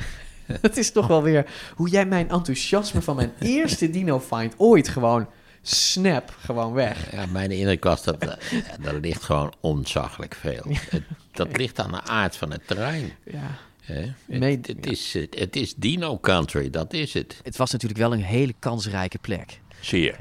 Het 0.61 0.77
is 0.77 0.91
toch 0.91 1.07
wel 1.07 1.23
weer 1.23 1.45
hoe 1.75 1.89
jij 1.89 2.05
mijn 2.05 2.29
enthousiasme 2.29 3.01
van 3.01 3.15
mijn 3.15 3.31
eerste 3.57 3.89
dino 3.89 4.19
find 4.19 4.53
ooit 4.57 4.87
gewoon 4.87 5.27
snap 5.61 6.37
gewoon 6.39 6.73
weg. 6.73 7.11
Ja, 7.11 7.25
mijn 7.25 7.51
indruk 7.51 7.83
was 7.83 8.03
dat 8.03 8.17
eh, 8.17 8.85
er 8.85 8.99
ligt 8.99 9.23
gewoon 9.23 9.53
ontzaglijk 9.59 10.35
veel. 10.35 10.63
Het, 10.89 11.03
dat 11.31 11.57
ligt 11.57 11.79
aan 11.79 11.91
de 11.91 12.01
aard 12.01 12.35
van 12.35 12.51
het 12.51 12.67
terrein. 12.67 13.13
Ja. 13.23 13.57
Het, 13.81 14.11
Nee, 14.25 14.59
het, 14.61 14.85
is, 14.85 15.13
het 15.29 15.55
is 15.55 15.75
Dino 15.75 16.19
Country, 16.19 16.69
dat 16.69 16.93
is 16.93 17.13
het. 17.13 17.39
Het 17.43 17.57
was 17.57 17.71
natuurlijk 17.71 17.99
wel 17.99 18.13
een 18.13 18.23
hele 18.23 18.53
kansrijke 18.59 19.17
plek. 19.17 19.59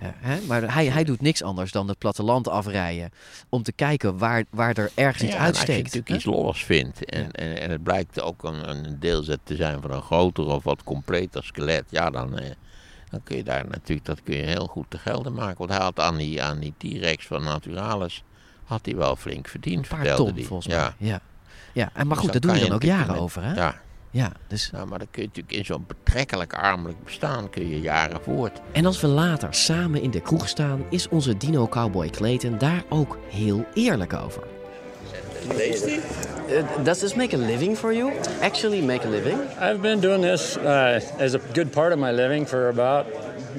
Hè? 0.00 0.38
Maar 0.46 0.74
hij, 0.74 0.86
hij 0.86 1.04
doet 1.04 1.20
niks 1.20 1.42
anders 1.42 1.72
dan 1.72 1.88
het 1.88 1.98
platteland 1.98 2.48
afrijden. 2.48 3.10
Om 3.48 3.62
te 3.62 3.72
kijken 3.72 4.18
waar, 4.18 4.44
waar 4.50 4.76
er 4.76 4.90
ergens 4.94 5.22
iets 5.22 5.32
Ja, 5.32 5.38
en 5.38 5.46
als 5.46 5.60
je 5.60 5.66
uitsteekt. 5.66 5.82
natuurlijk 5.82 6.08
hè? 6.08 6.14
iets 6.14 6.24
lolligs 6.24 6.64
vindt 6.64 7.04
en, 7.04 7.32
en, 7.32 7.60
en 7.60 7.70
het 7.70 7.82
blijkt 7.82 8.20
ook 8.20 8.42
een, 8.42 8.68
een 8.70 8.96
deelzet 9.00 9.40
te 9.42 9.56
zijn 9.56 9.80
van 9.80 9.90
een 9.90 10.02
groter 10.02 10.46
of 10.46 10.64
wat 10.64 10.82
completer 10.84 11.44
skelet, 11.44 11.84
ja, 11.88 12.10
dan, 12.10 12.38
eh, 12.38 12.50
dan 13.10 13.20
kun 13.22 13.36
je 13.36 13.44
daar 13.44 13.64
natuurlijk, 13.68 14.06
dat 14.06 14.22
kun 14.22 14.36
je 14.36 14.42
heel 14.42 14.66
goed 14.66 14.86
te 14.88 14.98
gelden 14.98 15.32
maken. 15.32 15.58
Want 15.58 15.70
hij 15.70 15.80
had 15.80 16.00
aan 16.00 16.16
die, 16.16 16.42
aan 16.42 16.58
die 16.58 16.74
T-Rex 16.78 17.26
van 17.26 17.42
Naturalis, 17.42 18.22
had 18.64 18.84
hij 18.84 18.96
wel 18.96 19.16
flink 19.16 19.48
verdiend, 19.48 19.82
Een 19.82 19.88
paar 19.96 20.06
vertelde 20.06 20.32
ton, 20.32 20.44
volgens 20.44 20.66
mij. 20.68 20.76
Ja. 20.76 20.94
Ja. 20.98 21.20
Ja, 21.72 21.90
en 21.94 22.06
maar 22.06 22.16
Dus 22.16 22.24
goed, 22.24 22.32
daar 22.32 22.40
doe 22.40 22.54
je 22.62 22.66
dan 22.66 22.74
ook 22.74 22.82
jaren 22.82 23.16
over, 23.18 23.42
hè? 23.42 23.54
Ja. 23.54 23.80
Ja, 24.10 24.32
dus... 24.46 24.70
Nou, 24.70 24.86
maar 24.86 24.98
dan 24.98 25.08
kun 25.10 25.22
je 25.22 25.28
natuurlijk 25.28 25.56
in 25.56 25.64
zo'n 25.64 25.84
betrekkelijk 25.86 26.52
armelijk 26.52 27.04
bestaan 27.04 27.50
kun 27.50 27.68
je 27.68 27.80
jaren 27.80 28.20
voort. 28.22 28.60
En 28.72 28.86
als 28.86 29.00
we 29.00 29.06
later 29.06 29.54
samen 29.54 30.02
in 30.02 30.10
de 30.10 30.20
kroeg 30.20 30.48
staan, 30.48 30.84
is 30.90 31.08
onze 31.08 31.36
Dino 31.36 31.68
Cowboy 31.68 32.10
Clayton 32.10 32.58
daar 32.58 32.84
ook 32.88 33.18
heel 33.28 33.64
eerlijk 33.74 34.12
over. 34.12 34.42
Tasty? 35.48 35.98
does 36.82 37.00
this 37.00 37.14
make 37.14 37.34
a 37.34 37.38
living 37.38 37.76
for 37.76 37.92
you? 37.92 38.12
Actually 38.40 38.80
make 38.80 39.04
a 39.04 39.08
living? 39.08 39.38
I've 39.60 39.80
been 39.80 40.00
doing 40.00 40.22
this 40.22 40.56
uh, 40.56 41.00
as 41.18 41.34
a 41.34 41.38
good 41.52 41.72
part 41.72 41.92
of 41.92 41.98
my 41.98 42.10
living 42.10 42.46
for 42.46 42.68
about 42.68 43.06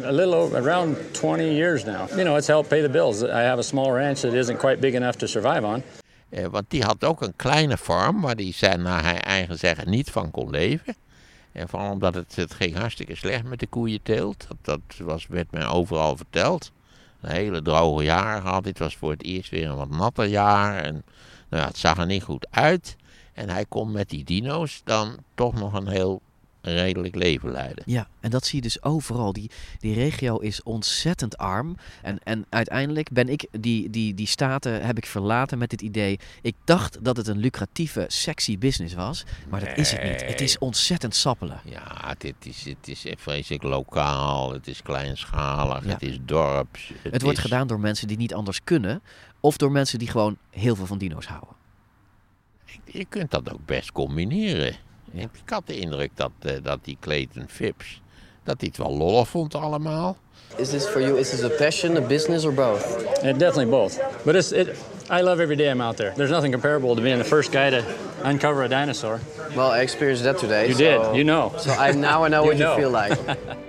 a 0.04 0.12
little 0.12 0.34
over, 0.34 0.58
around 0.58 0.98
20 1.14 1.54
years 1.54 1.86
now. 1.86 2.08
You 2.16 2.24
know, 2.24 2.36
it's 2.36 2.48
helped 2.48 2.70
pay 2.70 2.82
the 2.82 2.90
bills. 2.90 3.24
I 3.24 3.42
have 3.42 3.60
a 3.60 3.64
small 3.64 3.92
ranch 3.92 4.22
that 4.22 4.34
isn't 4.34 4.58
quite 4.58 4.82
big 4.82 4.96
enough 4.96 5.18
to 5.20 5.28
survive 5.28 5.66
on. 5.66 5.84
Eh, 6.30 6.46
want 6.46 6.70
die 6.70 6.84
had 6.84 7.04
ook 7.04 7.22
een 7.22 7.36
kleine 7.36 7.78
farm 7.78 8.22
waar 8.22 8.36
die 8.36 8.54
zijn, 8.54 8.82
naar 8.82 9.04
hij 9.04 9.22
eigen 9.22 9.58
zeggen 9.58 9.90
niet 9.90 10.12
van 10.12 10.32
kon 10.32 10.50
leven. 10.50 10.96
En 11.52 11.70
vooral 11.70 11.92
omdat 11.92 12.14
het, 12.14 12.36
het 12.36 12.54
ging 12.54 12.76
hartstikke 12.76 13.16
slecht 13.16 13.44
met 13.44 13.60
de 13.60 13.68
koeienteelt. 13.68 14.48
Dat, 14.48 14.58
dat 14.62 15.08
was, 15.08 15.28
werd 15.28 15.52
mij 15.52 15.68
overal 15.68 16.18
verteld. 16.18 16.72
Een 17.22 17.32
hele 17.32 17.62
droge 17.62 18.04
jaar 18.04 18.42
gehad. 18.42 18.64
Dit 18.64 18.80
was 18.80 18.96
voor 18.96 19.12
het 19.12 19.24
eerst 19.24 19.50
weer 19.50 19.70
een 19.70 19.76
wat 19.76 19.90
natter 19.90 20.26
jaar. 20.26 20.84
En 20.84 21.04
nou 21.50 21.64
ja, 21.64 21.68
het 21.68 21.78
zag 21.78 21.98
er 21.98 22.06
niet 22.06 22.24
goed 22.24 22.48
uit. 22.50 22.96
En 23.34 23.50
hij 23.50 23.66
kon 23.66 23.92
met 23.92 24.10
die 24.10 24.24
dino's 24.24 24.82
dan 24.84 25.18
toch 25.36 25.54
nog 25.54 25.74
een 25.74 25.88
heel 25.88 26.22
redelijk 26.62 27.16
leven 27.16 27.52
leiden. 27.52 27.84
Ja, 27.86 28.08
en 28.20 28.30
dat 28.30 28.46
zie 28.46 28.56
je 28.56 28.62
dus 28.62 28.84
overal. 28.84 29.34
Die, 29.34 29.50
die 29.80 29.94
regio 29.94 30.38
is 30.38 30.64
ontzettend 30.64 31.38
arm. 31.38 31.78
En, 32.02 32.20
en 32.24 32.46
uiteindelijk 32.50 33.10
ben 33.12 33.30
ik 33.30 33.48
die, 33.52 33.90
die, 33.90 34.14
die 34.14 34.28
staten 34.28 34.86
heb 34.86 34.98
ik 34.98 35.06
verlaten 35.06 35.58
met 35.58 35.72
het 35.72 35.82
idee. 35.82 36.20
Ik 36.42 36.56
dacht 36.64 37.04
dat 37.04 37.18
het 37.18 37.28
een 37.28 37.38
lucratieve, 37.38 38.06
sexy 38.08 38.58
business 38.58 38.94
was. 38.96 39.24
Maar 39.50 39.60
dat 39.60 39.78
is 39.78 39.92
het 39.92 40.04
niet. 40.04 40.26
Het 40.26 40.42
is 40.42 40.58
ontzettend 40.58 41.16
sappelen. 41.16 41.62
Ja, 41.66 42.16
dit 42.18 42.36
is, 42.44 42.66
het 42.66 42.88
is 42.88 43.06
vreselijk 43.18 43.64
lokaal, 43.64 44.54
het 44.54 44.68
is 44.68 44.82
kleinschalig, 44.82 45.84
Ja. 45.86 45.90
het 45.92 46.02
is 46.02 46.18
dorps. 46.22 46.92
Het, 47.02 47.22
wordt 47.22 47.38
is- 47.38 47.44
gedaan 47.44 47.68
door 47.68 47.80
mensen 47.80 48.08
die 48.08 48.18
niet 48.18 48.34
anders 48.34 48.64
kunnen. 48.64 49.02
Of 49.40 49.58
door 49.58 49.72
mensen 49.72 50.00
die 50.00 50.08
gewoon 50.08 50.38
heel 50.50 50.76
veel 50.76 50.86
van 50.86 50.98
dino's 50.98 51.26
houden. 51.26 51.56
Je 52.86 53.06
kunt 53.06 53.32
dat 53.32 53.54
ook 53.54 53.66
best 53.66 53.92
combineren. 53.92 54.76
Ik 55.14 55.30
had 55.46 55.64
de 55.68 55.80
indruk 55.80 56.12
dat, 56.16 56.32
eh, 56.42 56.52
dat 56.64 56.80
die 56.84 56.98
Clayton 57.00 57.46
Phipps, 57.50 58.02
dat 58.44 58.56
hij 58.60 58.68
het 58.74 58.78
wel 58.78 58.98
lollig 58.98 59.28
vond 59.28 59.56
allemaal. 59.56 60.18
Is 60.56 60.70
this 60.70 60.86
for 60.86 61.02
you? 61.02 61.18
Is 61.20 61.30
this 61.30 61.44
a 61.44 61.50
passion, 61.50 61.98
a 61.98 62.02
business, 62.02 62.46
or 62.46 62.54
both? 62.54 62.98
Uh, 63.24 63.34
definitely 63.38 63.66
both. 63.68 64.00
But 64.26 64.36
it's, 64.36 64.52
it, 64.52 64.68
I 65.12 65.22
love 65.22 65.42
every 65.42 65.56
day 65.56 65.70
I'm 65.72 65.82
out 65.82 65.96
there. 65.98 66.14
There's 66.16 66.32
nothing 66.32 66.52
comparable 66.52 66.96
to 66.96 67.02
being 67.02 67.18
the 67.18 67.24
first 67.30 67.52
guy 67.52 67.70
to 67.70 67.84
uncover 68.24 68.64
a 68.64 68.68
dinosaur. 68.68 69.20
Well, 69.56 69.72
I 69.72 69.82
experienced 69.82 70.24
that 70.24 70.38
today. 70.40 70.68
You 70.68 70.74
so- 70.74 70.80
did, 71.12 71.16
you 71.16 71.24
know. 71.24 71.52
So 71.58 71.72
I 71.72 71.92
now 71.92 72.26
I 72.26 72.30
know 72.30 72.44
You 72.44 72.50
what 72.50 72.58
you 72.58 72.76
feel 72.76 72.90
like. 72.92 73.18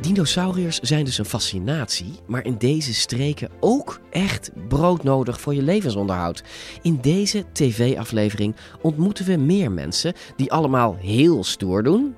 Dinosauriërs 0.00 0.78
zijn 0.78 1.04
dus 1.04 1.18
een 1.18 1.24
fascinatie, 1.24 2.18
maar 2.26 2.44
in 2.44 2.58
deze 2.58 2.94
streken 2.94 3.50
ook 3.60 4.00
echt 4.10 4.50
broodnodig 4.68 5.40
voor 5.40 5.54
je 5.54 5.62
levensonderhoud. 5.62 6.42
In 6.82 6.98
deze 7.00 7.44
tv-aflevering 7.52 8.56
ontmoeten 8.80 9.24
we 9.24 9.36
meer 9.36 9.72
mensen 9.72 10.12
die 10.36 10.52
allemaal 10.52 10.96
heel 11.00 11.44
stoer 11.44 11.82
doen. 11.82 12.14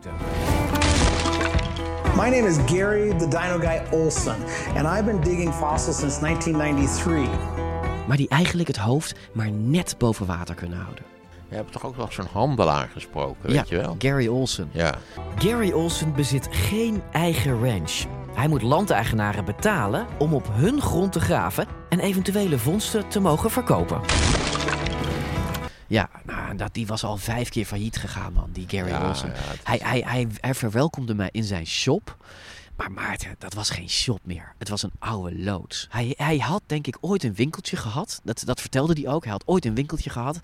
My 2.16 2.28
name 2.28 2.48
is 2.48 2.56
Gary 2.66 3.10
the 3.18 3.28
Dino 3.28 3.58
Guy 3.58 3.82
Olson, 3.90 4.36
and 4.76 4.86
I've 4.86 5.04
been 5.04 5.20
digging 5.20 5.54
fossils 5.54 5.98
since 5.98 6.20
1993. 6.20 8.06
Maar 8.06 8.16
die 8.16 8.28
eigenlijk 8.28 8.68
het 8.68 8.76
hoofd 8.76 9.14
maar 9.32 9.50
net 9.50 9.94
boven 9.98 10.26
water 10.26 10.54
kunnen 10.54 10.78
houden. 10.78 11.17
We 11.48 11.54
hebben 11.54 11.72
toch 11.72 11.84
ook 11.86 11.96
nog 11.96 12.12
zo'n 12.12 12.26
handelaar 12.32 12.88
gesproken, 12.92 13.50
ja, 13.52 13.56
weet 13.60 13.68
je 13.68 13.76
wel? 13.76 13.94
Gary 13.98 14.28
Olson. 14.28 14.68
Ja. 14.72 14.94
Gary 15.38 15.72
Olson 15.72 16.12
bezit 16.14 16.48
geen 16.50 17.02
eigen 17.12 17.60
ranch. 17.64 17.92
Hij 18.34 18.48
moet 18.48 18.62
landeigenaren 18.62 19.44
betalen 19.44 20.06
om 20.18 20.34
op 20.34 20.48
hun 20.52 20.80
grond 20.80 21.12
te 21.12 21.20
graven 21.20 21.66
en 21.88 22.00
eventuele 22.00 22.58
vondsten 22.58 23.08
te 23.08 23.20
mogen 23.20 23.50
verkopen. 23.50 24.00
Ja, 25.86 26.08
nou, 26.24 26.56
dat, 26.56 26.74
die 26.74 26.86
was 26.86 27.04
al 27.04 27.16
vijf 27.16 27.48
keer 27.48 27.64
failliet 27.64 27.96
gegaan, 27.96 28.32
man, 28.32 28.48
die 28.52 28.64
Gary 28.68 28.88
Ja, 28.88 29.08
Olson. 29.08 29.28
ja, 29.28 29.34
het 29.36 29.60
hij, 29.64 29.80
hij, 29.82 30.02
hij, 30.06 30.26
hij 30.40 30.54
verwelkomde 30.54 31.14
mij 31.14 31.28
in 31.32 31.44
zijn 31.44 31.66
shop. 31.66 32.16
Maar 32.78 32.92
Maarten, 32.92 33.34
dat 33.38 33.54
was 33.54 33.70
geen 33.70 33.88
shop 33.88 34.20
meer. 34.22 34.54
Het 34.58 34.68
was 34.68 34.82
een 34.82 34.92
oude 34.98 35.38
loods. 35.38 35.86
Hij, 35.90 36.14
hij 36.16 36.38
had 36.38 36.62
denk 36.66 36.86
ik 36.86 36.96
ooit 37.00 37.22
een 37.24 37.34
winkeltje 37.34 37.76
gehad. 37.76 38.20
Dat, 38.24 38.42
dat 38.44 38.60
vertelde 38.60 39.00
hij 39.00 39.12
ook. 39.12 39.22
Hij 39.22 39.32
had 39.32 39.42
ooit 39.46 39.64
een 39.64 39.74
winkeltje 39.74 40.10
gehad. 40.10 40.38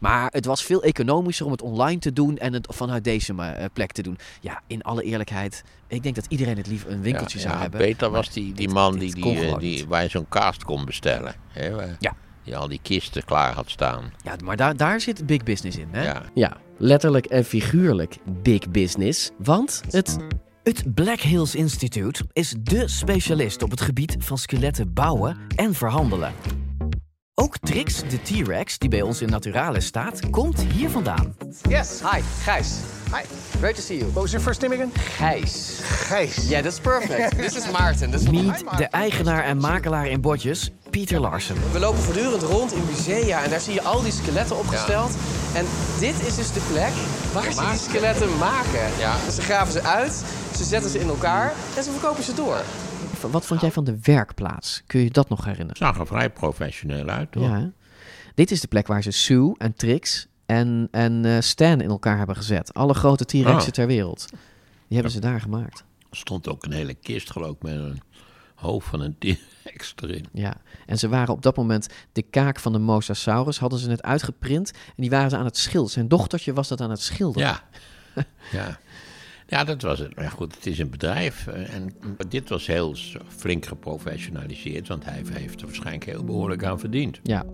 Maar 0.00 0.30
het 0.32 0.44
was 0.44 0.62
veel 0.64 0.82
economischer 0.82 1.46
om 1.46 1.52
het 1.52 1.62
online 1.62 1.98
te 2.00 2.12
doen 2.12 2.38
en 2.38 2.52
het 2.52 2.66
vanuit 2.70 3.04
deze 3.04 3.34
eh, 3.34 3.64
plek 3.72 3.92
te 3.92 4.02
doen. 4.02 4.18
Ja, 4.40 4.60
in 4.66 4.82
alle 4.82 5.02
eerlijkheid, 5.02 5.62
ik 5.88 6.02
denk 6.02 6.14
dat 6.14 6.26
iedereen 6.28 6.56
het 6.56 6.66
liever 6.66 6.90
een 6.90 7.02
winkeltje 7.02 7.38
ja, 7.38 7.44
zou 7.44 7.54
ja, 7.54 7.60
hebben. 7.60 7.80
Beter 7.80 8.10
was 8.10 8.30
die, 8.30 8.52
die 8.52 8.68
man 8.68 8.98
die, 8.98 9.14
die, 9.14 9.58
die, 9.58 9.86
waar 9.86 10.02
je 10.02 10.08
zo'n 10.08 10.28
cast 10.28 10.64
kon 10.64 10.84
bestellen. 10.84 11.34
Hè, 11.48 11.70
waar- 11.70 11.96
Ja. 11.98 12.16
Die 12.44 12.56
al 12.56 12.68
die 12.68 12.80
kisten 12.82 13.24
klaar 13.24 13.54
had 13.54 13.70
staan. 13.70 14.12
Ja, 14.24 14.36
maar 14.44 14.56
daar, 14.56 14.76
daar 14.76 15.00
zit 15.00 15.26
big 15.26 15.42
business 15.42 15.76
in, 15.76 15.88
hè? 15.90 16.04
Ja. 16.04 16.22
ja, 16.34 16.56
letterlijk 16.78 17.26
en 17.26 17.44
figuurlijk 17.44 18.16
big 18.42 18.70
business. 18.70 19.30
Want 19.38 19.82
het 19.90 20.16
Het 20.62 20.94
Black 20.94 21.20
Hills 21.20 21.54
Institute 21.54 22.24
is 22.32 22.54
dé 22.60 22.88
specialist 22.88 23.62
op 23.62 23.70
het 23.70 23.80
gebied 23.80 24.16
van 24.18 24.38
skeletten 24.38 24.92
bouwen 24.92 25.36
en 25.56 25.74
verhandelen. 25.74 26.32
Ook 27.34 27.58
Trix, 27.58 28.02
de 28.08 28.22
T-Rex, 28.22 28.78
die 28.78 28.88
bij 28.88 29.02
ons 29.02 29.22
in 29.22 29.28
Naturalis 29.28 29.86
staat, 29.86 30.30
komt 30.30 30.60
hier 30.60 30.90
vandaan. 30.90 31.36
Yes, 31.68 32.00
hi, 32.00 32.20
Gijs. 32.42 32.76
Hi. 33.12 33.22
Great 33.58 33.74
to 33.74 33.80
see 33.80 33.96
you. 33.96 34.10
What 34.10 34.22
was 34.22 34.30
your 34.30 34.44
first 34.44 34.60
name 34.60 34.74
again? 34.74 34.90
Gijs. 34.94 35.78
Gijs. 35.82 36.48
Yeah, 36.48 36.62
that's 36.62 36.80
perfect. 36.80 37.36
This 37.42 37.56
is 37.56 37.70
Maarten. 37.70 38.10
This 38.10 38.22
is 38.22 38.30
Meet 38.30 38.64
de 38.76 38.86
eigenaar 38.86 39.44
en 39.44 39.56
makelaar 39.56 40.06
in 40.06 40.20
botjes, 40.20 40.70
Pieter 40.90 41.20
Larsen. 41.20 41.56
We 41.72 41.78
lopen 41.78 42.02
voortdurend 42.02 42.42
rond 42.42 42.72
in 42.72 42.82
musea 42.90 43.44
en 43.44 43.50
daar 43.50 43.60
zie 43.60 43.74
je 43.74 43.82
al 43.82 44.02
die 44.02 44.12
skeletten 44.12 44.58
opgesteld. 44.58 45.10
En 45.54 45.64
dit 45.98 46.26
is 46.26 46.36
dus 46.36 46.52
de 46.52 46.60
plek 46.72 46.92
waar 47.32 47.52
ze 47.52 47.60
die 47.70 47.78
skeletten 47.90 48.38
maken. 48.38 48.90
Dus 49.26 49.34
ze 49.34 49.42
graven 49.42 49.72
ze 49.72 49.82
uit, 49.82 50.24
ze 50.54 50.64
zetten 50.64 50.90
ze 50.90 50.98
in 50.98 51.08
elkaar 51.08 51.52
en 51.76 51.82
ze 51.82 51.90
verkopen 51.90 52.22
ze 52.24 52.34
door. 52.34 52.62
Wat 53.30 53.46
vond 53.46 53.60
jij 53.60 53.72
van 53.72 53.84
de 53.84 53.98
werkplaats? 54.02 54.82
Kun 54.86 55.00
je 55.00 55.10
dat 55.10 55.28
nog 55.28 55.44
herinneren? 55.44 55.76
Zag 55.76 55.98
er 55.98 56.06
vrij 56.06 56.30
professioneel 56.30 57.08
uit, 57.08 57.32
toch? 57.32 57.42
Ja. 57.42 57.70
Dit 58.34 58.50
is 58.50 58.60
de 58.60 58.68
plek 58.68 58.86
waar 58.86 59.02
ze 59.02 59.10
Sue 59.10 59.54
en 59.58 59.74
Trix 59.74 60.26
en, 60.46 60.88
en 60.90 61.24
eh, 61.24 61.40
Stan 61.40 61.80
in 61.80 61.88
elkaar 61.90 62.16
hebben 62.18 62.36
gezet. 62.36 62.74
Alle 62.74 62.94
grote 62.94 63.24
T-Rexen 63.24 63.54
Ah. 63.54 63.60
ter 63.66 63.86
wereld. 63.86 64.26
Die 64.30 64.36
hebben 65.00 65.10
ze 65.12 65.20
daar 65.20 65.40
gemaakt. 65.40 65.84
Er 66.10 66.16
stond 66.16 66.48
ook 66.48 66.64
een 66.64 66.72
hele 66.72 66.94
kist, 66.94 67.30
geloof 67.30 67.50
ik, 67.54 67.62
met 67.62 67.74
een 67.74 68.00
hoofd 68.54 68.88
van 68.88 69.00
een 69.00 69.16
T-Rex 69.18 69.94
erin. 70.02 70.26
Ja, 70.32 70.54
en 70.86 70.98
ze 70.98 71.08
waren 71.08 71.34
op 71.34 71.42
dat 71.42 71.56
moment 71.56 71.88
de 72.12 72.22
kaak 72.22 72.58
van 72.60 72.72
de 72.72 72.78
Mosasaurus, 72.78 73.58
hadden 73.58 73.78
ze 73.78 73.88
net 73.88 74.02
uitgeprint. 74.02 74.70
En 74.70 74.92
die 74.96 75.10
waren 75.10 75.30
ze 75.30 75.36
aan 75.36 75.44
het 75.44 75.56
schilderen. 75.56 75.90
Zijn 75.92 76.08
dochtertje 76.08 76.52
was 76.52 76.68
dat 76.68 76.80
aan 76.80 76.90
het 76.90 77.00
schilderen. 77.00 77.48
Ja. 77.48 77.62
ja. 78.58 78.78
Ja, 79.52 79.64
dat 79.64 79.82
was 79.82 79.98
het. 79.98 80.16
Maar 80.16 80.30
goed, 80.30 80.54
het 80.54 80.66
is 80.66 80.78
een 80.78 80.90
bedrijf. 80.90 81.46
eh, 81.46 81.74
En 81.74 81.94
dit 82.28 82.48
was 82.48 82.66
heel 82.66 82.94
flink 83.28 83.66
geprofessionaliseerd, 83.66 84.88
want 84.88 85.04
hij 85.04 85.22
heeft 85.32 85.60
er 85.60 85.66
waarschijnlijk 85.66 86.04
heel 86.04 86.24
behoorlijk 86.24 86.64
aan 86.64 86.78
verdiend. 86.78 87.20
Ja. 87.22 87.44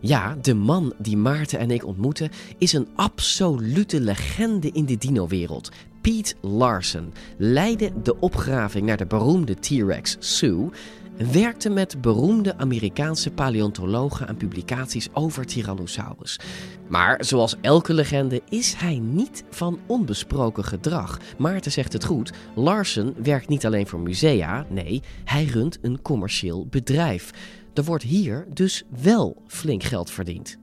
Ja, 0.00 0.36
de 0.42 0.54
man 0.54 0.92
die 0.98 1.16
Maarten 1.16 1.58
en 1.58 1.70
ik 1.70 1.86
ontmoeten 1.86 2.30
is 2.58 2.72
een 2.72 2.88
absolute 2.94 4.00
legende 4.00 4.70
in 4.72 4.84
de 4.86 4.96
dino-wereld. 4.98 5.70
Pete 6.00 6.34
Larsen 6.40 7.12
leidde 7.38 7.92
de 8.02 8.20
opgraving 8.20 8.86
naar 8.86 8.96
de 8.96 9.06
beroemde 9.06 9.54
T-Rex 9.54 10.16
Sue. 10.18 10.68
Werkte 11.16 11.70
met 11.70 12.00
beroemde 12.00 12.56
Amerikaanse 12.56 13.30
paleontologen 13.30 14.28
aan 14.28 14.36
publicaties 14.36 15.08
over 15.12 15.46
Tyrannosaurus. 15.46 16.40
Maar 16.88 17.24
zoals 17.24 17.56
elke 17.60 17.94
legende 17.94 18.42
is 18.48 18.74
hij 18.74 18.98
niet 18.98 19.44
van 19.50 19.78
onbesproken 19.86 20.64
gedrag. 20.64 21.18
Maarten 21.38 21.72
zegt 21.72 21.92
het 21.92 22.04
goed: 22.04 22.32
Larsen 22.54 23.14
werkt 23.22 23.48
niet 23.48 23.66
alleen 23.66 23.86
voor 23.86 24.00
musea, 24.00 24.66
nee, 24.68 25.02
hij 25.24 25.44
runt 25.44 25.78
een 25.82 26.02
commercieel 26.02 26.66
bedrijf. 26.66 27.30
Er 27.74 27.84
wordt 27.84 28.04
hier 28.04 28.46
dus 28.52 28.84
wel 29.02 29.42
flink 29.46 29.82
geld 29.82 30.10
verdiend. 30.10 30.58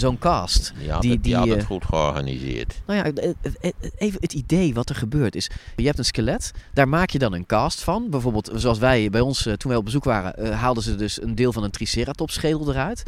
Zo'n 0.00 0.18
cast. 0.18 0.72
Die 0.78 0.90
had, 0.90 1.04
het, 1.04 1.22
die 1.22 1.36
had 1.36 1.46
eh, 1.46 1.54
het 1.54 1.64
goed 1.64 1.84
georganiseerd. 1.84 2.80
nou 2.86 2.98
ja, 2.98 3.04
eh, 3.04 3.30
eh, 3.60 3.72
even 3.96 4.20
het 4.20 4.32
idee 4.32 4.74
wat 4.74 4.88
er 4.88 4.94
gebeurd 4.94 5.34
is. 5.34 5.50
Je 5.76 5.86
hebt 5.86 5.98
een 5.98 6.04
skelet, 6.04 6.52
daar 6.72 6.88
maak 6.88 7.10
je 7.10 7.18
dan 7.18 7.32
een 7.32 7.46
cast 7.46 7.82
van. 7.82 8.10
Bijvoorbeeld 8.10 8.50
zoals 8.54 8.78
wij 8.78 9.10
bij 9.10 9.20
ons, 9.20 9.42
toen 9.42 9.56
wij 9.62 9.76
op 9.76 9.84
bezoek 9.84 10.04
waren, 10.04 10.52
haalden 10.52 10.82
ze 10.82 10.96
dus 10.96 11.22
een 11.22 11.34
deel 11.34 11.52
van 11.52 11.62
een 11.62 11.70
triceratops 11.70 12.34
schedel 12.34 12.70
eruit. 12.70 13.02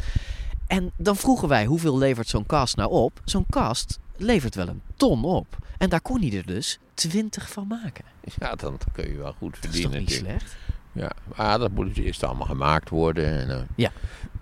En 0.67 0.91
dan 0.97 1.15
vroegen 1.15 1.47
wij, 1.47 1.65
hoeveel 1.65 1.97
levert 1.97 2.27
zo'n 2.27 2.45
cast 2.45 2.75
nou 2.75 2.91
op? 2.91 3.21
Zo'n 3.25 3.45
cast 3.49 3.99
levert 4.17 4.55
wel 4.55 4.67
een 4.67 4.81
ton 4.95 5.23
op. 5.23 5.57
En 5.77 5.89
daar 5.89 6.01
kon 6.01 6.21
hij 6.21 6.37
er 6.37 6.45
dus 6.45 6.79
twintig 6.93 7.49
van 7.49 7.67
maken. 7.67 8.05
Ja, 8.39 8.55
dan 8.55 8.77
kun 8.91 9.09
je 9.09 9.17
wel 9.17 9.33
goed 9.37 9.53
Dat 9.61 9.63
is 9.63 9.69
verdienen. 9.69 9.91
toch 9.91 9.99
niet 9.99 10.09
natuurlijk. 10.09 10.39
slecht? 10.39 10.55
Ja, 10.91 11.11
maar 11.35 11.59
dat 11.59 11.71
moet 11.71 11.95
dus 11.95 12.05
eerst 12.05 12.23
allemaal 12.23 12.47
gemaakt 12.47 12.89
worden. 12.89 13.49
En, 13.49 13.67
Ja. 13.75 13.91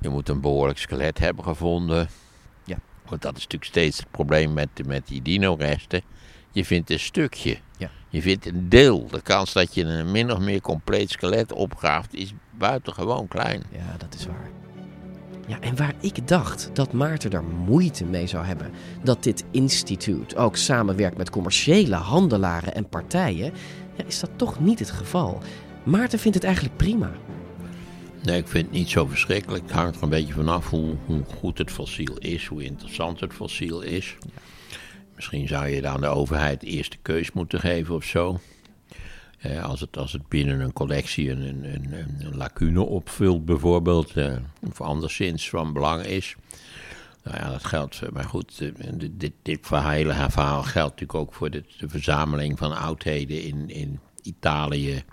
Je 0.02 0.10
moet 0.10 0.30
een 0.30 0.42
behoorlijk 0.42 0.80
skelet 0.80 1.20
hebben 1.20 1.44
gevonden. 1.44 2.10
Want 3.10 3.22
dat 3.22 3.38
is 3.38 3.44
natuurlijk 3.44 3.72
steeds 3.72 3.98
het 3.98 4.12
probleem 4.12 4.54
met, 4.54 4.70
met 4.86 5.08
die 5.08 5.22
dino-resten. 5.22 6.02
Je 6.52 6.66
vindt 6.66 6.90
een 6.90 7.00
stukje. 7.00 7.58
Ja. 7.78 7.90
Je 8.10 8.22
vindt 8.22 8.46
een 8.46 8.70
deel. 8.70 9.08
De 9.08 9.22
kans 9.22 9.54
dat 9.54 9.74
je 9.74 9.84
een 9.84 10.12
min 10.12 10.32
of 10.32 10.40
meer 10.40 10.62
compleet 10.62 11.10
skelet 11.10 11.54
opgraaft 11.54 12.14
is 12.14 12.34
buitengewoon 12.58 13.28
klein. 13.28 13.64
Ja, 13.72 13.98
dat 13.98 14.14
is 14.14 14.26
waar. 14.26 14.50
Ja, 15.48 15.60
en 15.60 15.76
waar 15.76 15.94
ik 16.00 16.28
dacht 16.28 16.70
dat 16.74 16.94
Maarten 16.94 17.32
er 17.32 17.44
moeite 17.44 18.06
mee 18.06 18.28
zou 18.28 18.46
hebben 18.46 18.72
dat 19.04 19.24
dit 19.24 19.44
instituut 19.52 20.36
ook 20.36 20.58
samenwerkt 20.58 21.18
met 21.18 21.30
commerciële 21.30 21.96
handelaren 21.96 22.76
en 22.76 22.90
partijen, 22.90 23.54
ja, 23.96 24.04
is 24.06 24.20
dat 24.20 24.30
toch 24.36 24.60
niet 24.60 24.80
het 24.80 24.92
geval. 24.92 25.42
Maarten 25.84 26.20
vindt 26.20 26.36
het 26.38 26.46
eigenlijk 26.46 26.78
prima. 26.78 27.12
Nee, 28.24 28.38
ik 28.38 28.48
vind 28.48 28.66
het 28.66 28.74
niet 28.76 28.90
zo 28.90 29.06
verschrikkelijk. 29.06 29.64
Het 29.64 29.72
hangt 29.72 29.96
er 29.98 30.04
een 30.04 30.10
beetje 30.10 30.34
vanaf 30.34 30.70
hoe, 30.70 30.96
hoe 31.06 31.24
goed 31.24 31.58
het 31.58 31.72
fossiel 31.72 32.18
is, 32.18 32.46
hoe 32.46 32.64
interessant 32.64 33.20
het 33.20 33.34
fossiel 33.34 33.82
is. 33.82 34.16
Misschien 35.16 35.48
zou 35.48 35.68
je 35.68 35.82
dan 35.82 36.02
de 36.02 36.08
overheid 36.08 36.64
eerst 36.64 36.92
de 36.92 36.98
keus 37.02 37.32
moeten 37.32 37.60
geven 37.60 37.96
of 37.96 38.04
zo. 38.04 38.40
Eh, 39.40 39.64
als, 39.66 39.80
het, 39.80 39.98
als 39.98 40.12
het 40.12 40.28
binnen 40.28 40.60
een 40.60 40.74
collectie 40.74 41.30
een, 41.32 41.42
een, 41.42 41.64
een, 41.74 42.16
een 42.20 42.38
lacune 42.38 42.82
opvult, 42.82 43.46
bijvoorbeeld, 43.46 44.12
eh, 44.18 44.36
of 44.70 44.82
anderszins 44.82 45.50
van 45.50 45.74
belang 45.74 46.06
is. 46.06 46.36
Nou 47.24 47.38
ja, 47.38 47.50
dat 47.50 47.66
geldt. 47.66 48.02
eh, 48.02 48.10
Maar 48.10 48.24
goed, 48.24 48.60
eh, 48.62 48.88
dit, 48.94 49.20
dit, 49.20 49.34
dit 49.42 49.60
verhaal 49.68 50.64
geldt 50.64 50.74
natuurlijk 51.00 51.16
ook 51.16 51.34
voor 51.34 51.50
de, 51.50 51.64
de 51.78 51.90
verzameling 51.90 52.58
van 52.58 52.78
oudheden 52.78 53.44
in, 53.44 53.70
in 53.70 54.00
Italië, 54.22 55.04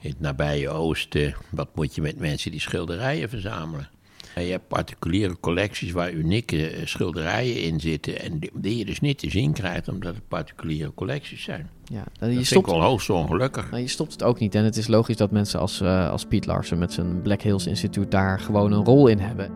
in 0.00 0.10
het 0.10 0.20
nabije 0.20 0.68
oosten. 0.68 1.34
Wat 1.50 1.68
moet 1.74 1.94
je 1.94 2.00
met 2.02 2.18
mensen 2.18 2.50
die 2.50 2.60
schilderijen 2.60 3.28
verzamelen? 3.28 3.88
En 4.34 4.44
je 4.44 4.50
hebt 4.50 4.68
particuliere 4.68 5.36
collecties 5.40 5.92
waar 5.92 6.12
unieke 6.12 6.66
eh, 6.70 6.86
schilderijen 6.86 7.62
in 7.62 7.80
zitten. 7.80 8.20
En 8.20 8.38
die, 8.54 8.76
je 8.78 8.84
dus 8.84 9.00
niet 9.00 9.18
te 9.18 9.30
zien 9.30 9.52
krijgt, 9.52 9.88
omdat 9.88 10.14
het 10.14 10.28
particuliere 10.28 10.94
collecties 10.94 11.42
zijn. 11.42 11.70
Ja, 11.84 12.02
dat 12.04 12.18
je 12.20 12.26
vind 12.28 12.38
ik 12.40 12.46
stopt- 12.46 12.70
wel 12.70 12.80
hoogst 12.80 13.10
ongelukkig. 13.10 13.70
Nou, 13.70 13.82
je 13.82 13.88
stopt 13.88 14.12
het 14.12 14.22
ook 14.22 14.38
niet. 14.38 14.54
En 14.54 14.64
het 14.64 14.76
is 14.76 14.86
logisch 14.86 15.16
dat 15.16 15.30
mensen 15.30 15.60
als, 15.60 15.80
eh, 15.80 16.10
als 16.10 16.24
Piet 16.24 16.46
Larsen 16.46 16.78
met 16.78 16.92
zijn 16.92 17.22
Black 17.22 17.42
Hills 17.42 17.66
Instituut 17.66 18.10
daar 18.10 18.40
gewoon 18.40 18.72
een 18.72 18.84
rol 18.84 19.06
in 19.06 19.18
hebben. 19.18 19.50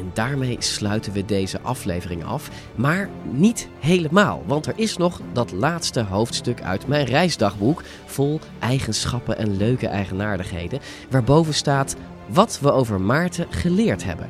En 0.00 0.10
daarmee 0.14 0.56
sluiten 0.58 1.12
we 1.12 1.24
deze 1.24 1.60
aflevering 1.60 2.24
af. 2.24 2.50
Maar 2.74 3.08
niet 3.30 3.68
helemaal, 3.78 4.42
want 4.46 4.66
er 4.66 4.72
is 4.76 4.96
nog 4.96 5.20
dat 5.32 5.52
laatste 5.52 6.02
hoofdstuk 6.02 6.62
uit 6.62 6.86
mijn 6.86 7.04
reisdagboek. 7.04 7.82
Vol 8.06 8.40
eigenschappen 8.58 9.38
en 9.38 9.56
leuke 9.56 9.86
eigenaardigheden. 9.86 10.80
Waarboven 11.10 11.54
staat 11.54 11.96
wat 12.26 12.58
we 12.60 12.72
over 12.72 13.00
Maarten 13.00 13.46
geleerd 13.50 14.04
hebben. 14.04 14.28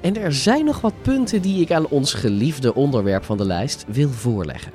En 0.00 0.16
er 0.16 0.32
zijn 0.32 0.64
nog 0.64 0.80
wat 0.80 1.02
punten 1.02 1.42
die 1.42 1.60
ik 1.60 1.72
aan 1.72 1.88
ons 1.88 2.14
geliefde 2.14 2.74
onderwerp 2.74 3.24
van 3.24 3.36
de 3.36 3.44
lijst 3.44 3.84
wil 3.88 4.08
voorleggen. 4.08 4.72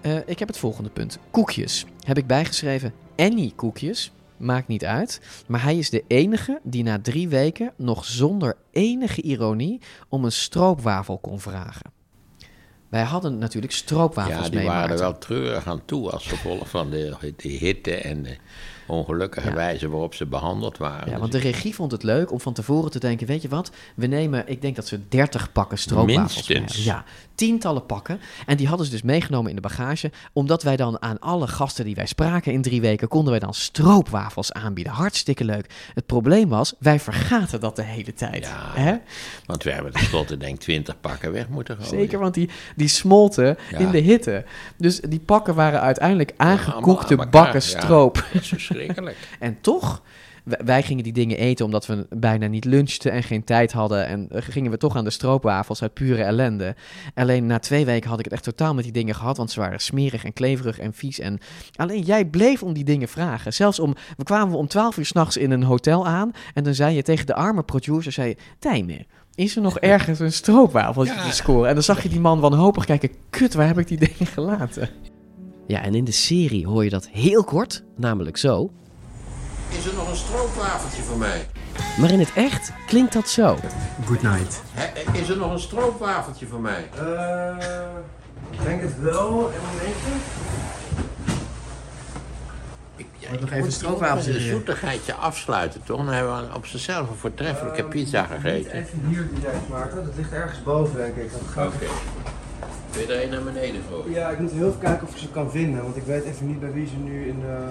Eh, 0.00 0.16
ik 0.26 0.38
heb 0.38 0.48
het 0.48 0.58
volgende 0.58 0.90
punt. 0.90 1.18
Koekjes. 1.30 1.84
Heb 2.04 2.18
ik 2.18 2.26
bijgeschreven 2.26 2.92
any 3.16 3.52
koekjes. 3.56 4.12
Maakt 4.40 4.68
niet 4.68 4.84
uit. 4.84 5.20
Maar 5.46 5.62
hij 5.62 5.78
is 5.78 5.90
de 5.90 6.04
enige 6.06 6.60
die 6.62 6.82
na 6.82 6.98
drie 7.00 7.28
weken 7.28 7.72
nog 7.76 8.04
zonder 8.04 8.56
enige 8.72 9.22
ironie 9.22 9.80
om 10.08 10.24
een 10.24 10.32
stroopwafel 10.32 11.18
kon 11.18 11.40
vragen. 11.40 11.98
Wij 12.88 13.02
hadden 13.02 13.38
natuurlijk 13.38 13.72
stroopwafels 13.72 14.44
Ja, 14.44 14.48
die 14.50 14.58
mee, 14.58 14.66
waren 14.66 14.82
er 14.82 14.88
Maarten. 14.88 15.06
wel 15.06 15.18
treurig 15.18 15.66
aan 15.66 15.84
toe 15.84 16.10
als 16.10 16.26
gevolg 16.26 16.68
van 16.68 16.90
de, 16.90 17.16
de 17.36 17.48
hitte 17.48 17.94
en 17.94 18.22
de 18.22 18.36
ongelukkige 18.86 19.52
wijze 19.52 19.88
waarop 19.88 20.14
ze 20.14 20.26
behandeld 20.26 20.78
waren. 20.78 21.10
Ja, 21.10 21.18
want 21.18 21.32
de 21.32 21.38
regie 21.38 21.74
vond 21.74 21.92
het 21.92 22.02
leuk 22.02 22.32
om 22.32 22.40
van 22.40 22.52
tevoren 22.52 22.90
te 22.90 22.98
denken: 22.98 23.26
weet 23.26 23.42
je 23.42 23.48
wat, 23.48 23.70
we 23.96 24.06
nemen, 24.06 24.48
ik 24.48 24.62
denk 24.62 24.76
dat 24.76 24.86
ze 24.86 25.08
30 25.08 25.52
pakken 25.52 25.78
stroopwafels 25.78 26.48
mee 26.48 26.58
Minstens. 26.58 26.86
hebben. 26.86 27.04
Ja, 27.04 27.04
tientallen 27.40 27.86
pakken. 27.86 28.20
En 28.46 28.56
die 28.56 28.66
hadden 28.68 28.86
ze 28.86 28.92
dus 28.92 29.02
meegenomen 29.02 29.50
in 29.50 29.56
de 29.56 29.62
bagage, 29.62 30.10
omdat 30.32 30.62
wij 30.62 30.76
dan 30.76 31.02
aan 31.02 31.18
alle 31.18 31.46
gasten 31.46 31.84
die 31.84 31.94
wij 31.94 32.06
spraken 32.06 32.52
in 32.52 32.62
drie 32.62 32.80
weken, 32.80 33.08
konden 33.08 33.30
wij 33.30 33.38
dan 33.38 33.54
stroopwafels 33.54 34.52
aanbieden. 34.52 34.92
Hartstikke 34.92 35.44
leuk. 35.44 35.70
Het 35.94 36.06
probleem 36.06 36.48
was, 36.48 36.74
wij 36.78 37.00
vergaten 37.00 37.60
dat 37.60 37.76
de 37.76 37.82
hele 37.82 38.12
tijd. 38.14 38.50
Hè? 38.54 38.96
Want 39.46 39.62
we 39.62 39.72
hebben 39.72 39.92
tenslotte 39.92 40.36
denk 40.36 40.54
ik 40.54 40.60
20 40.60 41.00
pakken 41.00 41.32
weg 41.32 41.48
moeten 41.48 41.76
gooien. 41.76 41.90
Zeker, 41.90 42.18
want 42.18 42.34
die, 42.34 42.50
die 42.76 42.88
smolten 42.88 43.58
Ja. 43.70 43.78
in 43.78 43.90
de 43.90 43.98
hitte. 43.98 44.44
Dus 44.76 45.00
die 45.00 45.20
pakken 45.20 45.54
waren 45.54 45.80
uiteindelijk 45.80 46.32
aangekoekte 46.36 47.16
bakken 47.16 47.52
ja. 47.52 47.60
stroop. 47.60 48.14
Dat 48.32 48.42
is 48.42 48.48
verschrikkelijk. 48.48 49.16
en 49.38 49.60
toch, 49.60 50.02
wij 50.44 50.82
gingen 50.82 51.04
die 51.04 51.12
dingen 51.12 51.38
eten 51.38 51.64
omdat 51.64 51.86
we 51.86 52.06
bijna 52.10 52.46
niet 52.46 52.64
lunchten 52.64 53.12
en 53.12 53.22
geen 53.22 53.44
tijd 53.44 53.72
hadden. 53.72 54.06
En 54.06 54.28
eh, 54.30 54.42
gingen 54.42 54.70
we 54.70 54.76
toch 54.76 54.96
aan 54.96 55.04
de 55.04 55.10
stroopwafels 55.10 55.82
uit 55.82 55.94
pure 55.94 56.22
ellende. 56.22 56.74
Alleen 57.14 57.46
na 57.46 57.58
twee 57.58 57.84
weken 57.84 58.10
had 58.10 58.18
ik 58.18 58.24
het 58.24 58.34
echt 58.34 58.44
totaal 58.44 58.74
met 58.74 58.84
die 58.84 58.92
dingen 58.92 59.14
gehad, 59.14 59.36
want 59.36 59.50
ze 59.50 59.60
waren 59.60 59.80
smerig 59.80 60.24
en 60.24 60.32
kleverig 60.32 60.78
en 60.78 60.92
vies. 60.92 61.18
En 61.18 61.38
alleen 61.76 62.02
jij 62.02 62.24
bleef 62.24 62.62
om 62.62 62.72
die 62.72 62.84
dingen 62.84 63.08
vragen. 63.08 63.52
Zelfs 63.52 63.78
om, 63.78 63.94
we 64.16 64.24
kwamen 64.24 64.58
om 64.58 64.68
twaalf 64.68 64.96
uur 64.96 65.06
s'nachts 65.06 65.36
in 65.36 65.50
een 65.50 65.62
hotel 65.62 66.06
aan 66.06 66.32
en 66.54 66.64
dan 66.64 66.74
zei 66.74 66.94
je 66.94 67.02
tegen 67.02 67.26
de 67.26 67.34
arme 67.34 67.62
producer, 67.62 68.12
zei 68.12 68.28
je, 68.28 68.36
Tijmen, 68.58 69.06
is 69.34 69.56
er 69.56 69.62
nog 69.62 69.78
ergens 69.94 70.18
een 70.18 70.32
stroopwafeltje 70.32 71.14
te 71.14 71.32
scoren? 71.32 71.68
En 71.68 71.74
dan 71.74 71.82
zag 71.82 72.02
je 72.02 72.08
die 72.08 72.20
man 72.20 72.40
wanhopig 72.40 72.84
kijken, 72.84 73.10
kut, 73.30 73.54
waar 73.54 73.66
heb 73.66 73.78
ik 73.78 73.88
die 73.88 73.98
dingen 73.98 74.26
gelaten? 74.26 74.88
Ja, 75.66 75.82
en 75.82 75.94
in 75.94 76.04
de 76.04 76.12
serie 76.12 76.66
hoor 76.66 76.84
je 76.84 76.90
dat 76.90 77.08
heel 77.08 77.44
kort, 77.44 77.84
namelijk 77.96 78.36
zo. 78.36 78.70
Is 79.70 79.86
er 79.86 79.94
nog 79.94 80.10
een 80.10 80.16
stroopwafeltje 80.16 81.02
voor 81.02 81.16
mij? 81.16 81.46
Maar 81.98 82.10
in 82.10 82.18
het 82.18 82.32
echt 82.34 82.72
klinkt 82.86 83.12
dat 83.12 83.28
zo. 83.28 83.58
Good 84.06 84.22
night. 84.22 84.62
Is 85.12 85.28
er 85.28 85.36
nog 85.36 85.52
een 85.52 85.60
stroopwafeltje 85.60 86.46
voor 86.46 86.60
mij? 86.60 86.88
ik 88.50 88.62
denk 88.62 88.80
het 88.82 89.00
wel. 89.00 89.28
Een 89.28 89.60
momentje. 89.72 90.10
nog 93.40 93.50
even 93.50 94.34
een 94.34 94.40
zoetigheidje 94.40 95.14
afsluiten, 95.14 95.82
toch? 95.84 95.96
Dan 95.96 96.14
hebben 96.14 96.48
we 96.48 96.54
op 96.54 96.66
zichzelf 96.66 97.10
een 97.10 97.16
voortreffelijke 97.16 97.84
pizza 97.84 98.24
gegeten. 98.24 98.72
Even 98.72 99.02
hier 99.08 99.28
direct 99.34 99.68
maken. 99.68 100.04
Dat 100.04 100.16
ligt 100.16 100.32
ergens 100.32 100.62
boven, 100.62 100.96
denk 100.96 101.16
ik. 101.16 101.30
Gaat... 101.52 101.72
Wil 102.92 103.02
je 103.02 103.12
er 103.12 103.22
een 103.22 103.30
naar 103.30 103.42
beneden 103.42 103.80
gooien? 103.90 104.10
Ja, 104.10 104.28
ik 104.28 104.38
moet 104.38 104.50
heel 104.52 104.66
even 104.66 104.80
kijken 104.80 105.06
of 105.06 105.12
ik 105.12 105.18
ze 105.18 105.30
kan 105.30 105.50
vinden, 105.50 105.82
want 105.82 105.96
ik 105.96 106.02
weet 106.02 106.24
even 106.24 106.46
niet 106.46 106.60
bij 106.60 106.72
wie 106.72 106.86
ze 106.86 106.96
nu 106.96 107.28
in 107.28 107.40
de, 107.40 107.68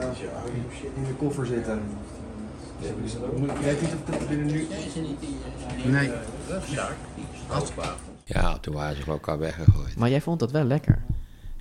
in 0.95 1.03
de 1.03 1.13
koffer 1.17 1.45
zitten. 1.45 1.81
Dus 2.79 3.13
ik 3.19 3.57
weet 3.63 3.81
niet 3.81 3.93
of 3.93 4.15
dat 4.15 4.27
binnen 4.27 4.47
nu... 4.47 4.67
Nee. 5.85 6.11
Ja, 8.23 8.57
toen 8.57 8.73
waren 8.73 8.95
ze 8.95 9.01
geloof 9.01 9.19
ik 9.19 9.27
al 9.27 9.37
weggegooid. 9.37 9.95
Maar 9.97 10.09
jij 10.09 10.21
vond 10.21 10.39
dat 10.39 10.51
wel 10.51 10.63
lekker. 10.63 11.01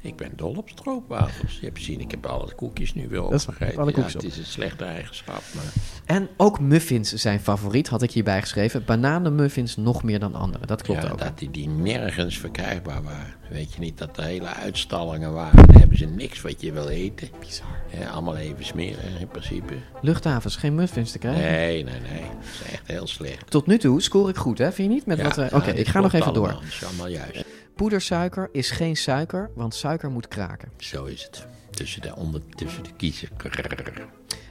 Ik 0.00 0.16
ben 0.16 0.32
dol 0.36 0.54
op 0.54 0.68
stroopwafels. 0.68 1.58
Je 1.60 1.66
hebt 1.66 1.78
gezien, 1.78 2.00
ik 2.00 2.10
heb 2.10 2.26
alle 2.26 2.54
koekjes 2.54 2.94
nu 2.94 3.08
weer 3.08 3.22
opgegeten. 3.22 3.80
alle 3.80 3.92
Ja, 3.96 4.02
het 4.02 4.24
is 4.24 4.38
een 4.38 4.44
slechte 4.44 4.84
eigenschap, 4.84 5.42
maar... 5.54 5.72
En 6.04 6.28
ook 6.36 6.60
muffins 6.60 7.12
zijn 7.12 7.40
favoriet, 7.40 7.88
had 7.88 8.02
ik 8.02 8.10
hierbij 8.10 8.40
geschreven. 8.40 8.84
Bananenmuffins 8.84 9.76
nog 9.76 10.02
meer 10.02 10.18
dan 10.18 10.34
andere. 10.34 10.66
Dat 10.66 10.82
klopt 10.82 11.02
ja, 11.02 11.10
ook. 11.10 11.18
dat 11.18 11.38
die, 11.38 11.50
die 11.50 11.68
nergens 11.68 12.38
verkrijgbaar 12.38 13.02
waren. 13.02 13.34
Weet 13.50 13.72
je 13.72 13.80
niet 13.80 13.98
dat 13.98 14.16
er 14.16 14.24
hele 14.24 14.46
uitstallingen 14.46 15.32
waren. 15.32 15.66
Dan 15.66 15.76
hebben 15.76 15.98
ze 15.98 16.04
niks 16.04 16.40
wat 16.40 16.60
je 16.60 16.72
wil 16.72 16.88
eten. 16.88 17.28
Bizar. 17.40 18.10
allemaal 18.12 18.36
even 18.36 18.64
smeren 18.64 19.18
in 19.20 19.28
principe. 19.28 19.74
Luchthavens, 20.00 20.56
geen 20.56 20.74
muffins 20.74 21.12
te 21.12 21.18
krijgen. 21.18 21.42
Nee, 21.42 21.84
nee, 21.84 22.00
nee. 22.00 22.20
Dat 22.20 22.48
is 22.52 22.72
echt 22.72 22.86
heel 22.86 23.06
slecht. 23.06 23.50
Tot 23.50 23.66
nu 23.66 23.78
toe 23.78 24.02
scoor 24.02 24.28
ik 24.28 24.36
goed, 24.36 24.58
hè? 24.58 24.72
Vind 24.72 24.88
je 24.88 24.94
niet? 24.94 25.06
Met 25.06 25.18
Ja, 25.18 25.24
wat, 25.24 25.34
ja, 25.34 25.48
Oké, 25.52 25.70
ik 25.70 25.88
ga 25.88 26.00
nog 26.00 26.12
even 26.12 26.32
door. 26.32 26.48
Dat 26.48 26.62
is 26.62 26.84
allemaal 26.84 27.08
juist. 27.08 27.44
Poedersuiker 27.78 28.48
is 28.52 28.70
geen 28.70 28.96
suiker, 28.96 29.50
want 29.54 29.74
suiker 29.74 30.10
moet 30.10 30.28
kraken. 30.28 30.70
Zo 30.78 31.04
is 31.04 31.22
het. 31.22 31.46
Tussen 31.70 32.02
de, 32.02 32.16
onder, 32.16 32.42
tussen 32.54 32.82
de 32.82 32.92
kiezen. 32.96 33.28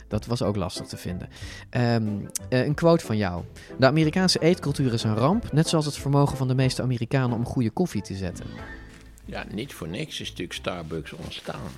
Dat 0.07 0.25
was 0.25 0.41
ook 0.41 0.55
lastig 0.55 0.85
te 0.85 0.97
vinden. 0.97 1.29
Ehm, 1.69 2.07
eh, 2.49 2.65
een 2.65 2.73
quote 2.73 3.05
van 3.05 3.17
jou. 3.17 3.43
De 3.79 3.85
Amerikaanse 3.85 4.39
eetcultuur 4.39 4.93
is 4.93 5.03
een 5.03 5.15
ramp, 5.15 5.51
net 5.51 5.67
zoals 5.67 5.85
het 5.85 5.97
vermogen 5.97 6.37
van 6.37 6.47
de 6.47 6.55
meeste 6.55 6.81
Amerikanen 6.81 7.37
om 7.37 7.45
goede 7.45 7.69
koffie 7.69 8.01
te 8.01 8.15
zetten. 8.15 8.45
Ja, 9.25 9.45
niet 9.51 9.73
voor 9.73 9.87
niks 9.87 10.19
is 10.19 10.29
natuurlijk 10.29 10.59
Starbucks 10.59 11.11
ontstaan. 11.11 11.71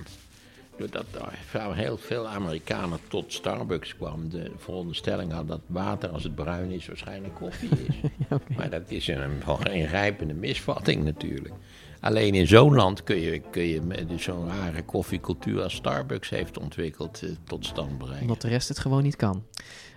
Doordat 0.80 1.06
er 1.52 1.74
heel 1.74 1.96
veel 1.96 2.28
Amerikanen 2.28 2.98
tot 3.08 3.32
Starbucks 3.32 3.96
kwamen. 3.96 4.30
De 4.30 4.50
veronderstelling 4.56 5.32
hadden 5.32 5.48
dat 5.48 5.60
water, 5.66 6.08
als 6.08 6.22
het 6.22 6.34
bruin 6.34 6.70
is, 6.70 6.86
waarschijnlijk 6.86 7.34
koffie 7.34 7.68
is. 7.70 7.94
Maar 8.56 8.70
dat 8.70 8.82
is 8.90 9.08
een, 9.08 9.42
een 9.46 9.72
ingrijpende 9.72 10.34
misvatting 10.34 11.04
natuurlijk. 11.04 11.54
Alleen 12.00 12.34
in 12.34 12.46
zo'n 12.46 12.74
land 12.74 13.02
kun 13.02 13.16
je, 13.20 13.40
kun 13.50 13.62
je 13.62 13.80
met 13.80 14.06
zo'n 14.16 14.46
rare 14.48 14.82
koffiecultuur 14.82 15.62
als 15.62 15.74
Starbucks 15.74 16.30
heeft 16.30 16.58
ontwikkeld 16.58 17.22
eh, 17.22 17.30
tot 17.44 17.66
stand 17.66 17.98
bereiken. 17.98 18.22
Omdat 18.22 18.40
de 18.40 18.48
rest 18.48 18.68
het 18.68 18.78
gewoon 18.78 19.02
niet 19.02 19.16
kan. 19.16 19.44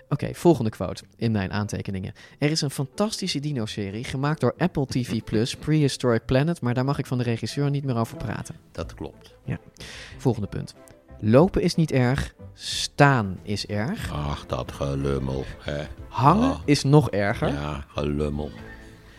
Oké, 0.10 0.34
volgende 0.34 0.70
quote 0.70 1.04
in 1.16 1.32
mijn 1.32 1.51
aantekeningen. 1.51 2.14
Er 2.39 2.51
is 2.51 2.62
een 2.62 2.70
fantastische 2.70 3.39
dino-serie 3.39 4.04
gemaakt 4.04 4.41
door 4.41 4.54
Apple 4.58 4.86
TV 4.86 5.24
Plus, 5.30 5.56
Prehistoric 5.56 6.26
Planet, 6.26 6.62
maar 6.62 6.74
daar 6.74 6.86
mag 6.86 6.97
ik 6.97 7.06
van 7.06 7.18
de 7.18 7.24
regisseur 7.24 7.70
niet 7.70 7.84
meer 7.84 7.97
over 7.97 8.18
praten. 8.18 8.56
Dat 8.72 8.93
klopt. 8.93 9.36
Ja. 9.43 9.60
Volgende 10.18 10.47
punt. 10.47 10.76
Lopen 11.20 11.62
is 11.62 11.76
niet 11.76 11.91
erg, 11.91 12.34
staan 12.54 13.39
is 13.41 13.66
erg. 13.66 14.12
Ach, 14.12 14.45
dat 14.45 14.72
gelummel. 14.72 15.43
Hè. 15.60 15.84
Hangen 16.08 16.58
is 16.66 16.84
nog 16.84 17.10
erger. 17.10 17.47
Ja, 17.47 17.86
gelummel. 17.88 18.51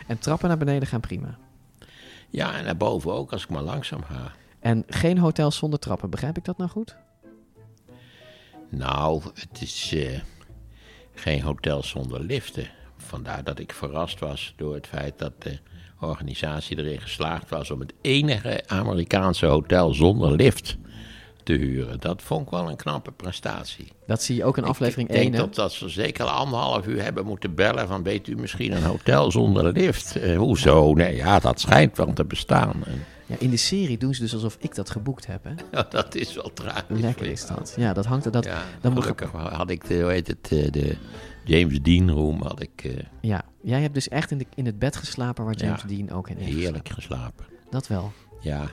En 0.07 0.19
trappen 0.19 0.47
naar 0.47 0.57
beneden 0.57 0.87
gaan 0.87 0.99
prima. 0.99 1.37
Ja, 2.29 2.57
en 2.57 2.65
naar 2.65 2.77
boven 2.77 3.13
ook, 3.13 3.31
als 3.31 3.43
ik 3.43 3.49
maar 3.49 3.61
langzaam 3.61 4.03
ga. 4.03 4.31
En 4.59 4.83
geen 4.87 5.17
hotels 5.17 5.55
zonder 5.55 5.79
trappen, 5.79 6.09
begrijp 6.09 6.37
ik 6.37 6.45
dat 6.45 6.57
nou 6.57 6.69
goed? 6.69 6.95
Nou, 8.69 9.21
het 9.33 9.61
is 9.61 9.91
eh, 9.93 10.19
geen 11.15 11.41
hotel 11.41 11.83
zonder 11.83 12.21
liften. 12.21 12.69
Vandaar 12.97 13.43
dat 13.43 13.59
ik 13.59 13.73
verrast 13.73 14.19
was 14.19 14.53
door 14.55 14.73
het 14.73 14.87
feit 14.87 15.19
dat 15.19 15.41
de 15.41 15.59
organisatie 15.99 16.77
erin 16.77 17.01
geslaagd 17.01 17.49
was 17.49 17.71
om 17.71 17.79
het 17.79 17.93
enige 18.01 18.63
Amerikaanse 18.67 19.45
hotel 19.45 19.93
zonder 19.93 20.31
lift 20.31 20.77
te 21.43 21.53
huren. 21.53 21.99
Dat 21.99 22.21
vond 22.21 22.45
ik 22.45 22.49
wel 22.49 22.69
een 22.69 22.75
knappe 22.75 23.11
prestatie. 23.11 23.91
Dat 24.07 24.23
zie 24.23 24.35
je 24.35 24.43
ook 24.43 24.57
in 24.57 24.63
aflevering 24.63 25.09
ik 25.09 25.15
denk 25.15 25.33
1. 25.33 25.41
dat, 25.41 25.55
dat 25.55 25.71
ze 25.71 25.89
zeker 25.89 26.25
anderhalf 26.25 26.87
uur 26.87 27.03
hebben 27.03 27.25
moeten 27.25 27.55
bellen 27.55 27.87
van 27.87 28.03
weet 28.03 28.27
u 28.27 28.35
misschien 28.35 28.71
een 28.71 28.83
hotel 28.83 29.31
zonder 29.31 29.71
lift? 29.71 30.15
Eh, 30.15 30.37
hoezo? 30.37 30.93
Nee, 30.93 31.15
ja, 31.15 31.39
dat 31.39 31.59
schijnt 31.59 31.97
wel 31.97 32.13
te 32.13 32.25
bestaan. 32.25 32.83
En, 32.85 33.05
Ja, 33.25 33.35
in 33.39 33.49
de 33.49 33.57
serie 33.57 33.97
doen 33.97 34.13
ze 34.13 34.21
dus 34.21 34.33
alsof 34.33 34.57
ik 34.59 34.75
dat 34.75 34.89
geboekt 34.89 35.25
heb. 35.25 35.43
Hè? 35.43 35.49
ja, 35.71 35.85
dat 35.89 36.15
is 36.15 36.35
wel 36.35 36.53
tragisch. 36.53 36.99
Lekker 36.99 37.25
is 37.25 37.45
dat. 37.47 37.73
Ja, 37.77 37.93
dat 37.93 38.05
hangt 38.05 38.25
er. 38.25 38.31
Dat, 38.31 38.45
Ja, 38.45 38.63
dan 38.81 38.93
moet 38.93 39.05
had 39.33 39.69
ik 39.69 39.87
de, 39.87 40.01
hoe 40.01 40.11
heet 40.11 40.27
het, 40.27 40.51
eh, 40.51 40.71
de 40.71 40.95
James 41.43 41.81
Dean 41.81 42.11
room 42.11 42.41
had 42.41 42.61
ik 42.61 42.83
eh, 42.83 42.97
Ja, 43.21 43.43
jij 43.61 43.81
hebt 43.81 43.93
dus 43.93 44.07
echt 44.09 44.31
in, 44.31 44.37
de, 44.37 44.45
in 44.55 44.65
het 44.65 44.79
bed 44.79 44.95
geslapen 44.95 45.45
waar 45.45 45.55
James 45.55 45.81
Ja, 45.81 45.87
Dean 45.87 46.11
ook 46.11 46.29
in 46.29 46.37
heeft. 46.37 46.57
heerlijk 46.57 46.89
geslapen. 46.89 47.45
Dat 47.69 47.87
wel. 47.87 48.11
Ja, 48.41 48.65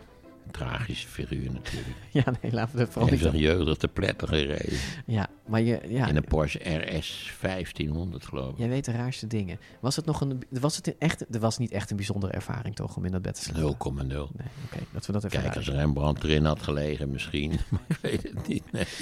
tragische 0.50 1.08
figuur 1.08 1.52
natuurlijk. 1.52 1.96
Ja, 2.10 2.24
nee, 2.42 2.52
laten 2.52 2.74
we 2.76 2.80
het 2.80 2.92
vooral 2.92 3.08
Hij 3.08 3.18
niet... 3.18 3.26
zijn 3.26 3.42
jeugdig 3.42 3.76
te 3.76 3.88
pletter 3.88 4.28
gereden. 4.28 4.78
Ja, 5.06 5.28
maar 5.46 5.60
je, 5.60 5.80
ja, 5.88 6.06
In 6.08 6.16
een 6.16 6.24
Porsche 6.24 6.58
RS 6.58 7.32
1500 7.40 8.24
geloof 8.26 8.52
ik. 8.52 8.58
jij 8.58 8.68
weet 8.68 8.84
de 8.84 8.92
raarste 8.92 9.26
dingen. 9.26 9.58
Was 9.80 9.96
het 9.96 10.04
nog 10.04 10.20
een... 10.20 10.42
Was 10.50 10.76
het 10.76 10.86
een 10.86 10.94
echt... 10.98 11.34
Er 11.34 11.40
was 11.40 11.58
niet 11.58 11.70
echt 11.70 11.90
een 11.90 11.96
bijzondere 11.96 12.32
ervaring 12.32 12.74
toch 12.74 12.96
om 12.96 13.04
in 13.04 13.12
dat 13.12 13.22
bed 13.22 13.34
te 13.34 13.42
slapen? 13.42 13.94
0,0. 13.94 14.06
Nee, 14.06 14.18
oké. 14.64 14.84
dat 14.92 15.06
we 15.06 15.12
dat 15.12 15.24
even 15.24 15.40
Kijk, 15.42 15.56
als 15.56 15.68
Rembrandt 15.68 16.24
erin 16.24 16.44
had 16.44 16.62
gelegen 16.62 17.10
misschien. 17.10 17.50
Maar 17.70 17.80
ik 17.88 17.96
weet 18.00 18.22
het 18.22 18.48
niet. 18.48 18.72
Nee. 18.72 18.84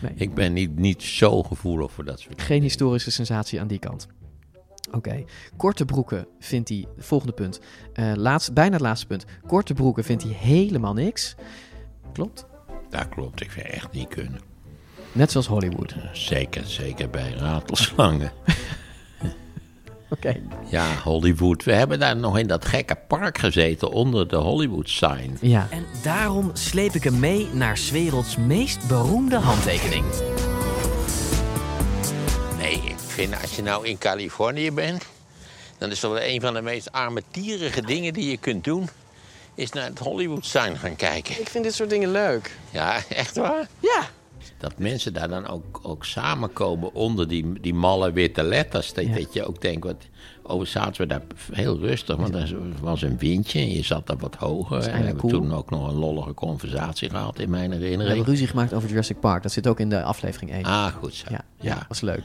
Nee. 0.00 0.12
Ik 0.14 0.34
ben 0.34 0.52
niet, 0.52 0.76
niet 0.78 1.02
zo 1.02 1.42
gevoelig 1.42 1.92
voor 1.92 2.04
dat 2.04 2.20
soort 2.20 2.42
Geen 2.42 2.62
historische 2.62 3.10
sensatie 3.10 3.60
aan 3.60 3.66
die 3.66 3.78
kant. 3.78 4.06
Oké, 4.90 5.24
korte 5.56 5.84
broeken 5.84 6.26
vindt 6.38 6.68
hij, 6.68 6.86
volgende 6.98 7.32
punt, 7.32 7.60
Eh 7.92 8.12
laatst, 8.14 8.52
bijna 8.52 8.72
het 8.72 8.80
laatste 8.80 9.06
punt. 9.06 9.24
Korte 9.46 9.74
broeken 9.74 10.04
vindt 10.04 10.22
hij 10.22 10.32
helemaal 10.32 10.94
niks. 10.94 11.34
Klopt? 12.12 12.46
Dat 12.90 13.08
klopt, 13.08 13.40
ik 13.40 13.50
vind 13.50 13.66
echt 13.66 13.92
niet 13.92 14.08
kunnen. 14.08 14.40
Net 15.12 15.30
zoals 15.30 15.46
Hollywood. 15.46 15.94
Zeker, 16.12 16.64
zeker 16.66 17.10
bij 17.10 17.32
ratelslangen. 17.32 18.32
Oké. 20.10 20.40
Ja, 20.70 20.94
Hollywood. 21.04 21.64
We 21.64 21.72
hebben 21.72 21.98
daar 21.98 22.16
nog 22.16 22.38
in 22.38 22.46
dat 22.46 22.64
gekke 22.64 22.96
park 23.08 23.38
gezeten 23.38 23.90
onder 23.90 24.28
de 24.28 24.36
Hollywood 24.36 24.88
sign. 24.88 25.36
Ja. 25.40 25.66
En 25.70 25.84
daarom 26.02 26.50
sleep 26.52 26.92
ik 26.92 27.04
hem 27.04 27.18
mee 27.18 27.48
naar 27.52 27.76
's 27.76 27.90
werelds 27.90 28.36
meest 28.36 28.88
beroemde 28.88 29.36
handtekening. 29.36 30.04
Vind 33.16 33.40
als 33.42 33.56
je 33.56 33.62
nou 33.62 33.86
in 33.86 33.98
Californië 33.98 34.72
bent, 34.72 35.04
dan 35.78 35.90
is 35.90 36.00
dat 36.00 36.10
wel 36.12 36.22
een 36.22 36.40
van 36.40 36.54
de 36.54 36.62
meest 36.62 36.92
armetierige 36.92 37.82
dingen 37.82 38.12
die 38.12 38.30
je 38.30 38.36
kunt 38.36 38.64
doen. 38.64 38.88
eens 39.54 39.72
naar 39.72 39.84
het 39.84 39.98
Hollywood 39.98 40.46
sign 40.46 40.74
gaan 40.74 40.96
kijken. 40.96 41.40
Ik 41.40 41.48
vind 41.48 41.64
dit 41.64 41.74
soort 41.74 41.90
dingen 41.90 42.10
leuk. 42.10 42.56
Ja, 42.70 43.00
echt 43.08 43.36
waar? 43.36 43.68
Ja. 43.80 44.02
Dat 44.58 44.78
mensen 44.78 45.12
daar 45.12 45.28
dan 45.28 45.46
ook, 45.46 45.80
ook 45.82 46.04
samenkomen 46.04 46.94
onder 46.94 47.28
die, 47.28 47.60
die 47.60 47.74
malle 47.74 48.12
witte 48.12 48.42
letters. 48.42 48.92
Dat, 48.92 49.14
dat 49.14 49.32
je 49.32 49.46
ook 49.46 49.60
denkt, 49.60 49.84
wat, 49.84 50.04
oh, 50.42 50.64
zaten 50.64 51.00
we 51.00 51.06
daar 51.06 51.22
heel 51.52 51.78
rustig, 51.78 52.16
want 52.16 52.34
er 52.34 52.56
was 52.80 53.02
een 53.02 53.18
windje 53.18 53.58
en 53.58 53.70
je 53.70 53.82
zat 53.84 54.06
daar 54.06 54.16
wat 54.16 54.34
hoger. 54.34 54.78
En 54.88 54.98
we 54.98 55.04
hebben 55.06 55.16
cool. 55.16 55.32
toen 55.32 55.54
ook 55.54 55.70
nog 55.70 55.88
een 55.88 55.96
lollige 55.98 56.34
conversatie 56.34 57.10
gehad 57.10 57.38
in 57.38 57.50
mijn 57.50 57.70
We 57.70 57.76
herinnering. 57.76 58.08
hebben 58.08 58.26
ruzie 58.32 58.46
gemaakt 58.46 58.72
over 58.72 58.88
Jurassic 58.88 59.20
Park. 59.20 59.42
Dat 59.42 59.52
zit 59.52 59.66
ook 59.66 59.80
in 59.80 59.88
de 59.88 60.02
aflevering 60.02 60.50
1. 60.52 60.64
Ah, 60.64 60.86
goed 60.86 61.14
zo. 61.14 61.26
Ja, 61.30 61.44
ja. 61.60 61.74
Ja. 61.74 61.84
was 61.88 62.00
leuk. 62.00 62.22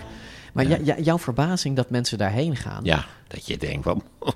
Maar 0.52 0.68
ja, 0.68 0.78
ja, 0.84 1.00
jouw 1.00 1.20
verbazing 1.20 1.76
dat 1.76 1.90
mensen 1.90 2.18
daarheen 2.18 2.56
gaan. 2.56 2.84
Ja, 2.84 3.06
dat 3.28 3.48
je 3.48 3.58
denkt 3.58 3.84
van. 3.84 4.04